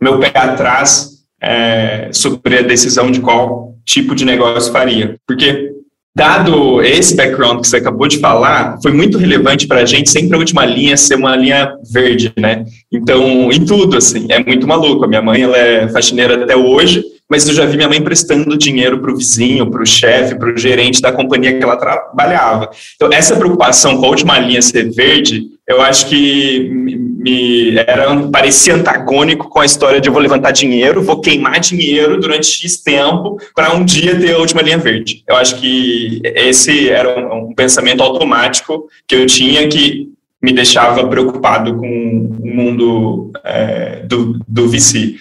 meu 0.00 0.18
pé 0.18 0.32
atrás 0.34 1.12
é, 1.42 2.08
sobre 2.12 2.58
a 2.58 2.62
decisão 2.62 3.10
de 3.10 3.20
qual 3.20 3.74
tipo 3.84 4.14
de 4.14 4.24
negócio 4.24 4.72
faria. 4.72 5.16
Porque, 5.26 5.72
dado 6.14 6.80
esse 6.82 7.16
background 7.16 7.60
que 7.60 7.68
você 7.68 7.78
acabou 7.78 8.06
de 8.06 8.18
falar, 8.18 8.78
foi 8.80 8.92
muito 8.92 9.18
relevante 9.18 9.66
para 9.66 9.80
a 9.80 9.84
gente 9.84 10.10
sempre 10.10 10.34
a 10.34 10.38
última 10.38 10.64
linha 10.64 10.96
ser 10.96 11.16
uma 11.16 11.34
linha 11.34 11.74
verde, 11.92 12.32
né? 12.38 12.64
Então, 12.92 13.50
em 13.50 13.64
tudo, 13.64 13.96
assim, 13.96 14.26
é 14.30 14.42
muito 14.42 14.66
maluco. 14.66 15.04
A 15.04 15.08
minha 15.08 15.22
mãe, 15.22 15.42
ela 15.42 15.56
é 15.56 15.88
faxineira 15.88 16.42
até 16.42 16.56
hoje, 16.56 17.02
mas 17.28 17.48
eu 17.48 17.54
já 17.54 17.64
vi 17.64 17.76
minha 17.76 17.88
mãe 17.88 17.98
emprestando 17.98 18.56
dinheiro 18.56 19.00
para 19.00 19.10
o 19.10 19.16
vizinho, 19.16 19.70
para 19.70 19.82
o 19.82 19.86
chefe, 19.86 20.36
para 20.36 20.52
o 20.52 20.56
gerente 20.56 21.00
da 21.00 21.10
companhia 21.10 21.56
que 21.56 21.64
ela 21.64 21.76
trabalhava. 21.76 22.70
Então, 22.94 23.12
essa 23.12 23.34
preocupação 23.34 23.98
com 23.98 24.06
a 24.06 24.10
última 24.10 24.38
linha 24.38 24.62
ser 24.62 24.92
verde, 24.92 25.46
eu 25.66 25.80
acho 25.80 26.08
que 26.08 26.68
me 26.68 27.78
era, 27.78 28.28
parecia 28.28 28.74
antagônico 28.74 29.48
com 29.48 29.60
a 29.60 29.64
história 29.64 30.00
de 30.00 30.08
eu 30.08 30.12
vou 30.12 30.20
levantar 30.20 30.50
dinheiro, 30.50 31.02
vou 31.02 31.20
queimar 31.20 31.60
dinheiro 31.60 32.20
durante 32.20 32.46
X 32.46 32.82
tempo 32.82 33.38
para 33.54 33.72
um 33.72 33.84
dia 33.84 34.18
ter 34.18 34.34
a 34.34 34.38
última 34.38 34.62
linha 34.62 34.78
verde. 34.78 35.22
Eu 35.26 35.36
acho 35.36 35.60
que 35.60 36.20
esse 36.24 36.90
era 36.90 37.32
um, 37.32 37.50
um 37.50 37.54
pensamento 37.54 38.02
automático 38.02 38.88
que 39.06 39.14
eu 39.14 39.26
tinha 39.26 39.68
que 39.68 40.12
me 40.42 40.52
deixava 40.52 41.06
preocupado 41.06 41.76
com 41.76 42.36
o 42.42 42.54
mundo 42.54 43.30
é, 43.44 44.00
do, 44.04 44.40
do 44.48 44.68
VC. 44.68 45.14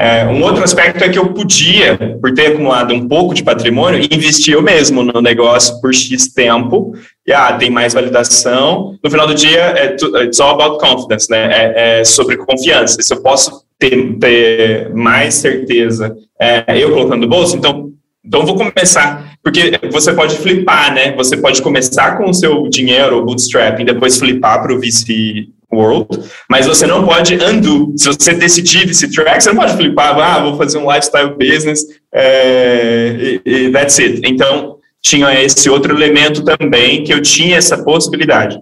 É, 0.00 0.24
um 0.26 0.44
outro 0.44 0.62
aspecto 0.62 1.02
é 1.02 1.08
que 1.08 1.18
eu 1.18 1.32
podia, 1.32 1.98
por 2.20 2.32
ter 2.32 2.52
acumulado 2.52 2.94
um 2.94 3.08
pouco 3.08 3.34
de 3.34 3.42
patrimônio, 3.42 4.00
investir 4.12 4.54
eu 4.54 4.62
mesmo 4.62 5.02
no 5.02 5.20
negócio 5.20 5.80
por 5.80 5.92
X 5.92 6.32
tempo, 6.32 6.92
e 7.26 7.32
ah, 7.32 7.52
tem 7.54 7.68
mais 7.68 7.94
validação. 7.94 8.96
No 9.02 9.10
final 9.10 9.26
do 9.26 9.34
dia, 9.34 9.58
é 9.58 9.96
it's 10.22 10.38
all 10.38 10.54
about 10.54 10.78
confidence, 10.78 11.28
né? 11.28 11.50
É, 11.50 12.00
é 12.00 12.04
sobre 12.04 12.36
confiança. 12.36 13.02
Se 13.02 13.12
eu 13.12 13.20
posso 13.20 13.64
ter, 13.76 14.16
ter 14.20 14.94
mais 14.94 15.34
certeza, 15.34 16.16
é, 16.40 16.64
eu 16.78 16.92
colocando 16.92 17.22
no 17.22 17.28
bolso, 17.28 17.56
então, 17.56 17.90
então 18.24 18.46
vou 18.46 18.54
começar 18.54 19.36
porque 19.42 19.72
você 19.90 20.12
pode 20.12 20.36
flipar, 20.36 20.94
né? 20.94 21.12
Você 21.16 21.36
pode 21.36 21.60
começar 21.60 22.16
com 22.18 22.30
o 22.30 22.34
seu 22.34 22.68
dinheiro, 22.68 23.24
bootstrap, 23.24 23.80
e 23.80 23.84
depois 23.84 24.16
flipar 24.16 24.62
para 24.62 24.72
o 24.72 24.78
VC 24.78 25.48
World, 25.72 26.08
mas 26.48 26.66
você 26.66 26.86
não 26.86 27.04
pode 27.04 27.34
undo. 27.34 27.92
Se 27.96 28.06
você 28.06 28.32
decidir 28.32 28.86
VC 28.86 29.10
Track, 29.10 29.42
você 29.42 29.50
não 29.50 29.58
pode 29.58 29.76
flipar, 29.76 30.18
ah, 30.18 30.40
vou 30.40 30.56
fazer 30.56 30.78
um 30.78 30.90
lifestyle 30.90 31.34
business, 31.36 31.80
é, 32.12 33.40
e, 33.44 33.50
e 33.50 33.70
that's 33.70 33.98
it. 33.98 34.22
Então, 34.24 34.76
tinha 35.02 35.42
esse 35.42 35.68
outro 35.68 35.94
elemento 35.94 36.42
também, 36.42 37.04
que 37.04 37.12
eu 37.12 37.20
tinha 37.20 37.56
essa 37.56 37.84
possibilidade. 37.84 38.58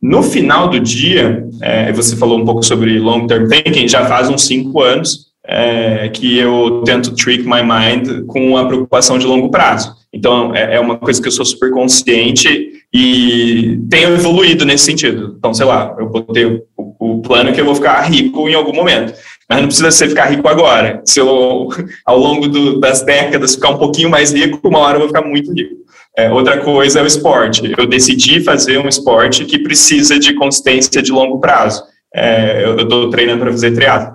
No 0.00 0.22
final 0.22 0.68
do 0.68 0.78
dia, 0.78 1.44
é, 1.60 1.92
você 1.92 2.14
falou 2.16 2.38
um 2.38 2.44
pouco 2.44 2.62
sobre 2.62 2.98
long-term 2.98 3.48
thinking, 3.48 3.88
já 3.88 4.06
faz 4.06 4.28
uns 4.28 4.46
cinco 4.46 4.82
anos 4.82 5.26
é, 5.44 6.08
que 6.08 6.38
eu 6.38 6.82
tento 6.84 7.14
trick 7.14 7.44
my 7.44 7.62
mind 7.62 8.26
com 8.26 8.56
a 8.56 8.66
preocupação 8.66 9.18
de 9.18 9.26
longo 9.26 9.50
prazo. 9.50 9.94
Então, 10.12 10.54
é, 10.54 10.76
é 10.76 10.80
uma 10.80 10.96
coisa 10.96 11.20
que 11.20 11.28
eu 11.28 11.32
sou 11.32 11.44
super 11.44 11.70
consciente 11.70 12.75
e 12.98 13.78
tenho 13.90 14.14
evoluído 14.14 14.64
nesse 14.64 14.86
sentido. 14.86 15.34
Então, 15.36 15.52
sei 15.52 15.66
lá, 15.66 15.94
eu 15.98 16.08
botei 16.08 16.46
o, 16.46 16.62
o 16.98 17.20
plano 17.20 17.52
que 17.52 17.60
eu 17.60 17.64
vou 17.66 17.74
ficar 17.74 18.00
rico 18.00 18.48
em 18.48 18.54
algum 18.54 18.74
momento. 18.74 19.12
Mas 19.46 19.60
não 19.60 19.66
precisa 19.66 19.90
ser 19.90 20.08
ficar 20.08 20.30
rico 20.30 20.48
agora. 20.48 21.02
Se 21.04 21.20
eu, 21.20 21.68
ao 22.06 22.18
longo 22.18 22.48
do, 22.48 22.80
das 22.80 23.02
décadas, 23.02 23.54
ficar 23.54 23.68
um 23.68 23.76
pouquinho 23.76 24.08
mais 24.08 24.32
rico, 24.32 24.66
uma 24.66 24.78
hora 24.78 24.94
eu 24.94 25.00
vou 25.00 25.08
ficar 25.08 25.20
muito 25.20 25.52
rico. 25.52 25.74
É, 26.16 26.32
outra 26.32 26.56
coisa 26.60 27.00
é 27.00 27.02
o 27.02 27.06
esporte. 27.06 27.70
Eu 27.76 27.86
decidi 27.86 28.40
fazer 28.40 28.78
um 28.78 28.88
esporte 28.88 29.44
que 29.44 29.58
precisa 29.58 30.18
de 30.18 30.32
consistência 30.32 31.02
de 31.02 31.12
longo 31.12 31.38
prazo. 31.38 31.82
É, 32.14 32.64
eu 32.64 32.76
estou 32.80 33.10
treinando 33.10 33.40
para 33.40 33.50
fazer 33.50 33.72
triatlo 33.72 34.14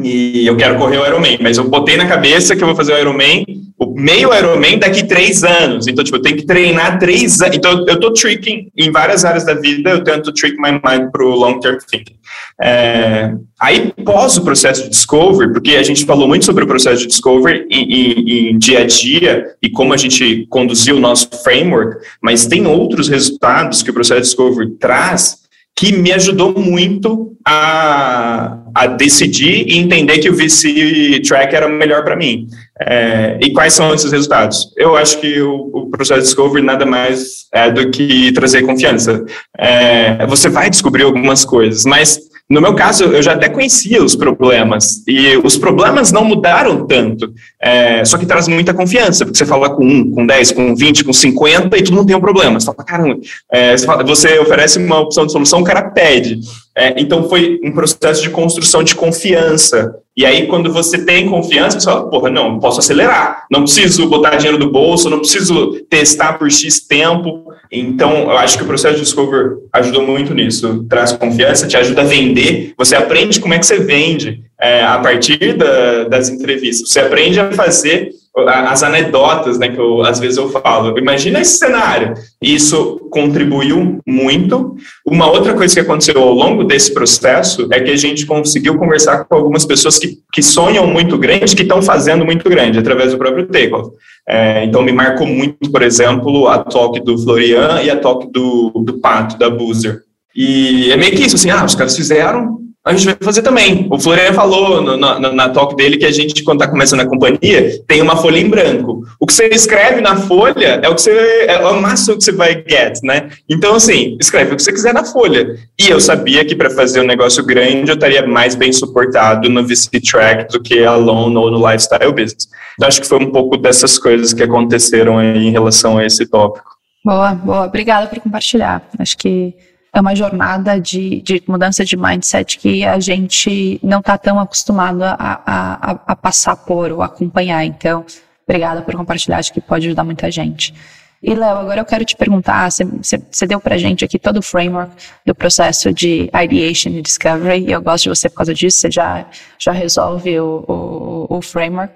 e 0.00 0.46
eu 0.46 0.56
quero 0.56 0.76
correr 0.78 0.98
o 0.98 1.06
Ironman, 1.06 1.38
mas 1.40 1.58
eu 1.58 1.68
botei 1.68 1.96
na 1.96 2.06
cabeça 2.06 2.54
que 2.54 2.62
eu 2.62 2.68
vou 2.68 2.76
fazer 2.76 2.92
o 2.92 2.98
Ironman, 2.98 3.44
o 3.76 3.94
meio 3.94 4.32
Ironman 4.32 4.78
daqui 4.78 5.04
três 5.04 5.42
anos. 5.42 5.88
Então, 5.88 6.04
tipo, 6.04 6.16
eu 6.16 6.22
tenho 6.22 6.36
que 6.36 6.46
treinar 6.46 6.98
três 6.98 7.40
anos. 7.40 7.56
Então, 7.56 7.84
eu 7.86 7.98
tô 7.98 8.12
tricking 8.12 8.70
em 8.76 8.92
várias 8.92 9.24
áreas 9.24 9.44
da 9.44 9.54
vida, 9.54 9.90
eu 9.90 10.04
tento 10.04 10.32
trick 10.32 10.56
my 10.56 10.72
mind 10.72 11.10
pro 11.10 11.30
long 11.30 11.58
term 11.58 11.78
thinking. 11.90 12.16
É, 12.60 13.34
aí, 13.58 13.92
pós 14.04 14.36
o 14.36 14.44
processo 14.44 14.84
de 14.84 14.90
discovery, 14.90 15.52
porque 15.52 15.72
a 15.72 15.82
gente 15.82 16.04
falou 16.04 16.28
muito 16.28 16.44
sobre 16.44 16.62
o 16.62 16.66
processo 16.66 17.02
de 17.02 17.08
discovery 17.08 17.66
em, 17.68 17.92
em, 17.92 18.50
em 18.50 18.58
dia 18.58 18.80
a 18.80 18.86
dia 18.86 19.46
e 19.60 19.68
como 19.68 19.92
a 19.92 19.96
gente 19.96 20.46
conduziu 20.48 20.96
o 20.96 21.00
nosso 21.00 21.28
framework, 21.42 22.04
mas 22.22 22.46
tem 22.46 22.66
outros 22.66 23.08
resultados 23.08 23.82
que 23.82 23.90
o 23.90 23.94
processo 23.94 24.20
de 24.20 24.26
discovery 24.26 24.70
traz 24.78 25.47
que 25.78 25.92
me 25.92 26.10
ajudou 26.12 26.58
muito 26.58 27.36
a, 27.46 28.58
a 28.74 28.86
decidir 28.88 29.64
e 29.68 29.78
entender 29.78 30.18
que 30.18 30.28
o 30.28 30.34
VC 30.34 31.22
Track 31.24 31.54
era 31.54 31.68
melhor 31.68 32.02
para 32.02 32.16
mim. 32.16 32.48
É, 32.80 33.38
e 33.40 33.52
quais 33.52 33.74
são 33.74 33.94
esses 33.94 34.10
resultados? 34.10 34.72
Eu 34.76 34.96
acho 34.96 35.20
que 35.20 35.40
o, 35.40 35.70
o, 35.72 35.88
processo 35.88 36.22
discovery 36.22 36.66
nada 36.66 36.84
mais 36.84 37.46
é 37.54 37.70
do 37.70 37.90
que 37.90 38.32
trazer 38.32 38.62
confiança. 38.62 39.24
É, 39.56 40.26
você 40.26 40.48
vai 40.48 40.68
descobrir 40.68 41.04
algumas 41.04 41.44
coisas, 41.44 41.84
mas 41.84 42.18
no 42.50 42.62
meu 42.62 42.74
caso, 42.74 43.04
eu 43.04 43.22
já 43.22 43.34
até 43.34 43.48
conhecia 43.48 44.02
os 44.02 44.16
problemas, 44.16 45.02
e 45.06 45.36
os 45.44 45.58
problemas 45.58 46.10
não 46.10 46.24
mudaram 46.24 46.86
tanto, 46.86 47.30
é, 47.60 48.02
só 48.06 48.16
que 48.16 48.24
traz 48.24 48.48
muita 48.48 48.72
confiança, 48.72 49.24
porque 49.24 49.36
você 49.36 49.44
fala 49.44 49.68
com 49.68 49.84
um, 49.84 50.10
com 50.10 50.26
10, 50.26 50.52
com 50.52 50.74
20, 50.74 51.04
com 51.04 51.12
50, 51.12 51.76
e 51.76 51.82
todo 51.82 51.94
mundo 51.94 52.06
tem 52.06 52.16
um 52.16 52.20
problema. 52.20 52.58
Você 52.58 52.66
fala, 52.66 52.84
caramba, 52.84 53.18
é, 53.52 53.76
você 54.06 54.38
oferece 54.38 54.78
uma 54.78 54.98
opção 54.98 55.26
de 55.26 55.32
solução, 55.32 55.60
o 55.60 55.64
cara 55.64 55.90
pede. 55.90 56.40
É, 56.74 56.94
então, 56.96 57.28
foi 57.28 57.60
um 57.62 57.72
processo 57.72 58.22
de 58.22 58.30
construção 58.30 58.82
de 58.82 58.94
confiança. 58.94 59.94
E 60.18 60.26
aí, 60.26 60.48
quando 60.48 60.72
você 60.72 61.04
tem 61.04 61.28
confiança, 61.28 61.78
você 61.78 61.84
fala, 61.84 62.10
porra, 62.10 62.28
não, 62.28 62.58
posso 62.58 62.80
acelerar, 62.80 63.46
não 63.48 63.62
preciso 63.62 64.08
botar 64.08 64.34
dinheiro 64.34 64.58
do 64.58 64.68
bolso, 64.68 65.08
não 65.08 65.20
preciso 65.20 65.78
testar 65.88 66.32
por 66.32 66.50
X 66.50 66.80
tempo. 66.80 67.44
Então, 67.70 68.22
eu 68.22 68.36
acho 68.36 68.58
que 68.58 68.64
o 68.64 68.66
processo 68.66 68.96
de 68.96 69.02
Discover 69.02 69.58
ajudou 69.72 70.04
muito 70.04 70.34
nisso. 70.34 70.84
Traz 70.88 71.12
confiança, 71.12 71.68
te 71.68 71.76
ajuda 71.76 72.00
a 72.02 72.04
vender, 72.04 72.74
você 72.76 72.96
aprende 72.96 73.38
como 73.38 73.54
é 73.54 73.60
que 73.60 73.66
você 73.66 73.78
vende 73.78 74.42
é, 74.60 74.82
a 74.82 74.98
partir 74.98 75.56
da, 75.56 76.08
das 76.08 76.28
entrevistas. 76.28 76.90
Você 76.90 76.98
aprende 76.98 77.38
a 77.38 77.52
fazer 77.52 78.10
as 78.46 78.82
anedotas, 78.82 79.58
né, 79.58 79.68
que 79.68 79.78
eu, 79.78 80.02
às 80.02 80.20
vezes 80.20 80.36
eu 80.36 80.48
falo. 80.50 80.98
Imagina 80.98 81.40
esse 81.40 81.58
cenário. 81.58 82.14
Isso 82.42 83.08
contribuiu 83.10 83.98
muito. 84.06 84.76
Uma 85.06 85.30
outra 85.30 85.54
coisa 85.54 85.74
que 85.74 85.80
aconteceu 85.80 86.20
ao 86.20 86.32
longo 86.32 86.64
desse 86.64 86.92
processo 86.92 87.68
é 87.72 87.80
que 87.80 87.90
a 87.90 87.96
gente 87.96 88.26
conseguiu 88.26 88.76
conversar 88.76 89.24
com 89.24 89.34
algumas 89.34 89.64
pessoas 89.64 89.98
que, 89.98 90.18
que 90.32 90.42
sonham 90.42 90.86
muito 90.86 91.16
grande, 91.18 91.56
que 91.56 91.62
estão 91.62 91.80
fazendo 91.82 92.24
muito 92.24 92.48
grande, 92.48 92.78
através 92.78 93.12
do 93.12 93.18
próprio 93.18 93.46
Takeoff. 93.46 93.90
É, 94.28 94.64
então, 94.64 94.82
me 94.82 94.92
marcou 94.92 95.26
muito, 95.26 95.70
por 95.70 95.82
exemplo, 95.82 96.48
a 96.48 96.58
talk 96.58 97.00
do 97.00 97.16
Florian 97.16 97.80
e 97.82 97.90
a 97.90 97.96
talk 97.96 98.30
do, 98.30 98.70
do 98.84 98.98
Pato, 98.98 99.38
da 99.38 99.48
Boozer. 99.48 100.02
E 100.36 100.92
é 100.92 100.96
meio 100.96 101.12
que 101.12 101.24
isso, 101.24 101.36
assim, 101.36 101.50
ah, 101.50 101.64
os 101.64 101.74
caras 101.74 101.96
fizeram, 101.96 102.58
a 102.88 102.94
gente 102.94 103.04
vai 103.04 103.16
fazer 103.20 103.42
também. 103.42 103.86
O 103.90 104.00
Florian 104.00 104.32
falou 104.32 104.80
no, 104.80 104.96
na, 104.96 105.18
na 105.20 105.48
talk 105.50 105.76
dele 105.76 105.98
que 105.98 106.06
a 106.06 106.10
gente, 106.10 106.42
quando 106.42 106.60
está 106.62 106.70
começando 106.70 107.00
a 107.00 107.06
companhia, 107.06 107.82
tem 107.86 108.00
uma 108.00 108.16
folha 108.16 108.38
em 108.38 108.48
branco. 108.48 109.04
O 109.20 109.26
que 109.26 109.32
você 109.34 109.46
escreve 109.48 110.00
na 110.00 110.16
folha 110.16 110.80
é 110.82 110.88
o 110.88 110.94
que 110.94 111.02
você 111.02 111.44
é 111.46 111.58
o 111.58 111.80
máximo 111.82 112.16
que 112.16 112.24
você 112.24 112.32
vai 112.32 112.64
get, 112.66 112.98
né? 113.02 113.28
Então, 113.46 113.74
assim, 113.74 114.16
escreve 114.18 114.54
o 114.54 114.56
que 114.56 114.62
você 114.62 114.72
quiser 114.72 114.94
na 114.94 115.04
folha. 115.04 115.54
E 115.78 115.90
eu 115.90 116.00
sabia 116.00 116.42
que 116.46 116.56
para 116.56 116.70
fazer 116.70 117.02
um 117.02 117.06
negócio 117.06 117.44
grande 117.44 117.90
eu 117.90 117.94
estaria 117.94 118.26
mais 118.26 118.54
bem 118.54 118.72
suportado 118.72 119.50
no 119.50 119.66
VC 119.66 120.00
track 120.00 120.50
do 120.50 120.62
que 120.62 120.82
alone 120.82 121.36
ou 121.36 121.50
no 121.50 121.58
lifestyle 121.58 122.12
business. 122.12 122.48
Então, 122.74 122.88
acho 122.88 123.02
que 123.02 123.08
foi 123.08 123.18
um 123.18 123.30
pouco 123.30 123.58
dessas 123.58 123.98
coisas 123.98 124.32
que 124.32 124.42
aconteceram 124.42 125.18
aí 125.18 125.46
em 125.46 125.50
relação 125.50 125.98
a 125.98 126.06
esse 126.06 126.24
tópico. 126.24 126.78
Boa, 127.04 127.34
boa. 127.34 127.66
Obrigada 127.66 128.06
por 128.06 128.18
compartilhar. 128.20 128.82
Acho 128.98 129.16
que 129.18 129.54
é 129.92 130.00
uma 130.00 130.14
jornada 130.14 130.80
de, 130.80 131.20
de 131.22 131.42
mudança 131.46 131.84
de 131.84 131.96
mindset 131.96 132.58
que 132.58 132.84
a 132.84 133.00
gente 133.00 133.80
não 133.82 134.00
está 134.00 134.18
tão 134.18 134.38
acostumado 134.38 135.02
a, 135.02 135.16
a, 135.18 135.90
a, 136.06 136.16
passar 136.16 136.56
por 136.56 136.92
ou 136.92 137.02
acompanhar. 137.02 137.64
Então, 137.64 138.04
obrigada 138.46 138.82
por 138.82 138.94
compartilhar, 138.94 139.38
acho 139.38 139.52
que 139.52 139.60
pode 139.60 139.86
ajudar 139.86 140.04
muita 140.04 140.30
gente. 140.30 140.74
E, 141.20 141.34
Léo, 141.34 141.56
agora 141.56 141.80
eu 141.80 141.84
quero 141.84 142.04
te 142.04 142.14
perguntar, 142.14 142.70
você 142.70 143.46
deu 143.46 143.60
pra 143.60 143.76
gente 143.76 144.04
aqui 144.04 144.20
todo 144.20 144.36
o 144.36 144.42
framework 144.42 144.92
do 145.26 145.34
processo 145.34 145.92
de 145.92 146.30
ideation 146.32 146.90
e 146.90 147.02
discovery, 147.02 147.64
e 147.64 147.72
eu 147.72 147.82
gosto 147.82 148.04
de 148.04 148.10
você 148.10 148.28
por 148.28 148.36
causa 148.36 148.54
disso, 148.54 148.78
você 148.78 148.90
já, 148.90 149.26
já 149.58 149.72
resolve 149.72 150.38
o, 150.38 150.64
o, 150.68 151.38
o 151.38 151.42
framework. 151.42 151.92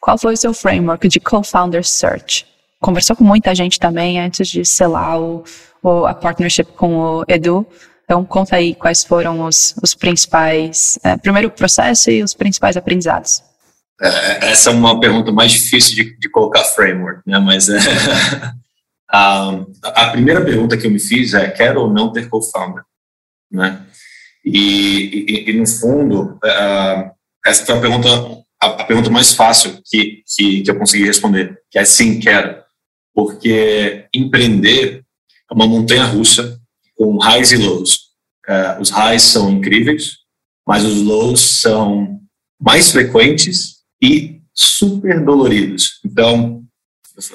Qual 0.00 0.16
foi 0.16 0.32
o 0.32 0.36
seu 0.36 0.54
framework 0.54 1.06
de 1.06 1.20
co-founder 1.20 1.84
search? 1.84 2.46
Conversou 2.80 3.14
com 3.14 3.24
muita 3.24 3.54
gente 3.54 3.78
também 3.78 4.18
antes 4.18 4.48
de 4.48 4.64
selar 4.64 5.20
o, 5.20 5.44
a 5.88 6.14
partnership 6.14 6.72
com 6.72 6.96
o 6.96 7.24
Edu. 7.28 7.66
Então, 8.04 8.24
conta 8.24 8.56
aí 8.56 8.74
quais 8.74 9.04
foram 9.04 9.44
os, 9.46 9.74
os 9.82 9.94
principais, 9.94 10.98
é, 11.02 11.16
primeiro 11.16 11.50
processo 11.50 12.10
e 12.10 12.22
os 12.22 12.34
principais 12.34 12.76
aprendizados. 12.76 13.42
É, 14.00 14.50
essa 14.50 14.70
é 14.70 14.72
uma 14.72 14.98
pergunta 14.98 15.30
mais 15.30 15.52
difícil 15.52 15.94
de, 15.94 16.18
de 16.18 16.28
colocar 16.28 16.64
framework, 16.64 17.22
né? 17.24 17.38
Mas 17.38 17.68
é, 17.68 17.78
a, 19.10 19.64
a, 19.82 20.10
primeira 20.10 20.44
pergunta 20.44 20.76
que 20.76 20.86
eu 20.86 20.90
me 20.90 20.98
fiz 20.98 21.34
é: 21.34 21.48
quero 21.50 21.82
ou 21.82 21.92
não 21.92 22.12
ter 22.12 22.28
co-founder, 22.28 22.82
né? 23.50 23.80
E, 24.44 25.46
e, 25.46 25.50
e, 25.50 25.52
no 25.52 25.66
fundo, 25.66 26.38
uh, 26.44 27.10
essa 27.46 27.64
foi 27.64 27.76
a 27.76 27.80
pergunta, 27.80 28.08
a, 28.60 28.66
a, 28.66 28.84
pergunta 28.84 29.08
mais 29.08 29.32
fácil 29.32 29.80
que, 29.84 30.22
que, 30.26 30.62
que 30.62 30.70
eu 30.70 30.78
consegui 30.78 31.04
responder, 31.04 31.56
que 31.70 31.78
é 31.78 31.84
sim, 31.84 32.18
quero. 32.18 32.60
Porque 33.14 34.06
empreender 34.12 35.01
uma 35.52 35.66
montanha 35.66 36.04
russa 36.04 36.58
com 36.96 37.18
highs 37.18 37.52
e 37.52 37.56
lows. 37.56 37.94
Uh, 38.48 38.80
os 38.80 38.90
highs 38.90 39.22
são 39.22 39.50
incríveis, 39.50 40.18
mas 40.66 40.84
os 40.84 41.02
lows 41.02 41.40
são 41.40 42.20
mais 42.60 42.90
frequentes 42.90 43.76
e 44.02 44.40
super 44.54 45.24
doloridos. 45.24 46.00
Então, 46.04 46.62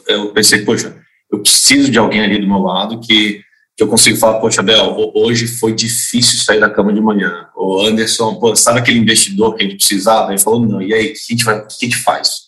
eu 0.07 0.31
pensei, 0.33 0.63
poxa, 0.63 0.95
eu 1.31 1.41
preciso 1.41 1.91
de 1.91 1.97
alguém 1.97 2.21
ali 2.21 2.39
do 2.39 2.47
meu 2.47 2.59
lado 2.59 2.99
que, 2.99 3.41
que 3.75 3.83
eu 3.83 3.87
consigo 3.87 4.17
falar, 4.17 4.39
poxa, 4.39 4.61
Bel, 4.61 5.11
hoje 5.13 5.47
foi 5.47 5.73
difícil 5.73 6.43
sair 6.43 6.59
da 6.59 6.69
cama 6.69 6.93
de 6.93 7.01
manhã. 7.01 7.47
O 7.55 7.81
Anderson, 7.81 8.35
pô, 8.35 8.55
sabe 8.55 8.79
aquele 8.79 8.99
investidor 8.99 9.55
que 9.55 9.63
a 9.63 9.65
gente 9.67 9.77
precisava? 9.77 10.31
Ele 10.31 10.41
falou, 10.41 10.65
não, 10.65 10.81
e 10.81 10.93
aí, 10.93 11.11
o 11.11 11.13
que 11.13 11.33
o 11.33 11.67
que 11.67 11.85
a 11.85 11.85
gente 11.85 11.97
faz? 11.97 12.46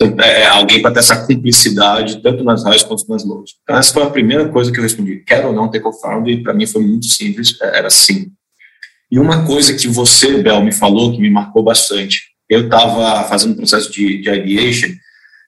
Então, 0.00 0.24
é, 0.24 0.42
é 0.42 0.46
alguém 0.46 0.82
para 0.82 0.92
ter 0.92 1.00
essa 1.00 1.24
cumplicidade, 1.26 2.20
tanto 2.22 2.42
nas 2.42 2.64
highs 2.64 2.82
quanto 2.82 3.08
nas 3.08 3.24
lows. 3.24 3.54
Então, 3.62 3.76
essa 3.76 3.92
foi 3.92 4.02
a 4.02 4.10
primeira 4.10 4.48
coisa 4.48 4.72
que 4.72 4.78
eu 4.78 4.82
respondi. 4.82 5.22
Quero 5.26 5.48
ou 5.48 5.54
não 5.54 5.70
ter 5.70 5.80
co-founder? 5.80 6.34
E 6.34 6.42
para 6.42 6.52
mim 6.52 6.66
foi 6.66 6.82
muito 6.82 7.06
simples, 7.06 7.56
é, 7.60 7.78
era 7.78 7.90
sim. 7.90 8.32
E 9.10 9.18
uma 9.18 9.46
coisa 9.46 9.74
que 9.74 9.86
você, 9.86 10.42
Bel, 10.42 10.62
me 10.62 10.72
falou, 10.72 11.12
que 11.12 11.20
me 11.20 11.30
marcou 11.30 11.62
bastante. 11.62 12.22
Eu 12.48 12.64
estava 12.64 13.28
fazendo 13.28 13.52
um 13.52 13.56
processo 13.56 13.90
de, 13.90 14.20
de 14.20 14.28
ideation 14.28 14.90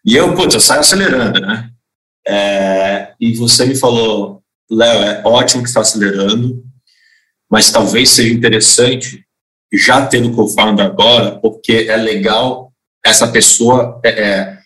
e 0.04 0.14
eu, 0.14 0.34
putz, 0.34 0.54
eu 0.54 0.60
saio 0.60 0.80
acelerando, 0.80 1.40
né? 1.40 1.68
É, 2.26 3.12
e 3.20 3.34
você 3.34 3.66
me 3.66 3.74
falou, 3.74 4.42
Léo, 4.70 5.02
é 5.02 5.22
ótimo 5.24 5.62
que 5.62 5.68
está 5.68 5.80
acelerando, 5.80 6.62
mas 7.50 7.70
talvez 7.70 8.10
seja 8.10 8.32
interessante 8.32 9.24
já 9.72 10.06
ter 10.06 10.24
o 10.24 10.32
co-founder 10.32 10.86
agora, 10.86 11.38
porque 11.40 11.86
é 11.88 11.96
legal 11.96 12.65
essa 13.06 13.28
pessoa 13.28 14.00
é, 14.04 14.10
é, 14.10 14.58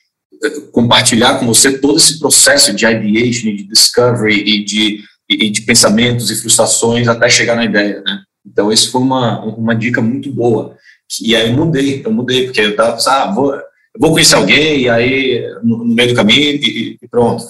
compartilhar 0.72 1.38
com 1.38 1.46
você 1.46 1.78
todo 1.78 1.98
esse 1.98 2.18
processo 2.18 2.74
de 2.74 2.86
ideation, 2.86 3.54
de 3.54 3.64
discovery 3.64 4.40
e 4.40 4.64
de, 4.64 5.00
e 5.28 5.50
de 5.50 5.62
pensamentos 5.62 6.30
e 6.30 6.40
frustrações 6.40 7.06
até 7.06 7.28
chegar 7.28 7.54
na 7.54 7.64
ideia, 7.64 8.02
né? 8.04 8.22
Então, 8.46 8.72
isso 8.72 8.90
foi 8.90 9.02
uma, 9.02 9.44
uma 9.44 9.74
dica 9.74 10.00
muito 10.00 10.32
boa. 10.32 10.74
E 11.20 11.36
aí 11.36 11.50
eu 11.50 11.56
mudei, 11.56 12.02
eu 12.04 12.10
mudei, 12.10 12.44
porque 12.44 12.60
eu 12.60 12.74
tava 12.74 12.92
pensando, 12.92 13.14
ah, 13.14 13.30
vou, 13.30 13.60
vou 13.98 14.12
conhecer 14.12 14.36
alguém, 14.36 14.82
e 14.82 14.88
aí 14.88 15.46
no, 15.62 15.84
no 15.84 15.94
meio 15.94 16.08
do 16.08 16.14
caminho, 16.14 16.56
e, 16.56 16.96
e, 17.00 17.08
pronto, 17.08 17.44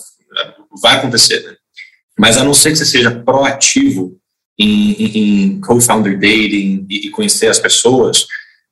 vai 0.82 0.97
acontecer. 0.97 1.41
Né? 1.45 1.55
Mas 2.18 2.36
a 2.36 2.43
não 2.43 2.53
ser 2.53 2.70
que 2.70 2.76
você 2.76 2.86
seja 2.86 3.11
proativo 3.11 4.18
em, 4.59 4.93
em, 4.93 5.18
em 5.18 5.61
co-founder 5.61 6.14
dating 6.14 6.86
e, 6.91 7.07
e, 7.07 7.11
conhecer 7.11 7.47
as 7.47 7.61
pessoas, 7.61 8.26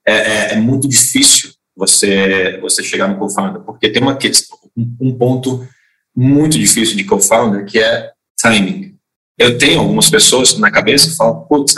é, 0.06 0.12
é, 0.12 0.52
é, 0.54 0.56
muito 0.56 0.88
difícil 0.88 1.50
você, 1.78 2.58
você 2.60 2.82
chegar 2.82 3.06
no 3.06 3.16
co-founder, 3.16 3.62
porque 3.62 3.88
tem 3.88 4.02
uma 4.02 4.16
questão, 4.16 4.58
um 5.00 5.16
ponto 5.16 5.66
muito 6.14 6.58
difícil 6.58 6.96
de 6.96 7.04
co-founder, 7.04 7.64
que 7.64 7.78
é 7.78 8.10
timing. 8.42 8.96
Eu 9.38 9.56
tenho 9.56 9.78
algumas 9.78 10.10
pessoas 10.10 10.58
na 10.58 10.72
cabeça 10.72 11.08
que 11.08 11.16
falam, 11.16 11.46
putz, 11.48 11.76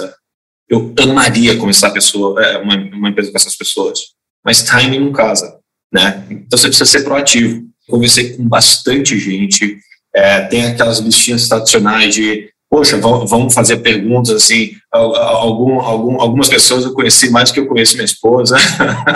eu 0.69 0.95
amaria 1.03 1.59
começar 1.59 1.89
a 1.89 1.93
pessoa, 1.93 2.43
é, 2.43 2.57
uma, 2.57 2.75
uma 2.77 3.11
empresa 3.11 3.31
com 3.31 3.37
essas 3.37 3.55
pessoas, 3.55 3.99
mas 4.43 4.63
timing 4.63 5.01
não 5.01 5.13
casa, 5.13 5.59
né? 5.93 6.27
Então 6.31 6.59
você 6.59 6.69
precisa 6.69 6.87
ser 6.87 7.05
proativo. 7.05 7.69
Conversei 7.87 8.37
com 8.37 8.49
bastante 8.49 9.19
gente, 9.19 9.79
é, 10.15 10.47
tem 10.47 10.65
aquelas 10.65 10.99
listinhas 11.01 11.47
tradicionais 11.47 12.15
de, 12.15 12.49
poxa, 12.71 12.97
vamos 12.97 13.53
fazer 13.53 13.79
perguntas 13.79 14.35
assim, 14.35 14.73
algum, 14.93 15.81
algum, 15.81 16.21
algumas 16.21 16.49
pessoas 16.49 16.85
eu 16.85 16.93
conheci 16.93 17.31
mais 17.31 17.51
do 17.51 17.55
que 17.55 17.61
eu 17.61 17.67
conheço 17.67 17.95
minha 17.95 18.05
esposa. 18.05 18.57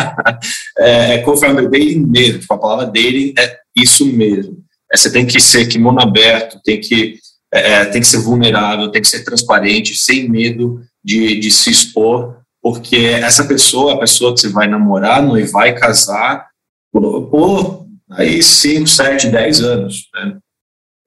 é, 0.78 1.14
é 1.14 1.18
co-founder 1.18 1.68
dating 1.68 2.06
mesmo, 2.06 2.40
tipo, 2.40 2.54
a 2.54 2.58
palavra 2.58 2.86
dating 2.86 3.34
é 3.38 3.58
isso 3.76 4.06
mesmo. 4.06 4.58
É, 4.92 4.96
você 4.96 5.10
tem 5.10 5.26
que 5.26 5.40
ser 5.40 5.66
kimono 5.66 6.00
aberto, 6.00 6.60
tem 6.64 6.80
que, 6.80 7.18
é, 7.52 7.72
é, 7.72 7.84
tem 7.86 8.00
que 8.00 8.06
ser 8.06 8.18
vulnerável, 8.18 8.90
tem 8.90 9.02
que 9.02 9.08
ser 9.08 9.24
transparente, 9.24 9.96
sem 9.96 10.28
medo 10.28 10.80
de, 11.04 11.38
de 11.40 11.50
se 11.50 11.70
expor, 11.70 12.36
porque 12.62 12.96
essa 12.96 13.44
pessoa, 13.44 13.94
a 13.94 13.98
pessoa 13.98 14.32
que 14.32 14.40
você 14.40 14.48
vai 14.48 14.68
namorar, 14.68 15.22
noivar 15.22 15.68
e 15.68 15.74
casar, 15.74 16.46
por, 16.92 17.28
por 17.28 17.86
aí 18.12 18.42
5, 18.42 18.86
7, 18.86 19.28
10 19.28 19.60
anos. 19.60 20.08
Né? 20.14 20.38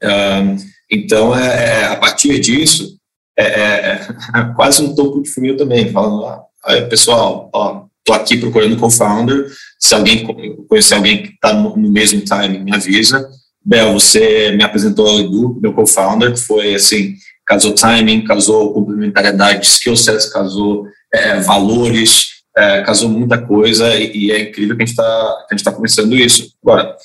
Um, 0.03 0.57
então, 0.91 1.37
é, 1.37 1.81
é, 1.81 1.85
a 1.85 1.95
partir 1.95 2.39
disso, 2.39 2.96
é, 3.37 3.43
é, 3.43 4.07
é 4.35 4.43
quase 4.55 4.81
um 4.81 4.95
topo 4.95 5.21
de 5.21 5.29
funil 5.29 5.55
também, 5.55 5.91
falando, 5.91 6.25
ah, 6.25 6.81
pessoal, 6.89 7.49
ó, 7.53 7.83
tô 8.03 8.13
aqui 8.13 8.37
procurando 8.37 8.77
co-founder, 8.77 9.47
se 9.77 9.93
alguém 9.93 10.25
conhecer 10.67 10.95
alguém 10.95 11.23
que 11.23 11.29
está 11.29 11.53
no, 11.53 11.75
no, 11.75 11.91
mesmo 11.91 12.21
time, 12.21 12.59
me 12.59 12.73
avisa. 12.73 13.29
Bel, 13.63 13.93
você 13.93 14.51
me 14.51 14.63
apresentou 14.63 15.07
ao 15.07 15.19
Edu, 15.19 15.59
meu 15.61 15.73
co-founder, 15.73 16.37
foi 16.37 16.75
assim, 16.75 17.15
casou 17.45 17.73
timing, 17.73 18.23
casou 18.23 18.73
complementariedade 18.73 19.59
de 19.59 19.67
skill 19.67 19.97
sets, 19.97 20.25
casou 20.25 20.87
é, 21.13 21.39
valores, 21.41 22.27
é, 22.55 22.81
casou 22.81 23.09
muita 23.09 23.37
coisa 23.37 23.93
e, 23.95 24.11
e, 24.15 24.31
é 24.31 24.49
incrível 24.49 24.75
que 24.75 24.83
a 24.83 24.85
gente 24.85 24.95
está 24.95 25.71
tá 25.71 25.71
começando 25.71 26.15
isso. 26.15 26.53
Agora, 26.63 26.95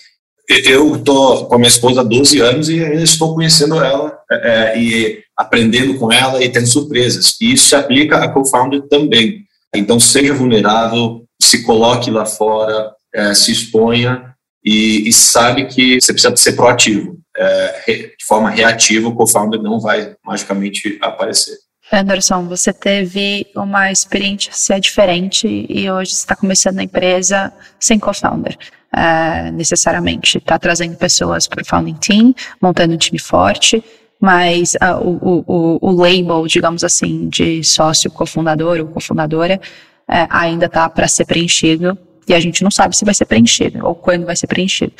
eu 0.49 0.97
estou 0.97 1.47
com 1.47 1.55
a 1.55 1.59
minha 1.59 1.69
esposa 1.69 2.01
há 2.01 2.05
12 2.05 2.41
anos 2.41 2.69
e 2.69 2.83
ainda 2.83 3.03
estou 3.03 3.35
conhecendo 3.35 3.77
ela 3.83 4.19
é, 4.31 4.37
é, 4.37 4.79
e 4.79 5.22
aprendendo 5.43 5.99
com 5.99 6.13
ela 6.13 6.43
e 6.43 6.49
tendo 6.49 6.67
surpresas. 6.67 7.37
E 7.41 7.53
isso 7.53 7.69
se 7.69 7.75
aplica 7.75 8.19
a 8.19 8.29
co-founder 8.29 8.83
também. 8.89 9.45
Então, 9.75 9.99
seja 9.99 10.35
vulnerável, 10.35 11.25
se 11.41 11.63
coloque 11.65 12.11
lá 12.11 12.27
fora, 12.27 12.93
é, 13.15 13.35
se 13.35 13.53
exponha 13.53 14.35
e, 14.65 15.09
e, 15.09 15.13
sabe 15.13 15.67
que 15.67 16.01
você 16.01 16.13
precisa 16.13 16.37
ser 16.37 16.53
proativo 16.53 17.19
é, 17.37 17.83
de 17.89 18.25
forma 18.27 18.51
reativa, 18.51 19.09
o 19.09 19.15
co-founder 19.15 19.61
não 19.61 19.81
vai 19.81 20.15
magicamente 20.25 20.99
aparecer. 21.01 21.57
Anderson, 21.91 22.47
você 22.47 22.73
teve 22.73 23.47
uma 23.55 23.91
experiência 23.91 24.81
diferente 24.81 25.67
e 25.69 25.91
hoje 25.91 26.13
está 26.13 26.35
começando 26.35 26.79
a 26.79 26.83
empresa 26.83 27.53
sem 27.79 27.99
co-founder. 27.99 28.57
É, 28.95 29.51
necessariamente 29.51 30.39
está 30.39 30.59
trazendo 30.59 30.97
pessoas 30.97 31.47
para 31.47 31.63
o 31.63 31.67
founding 31.67 31.95
team, 31.95 32.35
montando 32.61 32.95
um 32.95 32.99
time 32.99 33.19
forte, 33.19 33.83
mas 34.23 34.75
uh, 34.75 35.05
o, 35.05 35.45
o, 35.49 35.79
o, 35.81 35.91
label, 35.91 36.47
digamos 36.47 36.85
assim, 36.85 37.29
de 37.29 37.65
sócio 37.65 38.09
cofundador 38.09 38.79
ou 38.79 38.87
cofundadora 38.87 39.61
é, 40.09 40.29
ainda 40.31 40.67
está 40.67 40.89
para 40.89 41.09
ser 41.09 41.25
preenchido 41.25 41.99
e 42.29 42.33
a 42.33 42.39
gente 42.39 42.63
não 42.63 42.71
sabe 42.71 42.97
se 42.97 43.05
vai 43.05 43.15
ser 43.15 43.25
preenchido 43.25 43.85
ou 43.85 43.97
quando 43.97 44.25
vai 44.25 44.37
ser 44.37 44.47
preenchido. 44.47 44.93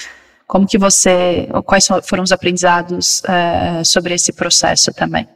Como 0.45 0.67
que 0.67 0.77
você, 0.77 1.49
quais 1.65 1.87
foram 2.03 2.25
os 2.25 2.33
aprendizados 2.33 3.21
uh, 3.21 3.85
sobre 3.85 4.13
esse 4.13 4.33
processo 4.33 4.93
também? 4.93 5.29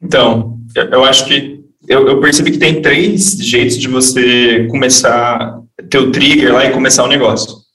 Então, 0.00 0.60
eu 0.76 1.04
acho 1.04 1.26
que 1.26 1.64
eu, 1.88 2.06
eu, 2.06 2.20
percebi 2.20 2.52
que 2.52 2.58
tem 2.58 2.80
três 2.80 3.38
jeitos 3.38 3.76
de 3.76 3.88
você 3.88 4.68
começar, 4.70 5.60
ter 5.90 5.98
o 5.98 6.12
trigger 6.12 6.54
lá 6.54 6.64
e 6.64 6.70
começar 6.70 7.02
o 7.02 7.08
negócio. 7.08 7.65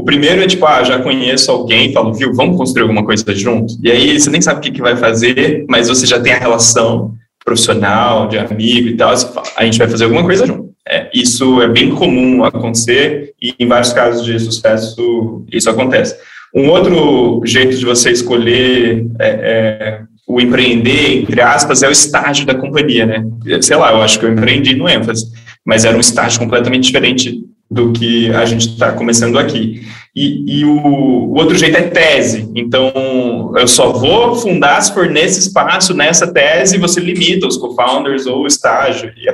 O 0.00 0.02
primeiro 0.02 0.42
é 0.42 0.46
tipo, 0.46 0.64
ah, 0.64 0.82
já 0.82 0.98
conheço 0.98 1.50
alguém, 1.50 1.92
falo, 1.92 2.14
viu, 2.14 2.32
vamos 2.32 2.56
construir 2.56 2.84
alguma 2.84 3.04
coisa 3.04 3.22
junto. 3.34 3.74
E 3.82 3.90
aí 3.90 4.18
você 4.18 4.30
nem 4.30 4.40
sabe 4.40 4.58
o 4.58 4.62
que, 4.62 4.70
que 4.70 4.80
vai 4.80 4.96
fazer, 4.96 5.66
mas 5.68 5.88
você 5.88 6.06
já 6.06 6.18
tem 6.18 6.32
a 6.32 6.38
relação 6.38 7.12
profissional, 7.44 8.26
de 8.26 8.38
amigo 8.38 8.88
e 8.88 8.96
tal, 8.96 9.14
fala, 9.18 9.46
a 9.54 9.62
gente 9.62 9.76
vai 9.76 9.86
fazer 9.88 10.04
alguma 10.04 10.24
coisa 10.24 10.46
junto. 10.46 10.70
É, 10.88 11.10
isso 11.12 11.60
é 11.60 11.68
bem 11.68 11.90
comum 11.90 12.42
acontecer 12.44 13.34
e 13.42 13.54
em 13.60 13.68
vários 13.68 13.92
casos 13.92 14.24
de 14.24 14.40
sucesso 14.40 15.44
isso 15.52 15.68
acontece. 15.68 16.16
Um 16.54 16.70
outro 16.70 17.42
jeito 17.44 17.76
de 17.76 17.84
você 17.84 18.10
escolher 18.10 19.06
é, 19.18 19.28
é, 19.28 20.00
o 20.26 20.40
empreender, 20.40 21.18
entre 21.20 21.42
aspas, 21.42 21.82
é 21.82 21.88
o 21.88 21.92
estágio 21.92 22.46
da 22.46 22.54
companhia, 22.54 23.04
né? 23.04 23.22
Sei 23.60 23.76
lá, 23.76 23.92
eu 23.92 24.00
acho 24.00 24.18
que 24.18 24.24
eu 24.24 24.32
empreendi 24.32 24.74
no 24.74 24.88
ênfase, 24.88 25.26
mas 25.62 25.84
era 25.84 25.94
um 25.94 26.00
estágio 26.00 26.40
completamente 26.40 26.84
diferente 26.84 27.44
do 27.70 27.92
que 27.92 28.30
a 28.30 28.44
gente 28.44 28.68
está 28.68 28.92
começando 28.92 29.38
aqui. 29.38 29.86
E, 30.14 30.60
e 30.60 30.64
o, 30.64 30.76
o, 30.76 31.34
outro 31.34 31.56
jeito 31.56 31.76
é 31.76 31.82
tese. 31.82 32.50
Então, 32.54 33.52
eu 33.56 33.68
só 33.68 33.92
vou 33.92 34.34
fundar 34.34 34.80
se 34.80 34.92
for 34.92 35.08
nesse 35.08 35.38
espaço, 35.38 35.94
nessa 35.94 36.26
tese, 36.26 36.78
você 36.78 36.98
limita 36.98 37.46
os 37.46 37.56
co-founders 37.56 38.26
ou 38.26 38.42
o 38.42 38.46
estágio. 38.46 39.12
E. 39.16 39.28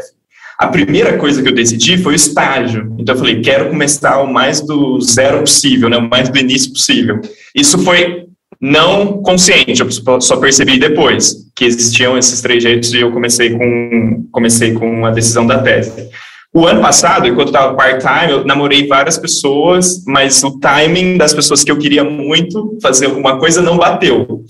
A 0.58 0.68
primeira 0.68 1.18
coisa 1.18 1.42
que 1.42 1.48
eu 1.48 1.54
decidi 1.54 1.98
foi 1.98 2.14
o 2.14 2.16
estágio. 2.16 2.94
Então 2.98 3.14
eu 3.14 3.18
falei, 3.18 3.40
quero 3.40 3.68
começar 3.68 4.22
o 4.22 4.32
mais 4.32 4.60
do 4.60 4.98
zero 5.00 5.40
possível, 5.40 5.88
né, 5.88 5.98
o 5.98 6.08
mais 6.08 6.30
do 6.30 6.38
início 6.38 6.72
possível. 6.72 7.20
Isso 7.54 7.78
foi 7.78 8.26
não 8.58 9.20
consciente, 9.22 9.82
eu 9.82 10.20
só 10.20 10.36
percebi 10.38 10.78
depois 10.78 11.46
que 11.54 11.64
existiam 11.64 12.16
esses 12.16 12.40
três 12.40 12.62
jeitos 12.62 12.92
e 12.94 13.00
eu 13.00 13.12
comecei 13.12 13.50
com, 13.50 14.26
comecei 14.32 14.72
com 14.72 15.04
a 15.04 15.10
decisão 15.10 15.46
da 15.46 15.58
tese. 15.58 16.08
O 16.56 16.66
ano 16.66 16.80
passado, 16.80 17.26
enquanto 17.26 17.48
estava 17.48 17.74
part-time, 17.74 18.32
eu 18.32 18.46
namorei 18.46 18.86
várias 18.86 19.18
pessoas, 19.18 20.02
mas 20.06 20.42
o 20.42 20.58
timing 20.58 21.18
das 21.18 21.34
pessoas 21.34 21.62
que 21.62 21.70
eu 21.70 21.76
queria 21.76 22.02
muito 22.02 22.78
fazer 22.80 23.04
alguma 23.04 23.38
coisa 23.38 23.60
não 23.60 23.76
bateu. 23.76 24.42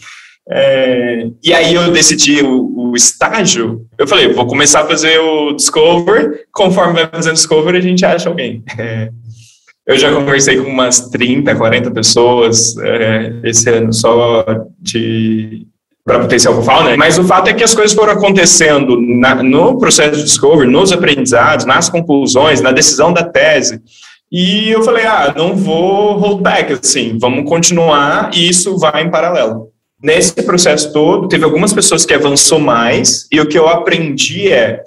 É, 0.48 1.26
e 1.42 1.52
aí 1.52 1.74
eu 1.74 1.90
decidi 1.90 2.44
o, 2.44 2.90
o, 2.92 2.94
estágio, 2.94 3.84
eu 3.98 4.06
falei, 4.06 4.32
vou 4.32 4.46
começar 4.46 4.82
a 4.82 4.86
fazer 4.86 5.18
o 5.18 5.54
Discover, 5.54 6.44
conforme 6.52 6.92
vai 6.92 7.08
fazendo 7.08 7.34
Discover 7.34 7.74
a 7.74 7.80
gente 7.80 8.06
acha 8.06 8.28
alguém. 8.28 8.62
É, 8.78 9.10
eu 9.84 9.98
já 9.98 10.14
conversei 10.14 10.58
com 10.58 10.70
umas 10.70 11.10
30, 11.10 11.56
40 11.56 11.90
pessoas 11.90 12.76
é, 12.78 13.32
esse 13.42 13.68
ano 13.68 13.92
só 13.92 14.44
de 14.78 15.66
para 16.06 16.20
potencial 16.20 16.54
co-founder, 16.54 16.96
mas 16.96 17.18
o 17.18 17.24
fato 17.24 17.48
é 17.48 17.52
que 17.52 17.64
as 17.64 17.74
coisas 17.74 17.92
foram 17.92 18.12
acontecendo 18.12 18.96
na, 19.00 19.42
no 19.42 19.76
processo 19.76 20.16
de 20.16 20.22
Discover, 20.22 20.68
nos 20.68 20.92
aprendizados, 20.92 21.66
nas 21.66 21.88
conclusões, 21.88 22.60
na 22.60 22.70
decisão 22.70 23.12
da 23.12 23.24
tese, 23.24 23.82
e 24.30 24.70
eu 24.70 24.84
falei, 24.84 25.04
ah, 25.04 25.34
não 25.36 25.56
vou 25.56 26.16
hold 26.16 26.42
back, 26.42 26.72
assim, 26.72 27.18
vamos 27.20 27.48
continuar 27.48 28.30
e 28.32 28.48
isso 28.48 28.78
vai 28.78 29.02
em 29.02 29.10
paralelo. 29.10 29.70
Nesse 30.00 30.32
processo 30.42 30.92
todo, 30.92 31.26
teve 31.26 31.44
algumas 31.44 31.72
pessoas 31.72 32.06
que 32.06 32.14
avançou 32.14 32.60
mais, 32.60 33.26
e 33.32 33.40
o 33.40 33.46
que 33.48 33.58
eu 33.58 33.68
aprendi 33.68 34.52
é 34.52 34.82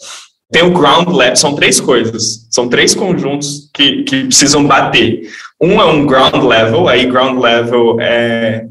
tem 0.51 0.63
o 0.63 0.71
ground 0.71 1.09
level, 1.09 1.35
são 1.35 1.53
três 1.53 1.79
coisas, 1.79 2.47
são 2.49 2.67
três 2.67 2.95
conjuntos 2.95 3.69
que, 3.73 4.03
que 4.03 4.23
precisam 4.23 4.65
bater. 4.65 5.21
Um 5.61 5.79
é 5.79 5.85
um 5.85 6.07
ground 6.07 6.43
level, 6.43 6.87
aí 6.87 7.05
ground 7.05 7.39
level 7.39 7.97
é 7.99 8.65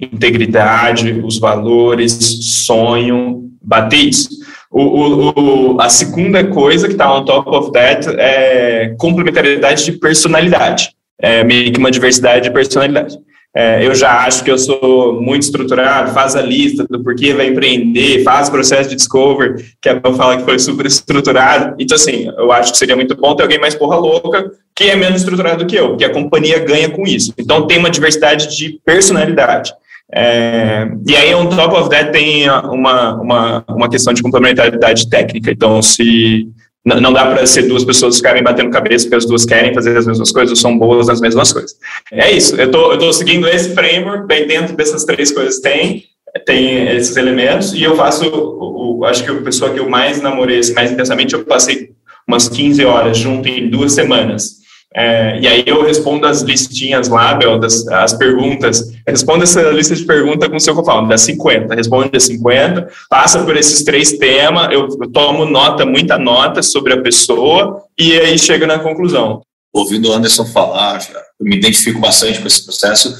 integridade, 0.00 1.22
os 1.24 1.38
valores, 1.38 2.64
sonho, 2.64 3.50
bater 3.62 4.08
isso. 4.08 4.28
O, 4.70 4.82
o, 4.82 5.74
o, 5.74 5.80
a 5.80 5.88
segunda 5.88 6.44
coisa 6.44 6.86
que 6.88 6.94
está 6.94 7.14
on 7.14 7.24
top 7.24 7.48
of 7.48 7.72
that 7.72 8.08
é 8.18 8.94
complementariedade 8.98 9.84
de 9.84 9.92
personalidade, 9.92 10.90
é 11.20 11.44
meio 11.44 11.72
que 11.72 11.78
uma 11.78 11.90
diversidade 11.90 12.44
de 12.44 12.50
personalidade. 12.50 13.16
É, 13.56 13.86
eu 13.86 13.94
já 13.94 14.24
acho 14.24 14.42
que 14.42 14.50
eu 14.50 14.58
sou 14.58 15.22
muito 15.22 15.44
estruturado, 15.44 16.12
faz 16.12 16.34
a 16.34 16.42
lista 16.42 16.84
do 16.90 17.04
porquê 17.04 17.32
vai 17.32 17.46
empreender, 17.46 18.24
faz 18.24 18.48
o 18.48 18.50
processo 18.50 18.90
de 18.90 18.96
discover, 18.96 19.64
que 19.80 19.88
é 19.88 19.94
bom 19.94 20.12
falar 20.14 20.38
que 20.38 20.44
foi 20.44 20.58
super 20.58 20.84
estruturado. 20.86 21.76
Então, 21.78 21.94
assim, 21.94 22.28
eu 22.36 22.50
acho 22.50 22.72
que 22.72 22.78
seria 22.78 22.96
muito 22.96 23.14
bom 23.14 23.36
ter 23.36 23.44
alguém 23.44 23.60
mais 23.60 23.76
porra 23.76 23.96
louca 23.96 24.50
que 24.74 24.90
é 24.90 24.96
menos 24.96 25.20
estruturado 25.20 25.64
que 25.66 25.76
eu, 25.76 25.90
porque 25.90 26.04
a 26.04 26.12
companhia 26.12 26.58
ganha 26.58 26.90
com 26.90 27.06
isso. 27.06 27.32
Então, 27.38 27.64
tem 27.68 27.78
uma 27.78 27.90
diversidade 27.90 28.56
de 28.56 28.80
personalidade. 28.84 29.72
É, 30.12 30.88
e 31.06 31.16
aí, 31.16 31.34
on 31.34 31.48
top 31.48 31.74
of 31.76 31.90
that, 31.90 32.12
tem 32.12 32.48
uma, 32.48 33.14
uma, 33.20 33.64
uma 33.68 33.88
questão 33.88 34.12
de 34.12 34.22
complementaridade 34.22 35.08
técnica. 35.08 35.50
Então, 35.50 35.80
se 35.82 36.48
não 36.84 37.12
dá 37.12 37.24
para 37.24 37.46
ser 37.46 37.62
duas 37.62 37.82
pessoas 37.82 38.16
ficarem 38.16 38.42
batendo 38.42 38.70
cabeça 38.70 39.06
porque 39.06 39.16
as 39.16 39.24
duas 39.24 39.46
querem 39.46 39.72
fazer 39.72 39.96
as 39.96 40.06
mesmas 40.06 40.30
coisas 40.30 40.50
ou 40.50 40.56
são 40.56 40.78
boas 40.78 41.06
nas 41.06 41.20
mesmas 41.20 41.50
coisas. 41.52 41.74
É 42.12 42.30
isso. 42.30 42.56
Eu 42.56 42.70
tô, 42.70 42.92
eu 42.92 42.98
tô 42.98 43.12
seguindo 43.12 43.48
esse 43.48 43.74
framework, 43.74 44.26
bem 44.26 44.46
dentro 44.46 44.76
dessas 44.76 45.04
três 45.04 45.32
coisas 45.32 45.60
tem, 45.60 46.04
tem 46.44 46.94
esses 46.94 47.16
elementos, 47.16 47.72
e 47.72 47.82
eu 47.82 47.96
faço, 47.96 48.28
o, 48.28 48.98
o, 48.98 49.04
acho 49.06 49.24
que 49.24 49.30
a 49.30 49.42
pessoa 49.42 49.72
que 49.72 49.80
eu 49.80 49.88
mais 49.88 50.20
namorei 50.20 50.58
assim, 50.58 50.74
mais 50.74 50.92
intensamente, 50.92 51.32
eu 51.32 51.44
passei 51.44 51.90
umas 52.28 52.48
15 52.48 52.84
horas 52.84 53.16
junto 53.16 53.48
em 53.48 53.70
duas 53.70 53.92
semanas. 53.92 54.62
É, 54.94 55.40
e 55.40 55.46
aí 55.46 55.64
eu 55.66 55.84
respondo 55.84 56.26
as 56.26 56.42
listinhas 56.42 57.08
lá, 57.08 57.34
Bel, 57.34 57.58
das, 57.58 57.86
as 57.88 58.12
perguntas. 58.12 58.93
Responda 59.06 59.44
essa 59.44 59.60
lista 59.70 59.94
de 59.94 60.04
perguntas 60.04 60.48
com 60.48 60.56
o 60.56 60.60
seu 60.60 60.82
falo, 60.82 61.06
das 61.08 61.20
50. 61.22 61.74
Responde 61.74 62.16
as 62.16 62.24
50, 62.24 62.90
passa 63.08 63.44
por 63.44 63.56
esses 63.56 63.82
três 63.82 64.12
temas, 64.12 64.72
eu, 64.72 64.88
eu 64.88 65.10
tomo 65.10 65.44
nota, 65.44 65.84
muita 65.84 66.18
nota 66.18 66.62
sobre 66.62 66.94
a 66.94 67.02
pessoa, 67.02 67.82
e 67.98 68.18
aí 68.18 68.38
chega 68.38 68.66
na 68.66 68.78
conclusão. 68.78 69.42
Ouvindo 69.72 70.08
o 70.08 70.12
Anderson 70.12 70.46
falar, 70.46 71.06
eu 71.38 71.46
me 71.46 71.56
identifico 71.56 72.00
bastante 72.00 72.40
com 72.40 72.46
esse 72.46 72.64
processo, 72.64 73.14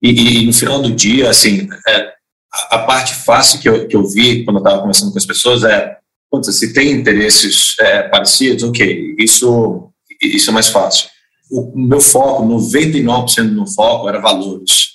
e, 0.00 0.42
e 0.42 0.46
no 0.46 0.52
final 0.52 0.80
do 0.80 0.92
dia, 0.92 1.30
assim, 1.30 1.68
é, 1.88 2.12
a, 2.52 2.76
a 2.76 2.78
parte 2.80 3.14
fácil 3.14 3.60
que 3.60 3.68
eu, 3.68 3.88
que 3.88 3.96
eu 3.96 4.06
vi 4.06 4.44
quando 4.44 4.58
eu 4.58 4.62
estava 4.62 4.80
conversando 4.80 5.10
com 5.10 5.18
as 5.18 5.26
pessoas 5.26 5.64
é, 5.64 5.96
se 6.44 6.72
tem 6.72 6.92
interesses 6.92 7.74
é, 7.78 8.02
parecidos, 8.04 8.62
ok, 8.62 9.16
isso 9.18 9.92
isso 10.22 10.50
é 10.50 10.52
mais 10.52 10.68
fácil. 10.68 11.08
O 11.54 11.70
meu 11.76 12.00
foco, 12.00 12.44
99% 12.44 13.48
do 13.48 13.54
meu 13.54 13.66
foco 13.66 14.08
era 14.08 14.18
valores. 14.18 14.92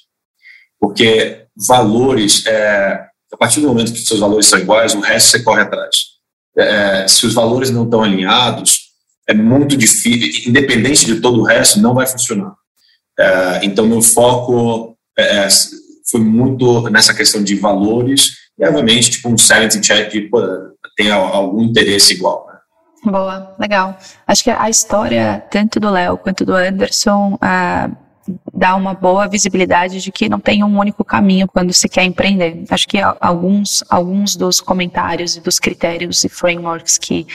Porque 0.79 1.45
valores, 1.55 2.45
é, 2.47 3.05
a 3.31 3.37
partir 3.37 3.61
do 3.61 3.67
momento 3.67 3.93
que 3.93 3.99
seus 3.99 4.19
valores 4.19 4.47
são 4.47 4.57
iguais, 4.57 4.95
o 4.95 4.99
resto 4.99 5.29
você 5.29 5.43
corre 5.43 5.61
atrás. 5.61 5.95
É, 6.57 7.07
se 7.07 7.27
os 7.27 7.35
valores 7.35 7.69
não 7.69 7.83
estão 7.83 8.01
alinhados, 8.01 8.87
é 9.27 9.33
muito 9.33 9.77
difícil, 9.77 10.49
independente 10.49 11.05
de 11.05 11.21
todo 11.21 11.39
o 11.39 11.43
resto, 11.43 11.79
não 11.79 11.93
vai 11.93 12.07
funcionar. 12.07 12.55
É, 13.19 13.59
então, 13.63 13.85
meu 13.85 14.01
foco 14.01 14.97
é, 15.15 15.45
é, 15.45 15.47
foi 16.09 16.21
muito 16.21 16.89
nessa 16.89 17.13
questão 17.13 17.43
de 17.43 17.53
valores 17.53 18.31
e, 18.57 18.65
obviamente, 18.65 19.11
tipo 19.11 19.29
um 19.29 19.37
sanity 19.37 19.79
check 19.79 20.11
tem 20.95 21.11
algum 21.11 21.61
interesse 21.61 22.13
igual. 22.13 22.47
Boa, 23.09 23.55
legal. 23.57 23.97
Acho 24.27 24.43
que 24.43 24.51
a 24.51 24.69
história, 24.69 25.41
tanto 25.49 25.79
do 25.79 25.89
Léo 25.89 26.17
quanto 26.17 26.45
do 26.45 26.53
Anderson, 26.53 27.37
ah, 27.41 27.89
dá 28.53 28.75
uma 28.75 28.93
boa 28.93 29.29
visibilidade 29.29 30.01
de 30.01 30.11
que 30.11 30.27
não 30.27 30.41
tem 30.41 30.61
um 30.61 30.77
único 30.77 31.05
caminho 31.05 31.47
quando 31.47 31.71
se 31.71 31.87
quer 31.87 32.03
empreender. 32.03 32.65
Acho 32.69 32.85
que 32.85 32.99
alguns, 33.21 33.81
alguns 33.89 34.35
dos 34.35 34.59
comentários 34.59 35.37
e 35.37 35.39
dos 35.39 35.57
critérios 35.57 36.21
e 36.25 36.29
frameworks 36.29 36.97
que 36.97 37.25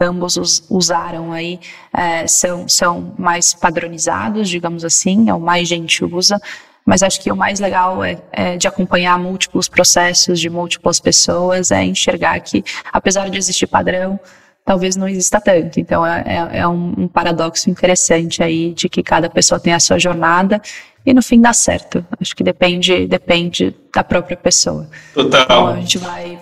ambos 0.00 0.36
os, 0.36 0.64
usaram 0.68 1.32
aí 1.32 1.60
eh, 1.92 2.26
são, 2.26 2.66
são 2.66 3.14
mais 3.16 3.54
padronizados, 3.54 4.48
digamos 4.48 4.84
assim, 4.84 5.28
é 5.28 5.34
o 5.34 5.38
mais 5.38 5.68
gente 5.68 6.04
usa, 6.04 6.40
mas 6.84 7.02
acho 7.02 7.20
que 7.20 7.30
o 7.30 7.36
mais 7.36 7.60
legal 7.60 8.02
é, 8.02 8.20
é, 8.32 8.56
de 8.56 8.66
acompanhar 8.66 9.16
múltiplos 9.18 9.68
processos 9.68 10.40
de 10.40 10.48
múltiplas 10.48 10.98
pessoas, 10.98 11.70
é 11.70 11.84
enxergar 11.84 12.40
que, 12.40 12.64
apesar 12.90 13.28
de 13.28 13.38
existir 13.38 13.66
padrão, 13.66 14.18
talvez 14.64 14.96
não 14.96 15.08
exista 15.08 15.40
tanto. 15.40 15.80
Então 15.80 16.06
é, 16.06 16.24
é, 16.26 16.58
é 16.60 16.68
um, 16.68 16.94
um, 16.98 17.08
paradoxo 17.08 17.70
interessante 17.70 18.42
aí 18.42 18.72
de 18.72 18.88
que 18.88 19.02
cada 19.02 19.28
pessoa 19.28 19.60
tem 19.60 19.72
a 19.72 19.80
sua 19.80 19.98
jornada 19.98 20.60
e 21.04 21.14
no 21.14 21.22
fim 21.22 21.40
dá 21.40 21.52
certo. 21.52 22.04
Acho 22.20 22.34
que 22.36 22.44
depende, 22.44 23.06
depende 23.06 23.74
da 23.94 24.04
própria 24.04 24.36
pessoa. 24.36 24.88
Total. 25.14 25.42
Então 25.42 25.66
a 25.68 25.76
gente 25.76 25.98
vai. 25.98 26.38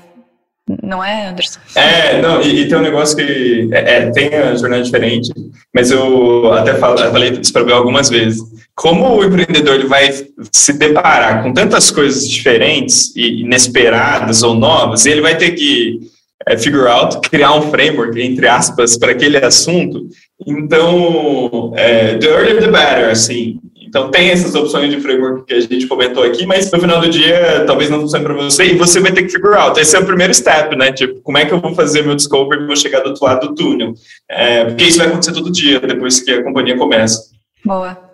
Não 0.82 1.02
é, 1.02 1.28
Anderson? 1.28 1.58
É, 1.74 2.20
não, 2.20 2.42
e, 2.42 2.60
e 2.60 2.68
tem 2.68 2.76
um 2.76 2.82
negócio 2.82 3.16
que 3.16 3.70
é, 3.72 3.96
é, 3.96 4.10
tem 4.10 4.34
a 4.34 4.54
jornada 4.54 4.82
diferente, 4.82 5.32
mas 5.74 5.90
eu 5.90 6.52
até 6.52 6.74
falo, 6.74 7.00
eu 7.00 7.10
falei 7.10 7.30
isso 7.30 7.52
para 7.52 7.74
algumas 7.74 8.10
vezes. 8.10 8.42
Como 8.74 9.16
o 9.16 9.24
empreendedor 9.24 9.76
ele 9.76 9.86
vai 9.86 10.12
se 10.52 10.72
deparar 10.74 11.42
com 11.42 11.54
tantas 11.54 11.90
coisas 11.90 12.28
diferentes 12.28 13.16
e 13.16 13.40
inesperadas 13.40 14.42
ou 14.42 14.54
novas, 14.54 15.06
ele 15.06 15.22
vai 15.22 15.38
ter 15.38 15.52
que 15.52 16.00
é, 16.46 16.56
figure 16.56 16.86
out, 16.86 17.18
criar 17.28 17.54
um 17.54 17.70
framework, 17.70 18.20
entre 18.20 18.46
aspas, 18.46 18.96
para 18.96 19.12
aquele 19.12 19.36
assunto. 19.38 20.08
Então, 20.46 21.72
é, 21.76 22.16
the 22.16 22.26
earlier 22.26 22.60
the 22.60 22.70
better, 22.70 23.10
assim. 23.10 23.58
Então, 23.88 24.10
tem 24.10 24.28
essas 24.28 24.54
opções 24.54 24.90
de 24.90 25.00
framework 25.00 25.46
que 25.46 25.54
a 25.54 25.60
gente 25.60 25.86
comentou 25.86 26.22
aqui, 26.22 26.44
mas 26.44 26.70
no 26.70 26.78
final 26.78 27.00
do 27.00 27.08
dia, 27.08 27.64
talvez 27.66 27.88
não 27.88 28.00
funcione 28.00 28.22
para 28.22 28.34
você 28.34 28.64
e 28.66 28.76
você 28.76 29.00
vai 29.00 29.12
ter 29.12 29.22
que 29.22 29.30
figure 29.30 29.54
out. 29.54 29.80
Esse 29.80 29.96
é 29.96 29.98
o 29.98 30.04
primeiro 30.04 30.32
step, 30.34 30.76
né? 30.76 30.92
Tipo, 30.92 31.20
como 31.22 31.38
é 31.38 31.46
que 31.46 31.52
eu 31.52 31.60
vou 31.60 31.74
fazer 31.74 32.02
meu 32.02 32.14
discovery 32.14 32.62
e 32.62 32.66
vou 32.66 32.76
chegar 32.76 33.00
do 33.00 33.08
outro 33.08 33.24
lado 33.24 33.48
do 33.48 33.54
túnel? 33.54 33.94
É, 34.28 34.66
porque 34.66 34.84
isso 34.84 34.98
vai 34.98 35.06
acontecer 35.06 35.32
todo 35.32 35.50
dia, 35.50 35.80
depois 35.80 36.20
que 36.20 36.30
a 36.30 36.44
companhia 36.44 36.76
começa. 36.76 37.30
Boa. 37.64 38.07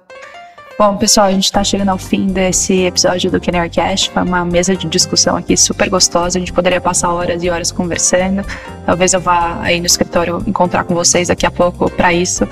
Bom, 0.77 0.97
pessoal, 0.97 1.29
a 1.29 1.31
gente 1.31 1.45
está 1.45 1.63
chegando 1.63 1.91
ao 1.91 1.99
fim 1.99 2.27
desse 2.27 2.83
episódio 2.83 3.31
do 3.31 3.39
Kenner 3.39 3.71
Cash. 3.71 4.07
Foi 4.07 4.25
uma 4.25 4.45
mesa 4.45 4.75
de 4.75 4.89
discussão 4.89 5.37
aqui 5.37 5.57
super 5.57 5.89
gostosa. 5.89 6.37
A 6.37 6.41
gente 6.41 6.53
poderia 6.53 6.81
passar 6.81 7.13
horas 7.13 7.45
e 7.45 7.49
horas 7.49 7.71
conversando. 7.71 8.45
Talvez 8.85 9.13
eu 9.13 9.21
vá 9.21 9.61
aí 9.63 9.79
no 9.79 9.87
escritório 9.87 10.43
encontrar 10.45 10.83
com 10.83 10.93
vocês 10.93 11.29
daqui 11.29 11.47
a 11.47 11.51
pouco 11.51 11.89
para 11.89 12.13
isso. 12.13 12.49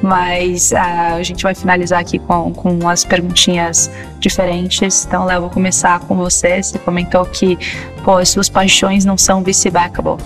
Mas 0.00 0.70
uh, 0.70 1.16
a 1.16 1.22
gente 1.24 1.42
vai 1.42 1.52
finalizar 1.52 1.98
aqui 1.98 2.16
com, 2.20 2.52
com 2.52 2.70
umas 2.70 3.04
perguntinhas 3.04 3.90
diferentes. 4.20 5.04
Então, 5.04 5.24
Léo, 5.24 5.40
vou 5.40 5.50
começar 5.50 5.98
com 5.98 6.14
você. 6.14 6.62
Você 6.62 6.78
comentou 6.78 7.26
que 7.26 7.58
pô, 8.04 8.18
as 8.18 8.28
suas 8.28 8.48
paixões 8.48 9.04
não 9.04 9.18
são 9.18 9.42
vice-backable. 9.42 10.18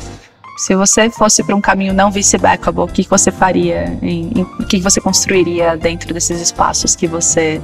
Se 0.59 0.75
você 0.75 1.09
fosse 1.09 1.45
para 1.45 1.55
um 1.55 1.61
caminho 1.61 1.95
não 1.95 2.11
vice-backable, 2.11 2.83
o 2.83 2.89
que 2.89 3.07
você 3.09 3.31
faria? 3.31 3.97
Em, 4.03 4.33
em, 4.35 4.43
o 4.43 4.67
que 4.67 4.81
você 4.81 5.01
construiria 5.01 5.77
dentro 5.77 6.13
desses 6.13 6.41
espaços 6.41 6.97
que 6.97 7.07
você 7.07 7.61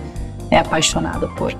é 0.49 0.59
apaixonado 0.59 1.28
por? 1.36 1.53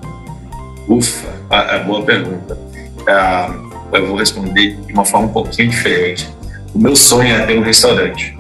Ufa, 0.89 1.29
é 1.51 1.81
boa 1.81 2.05
pergunta. 2.05 2.55
Uh, 2.55 3.75
eu 3.93 4.07
vou 4.07 4.17
responder 4.17 4.77
de 4.77 4.93
uma 4.93 5.05
forma 5.05 5.27
um 5.27 5.33
pouquinho 5.33 5.71
diferente. 5.71 6.33
O 6.73 6.79
meu 6.79 6.95
sonho 6.95 7.35
é 7.35 7.45
ter 7.45 7.59
um 7.59 7.63
restaurante. 7.63 8.37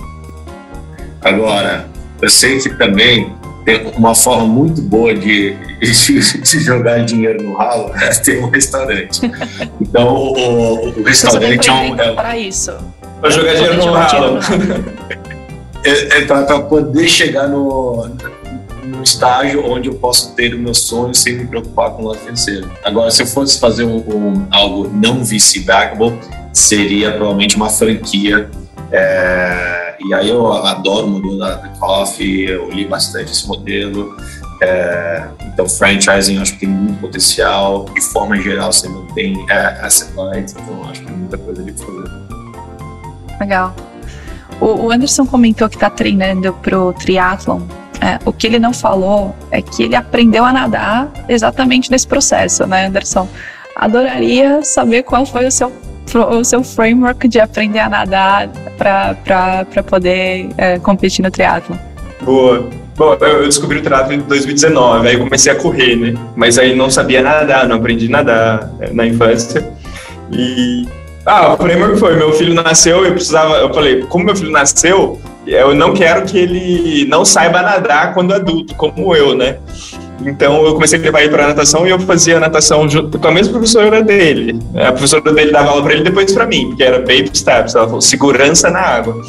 Agora, 1.20 1.90
eu 2.22 2.30
sei 2.30 2.60
que 2.60 2.70
também 2.78 3.34
tem 3.64 3.92
uma 3.96 4.14
forma 4.14 4.46
muito 4.46 4.80
boa 4.80 5.12
de, 5.12 5.56
de, 5.92 6.40
de 6.40 6.60
jogar 6.60 7.04
dinheiro 7.04 7.42
no 7.42 7.54
ralo 7.54 7.92
é 8.00 8.10
ter 8.14 8.42
um 8.42 8.50
restaurante. 8.50 9.20
Então, 9.80 10.14
o, 10.14 10.88
o 10.88 11.02
restaurante 11.02 11.68
é 11.68 11.72
um. 11.72 12.00
É, 12.00 12.12
para 12.12 12.36
isso. 12.38 12.72
Para 13.20 13.30
jogar 13.30 13.54
dinheiro 13.54 13.76
no 13.76 13.92
ralo. 13.92 14.38
É, 15.86 16.20
é 16.20 16.24
para 16.24 16.60
poder 16.60 17.06
chegar 17.06 17.46
no, 17.46 18.08
no 18.84 19.02
estágio 19.02 19.64
onde 19.66 19.88
eu 19.88 19.94
posso 19.94 20.34
ter 20.34 20.54
o 20.54 20.58
meu 20.58 20.72
sonho 20.72 21.14
sem 21.14 21.36
me 21.36 21.46
preocupar 21.46 21.90
com 21.90 22.04
o 22.04 22.08
lado 22.08 22.20
financeiro. 22.20 22.70
Agora, 22.82 23.10
se 23.10 23.22
eu 23.22 23.26
fosse 23.26 23.60
fazer 23.60 23.84
um, 23.84 23.98
um 23.98 24.46
algo 24.50 24.88
não 24.88 25.22
vice-backable, 25.22 26.18
seria 26.54 27.12
provavelmente 27.12 27.56
uma 27.56 27.68
franquia. 27.68 28.48
É, 28.90 29.96
e 30.00 30.14
aí 30.14 30.28
eu 30.28 30.50
adoro 30.52 31.06
o 31.06 31.10
modelo 31.10 31.38
da, 31.38 31.54
da 31.56 31.68
Coffee, 31.68 32.48
eu 32.48 32.70
li 32.70 32.86
bastante 32.86 33.32
esse 33.32 33.46
modelo. 33.46 34.16
É, 34.62 35.24
então, 35.46 35.68
franchising 35.68 36.40
acho 36.40 36.54
que 36.54 36.60
tem 36.60 36.68
muito 36.68 37.00
potencial. 37.00 37.84
De 37.94 38.00
forma 38.00 38.36
geral, 38.36 38.72
você 38.72 38.88
não 38.88 39.06
tem 39.08 39.44
é, 39.50 39.80
asset 39.80 40.12
light, 40.14 40.52
então 40.52 40.90
acho 40.90 41.00
que 41.00 41.06
tem 41.06 41.16
muita 41.16 41.38
coisa 41.38 41.62
de 41.62 41.72
fazer. 41.72 42.10
Legal. 43.40 43.74
O, 44.60 44.90
Anderson 44.90 45.26
comentou 45.26 45.68
que 45.68 45.76
está 45.76 45.90
treinando 45.90 46.52
para 46.52 46.78
o 46.78 46.92
triatlon. 46.92 47.60
É, 48.00 48.18
o 48.24 48.32
que 48.32 48.46
ele 48.46 48.58
não 48.58 48.72
falou 48.72 49.34
é 49.50 49.62
que 49.62 49.82
ele 49.82 49.96
aprendeu 49.96 50.44
a 50.44 50.52
nadar 50.52 51.10
exatamente 51.28 51.90
nesse 51.90 52.06
processo, 52.06 52.66
né, 52.66 52.86
Anderson? 52.86 53.28
Adoraria 53.76 54.62
saber 54.62 55.02
qual 55.02 55.26
foi 55.26 55.46
o 55.46 55.50
seu 55.50 55.72
o 56.38 56.44
seu 56.44 56.62
framework 56.62 57.26
de 57.26 57.40
aprender 57.40 57.78
a 57.78 57.88
nadar 57.88 58.48
para 58.76 59.82
poder 59.82 60.48
é, 60.56 60.78
competir 60.78 61.22
no 61.22 61.30
triatlo? 61.30 61.76
Boa. 62.22 62.83
Bom, 62.96 63.16
eu 63.20 63.44
descobri 63.44 63.78
o 63.78 63.82
triatlo 63.82 64.12
em 64.12 64.20
2019, 64.20 65.08
aí 65.08 65.16
comecei 65.16 65.50
a 65.50 65.56
correr, 65.56 65.96
né? 65.96 66.14
Mas 66.36 66.58
aí 66.58 66.76
não 66.76 66.88
sabia 66.88 67.22
nadar, 67.22 67.66
não 67.66 67.76
aprendi 67.76 68.06
a 68.06 68.10
nadar 68.10 68.70
é, 68.80 68.92
na 68.92 69.06
infância. 69.06 69.68
E 70.30 70.86
ah, 71.26 71.54
o 71.54 71.56
framework 71.56 71.98
foi, 71.98 72.16
meu 72.16 72.32
filho 72.32 72.54
nasceu, 72.54 73.04
eu 73.04 73.12
precisava, 73.12 73.54
eu 73.56 73.72
falei, 73.72 74.02
como 74.02 74.26
meu 74.26 74.36
filho 74.36 74.50
nasceu, 74.50 75.18
eu 75.46 75.74
não 75.74 75.94
quero 75.94 76.24
que 76.24 76.38
ele 76.38 77.06
não 77.06 77.24
saiba 77.24 77.62
nadar 77.62 78.14
quando 78.14 78.32
adulto, 78.32 78.74
como 78.74 79.14
eu, 79.14 79.34
né? 79.34 79.58
Então 80.24 80.64
eu 80.64 80.74
comecei 80.74 80.98
a 80.98 81.02
levar 81.02 81.20
ele 81.22 81.30
para 81.30 81.48
natação 81.48 81.86
e 81.86 81.90
eu 81.90 81.98
fazia 82.00 82.38
natação 82.38 82.88
junto 82.88 83.18
com 83.18 83.28
a 83.28 83.32
mesma 83.32 83.52
professora 83.52 84.02
dele. 84.02 84.58
A 84.74 84.92
professora 84.92 85.32
dele 85.32 85.50
dava 85.50 85.70
aula 85.70 85.82
para 85.82 85.94
ele 85.94 86.04
depois 86.04 86.32
para 86.32 86.46
mim, 86.46 86.68
porque 86.68 86.82
era 86.82 86.98
baby 86.98 87.30
steps, 87.32 87.74
ela 87.74 87.86
falou 87.86 88.00
segurança 88.00 88.70
na 88.70 88.80
água. 88.80 89.20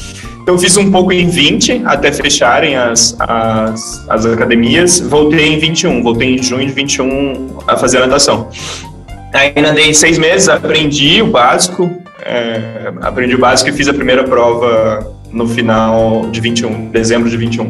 Então 0.41 0.55
eu 0.55 0.59
fiz 0.59 0.77
um 0.77 0.91
pouco 0.91 1.11
em 1.11 1.27
20 1.27 1.81
até 1.85 2.11
fecharem 2.11 2.75
as, 2.75 3.15
as, 3.19 4.05
as 4.07 4.25
academias, 4.27 4.99
voltei 4.99 5.55
em 5.55 5.59
21, 5.59 6.03
voltei 6.03 6.35
em 6.35 6.43
junho 6.43 6.67
de 6.67 6.71
21 6.71 7.47
a 7.67 7.75
fazer 7.75 7.99
natação. 7.99 8.47
Aí 9.33 9.53
nadei 9.59 9.93
seis 9.93 10.17
meses, 10.17 10.47
aprendi 10.47 11.21
o 11.21 11.27
básico, 11.27 11.91
é, 12.23 12.93
aprendi 13.01 13.35
o 13.35 13.39
básico 13.39 13.69
e 13.69 13.73
fiz 13.73 13.87
a 13.87 13.93
primeira 13.93 14.23
prova 14.23 15.15
no 15.31 15.47
final 15.47 16.27
de 16.31 16.39
21, 16.39 16.89
dezembro 16.89 17.29
de 17.29 17.35
21. 17.35 17.69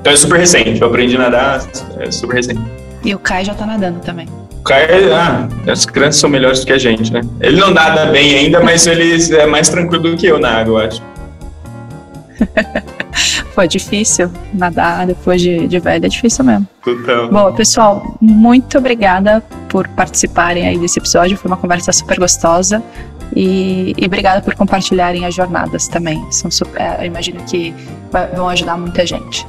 Então 0.00 0.12
é 0.12 0.16
super 0.16 0.38
recente, 0.38 0.80
eu 0.80 0.88
aprendi 0.88 1.16
a 1.16 1.18
nadar, 1.18 1.66
é 1.98 2.10
super 2.10 2.36
recente. 2.36 2.60
E 3.04 3.14
o 3.14 3.18
Kai 3.18 3.44
já 3.44 3.54
tá 3.54 3.66
nadando 3.66 4.00
também. 4.00 4.26
O 4.60 4.62
Kai, 4.62 4.86
ah, 5.12 5.48
as 5.70 5.86
crianças 5.86 6.20
são 6.20 6.28
melhores 6.28 6.60
do 6.60 6.66
que 6.66 6.72
a 6.72 6.78
gente, 6.78 7.12
né? 7.12 7.20
Ele 7.40 7.60
não 7.60 7.70
nada 7.70 8.06
bem 8.06 8.34
ainda, 8.34 8.60
mas 8.60 8.86
ele 8.86 9.34
é 9.34 9.46
mais 9.46 9.68
tranquilo 9.68 10.10
do 10.10 10.16
que 10.16 10.26
eu 10.26 10.38
na 10.38 10.50
água, 10.58 10.82
eu 10.82 10.86
acho. 10.88 11.02
Foi 13.54 13.68
difícil 13.68 14.30
nadar 14.54 15.06
depois 15.06 15.40
de, 15.42 15.66
de 15.66 15.78
velho, 15.78 16.04
é 16.04 16.08
difícil 16.08 16.44
mesmo. 16.44 16.66
Total. 16.82 17.28
Bom, 17.28 17.52
pessoal, 17.52 18.16
muito 18.20 18.78
obrigada 18.78 19.42
por 19.68 19.86
participarem 19.88 20.66
aí 20.66 20.78
desse 20.78 20.98
episódio, 20.98 21.36
foi 21.36 21.50
uma 21.50 21.56
conversa 21.56 21.92
super 21.92 22.18
gostosa. 22.18 22.82
E, 23.36 23.94
e 23.96 24.06
obrigada 24.06 24.40
por 24.40 24.54
compartilharem 24.54 25.24
as 25.24 25.34
jornadas 25.34 25.86
também. 25.86 26.20
São 26.32 26.50
super, 26.50 26.80
é, 26.80 26.96
eu 27.00 27.06
imagino 27.06 27.40
que 27.44 27.74
vão 28.34 28.48
ajudar 28.48 28.76
muita 28.76 29.06
gente. 29.06 29.46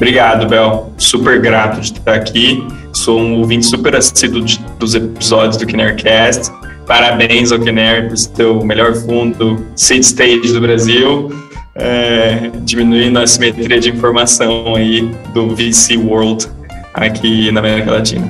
Obrigado, 0.00 0.48
Bel. 0.48 0.90
Super 0.96 1.38
grato 1.42 1.78
de 1.78 1.92
estar 1.92 2.14
aqui. 2.14 2.66
Sou 2.94 3.20
um 3.20 3.38
ouvinte 3.40 3.66
super 3.66 3.94
assíduo 3.94 4.42
dos 4.78 4.94
episódios 4.94 5.58
do 5.58 5.66
Kinercast. 5.66 6.50
Parabéns 6.86 7.52
ao 7.52 7.58
Kiner 7.58 8.08
por 8.08 8.16
ser 8.16 8.46
o 8.46 8.64
melhor 8.64 8.94
fundo 8.94 9.62
seed 9.76 10.00
stage 10.02 10.54
do 10.54 10.60
Brasil, 10.62 11.28
é, 11.74 12.50
diminuindo 12.62 13.18
a 13.18 13.26
simetria 13.26 13.78
de 13.78 13.90
informação 13.90 14.74
aí 14.74 15.02
do 15.34 15.54
VC 15.54 15.98
World 15.98 16.48
aqui 16.94 17.52
na 17.52 17.60
América 17.60 17.90
Latina. 17.90 18.26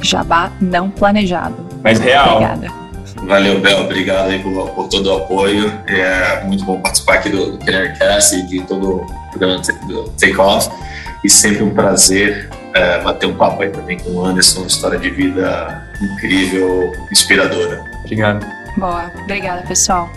Jabá 0.00 0.50
não 0.58 0.88
planejado. 0.88 1.54
Mas 1.84 1.98
real. 1.98 2.36
Obrigada. 2.36 2.72
Valeu, 3.26 3.60
Bel. 3.60 3.80
Obrigado 3.82 4.30
aí 4.30 4.38
por, 4.38 4.70
por, 4.70 4.88
todo 4.88 5.06
o 5.06 5.16
apoio. 5.18 5.70
É 5.86 6.42
muito 6.44 6.64
bom 6.64 6.80
participar 6.80 7.16
aqui 7.16 7.28
do, 7.28 7.58
do 7.58 7.58
Cast 7.58 8.34
e 8.34 8.46
de 8.46 8.62
todo 8.62 9.02
o 9.02 9.25
programa 9.36 9.62
do 9.86 10.08
Take 10.10 10.38
Off. 10.38 10.70
E 11.24 11.30
sempre 11.30 11.62
um 11.62 11.70
prazer 11.70 12.48
é, 12.74 13.00
bater 13.00 13.26
um 13.26 13.34
papo 13.34 13.62
aí 13.62 13.70
também 13.70 13.98
com 13.98 14.10
o 14.10 14.24
Anderson. 14.24 14.60
Uma 14.60 14.66
história 14.66 14.98
de 14.98 15.10
vida 15.10 15.90
incrível, 16.00 16.92
inspiradora. 17.10 17.84
Obrigado. 18.04 18.46
Boa. 18.76 19.10
Obrigada, 19.24 19.62
pessoal. 19.62 20.10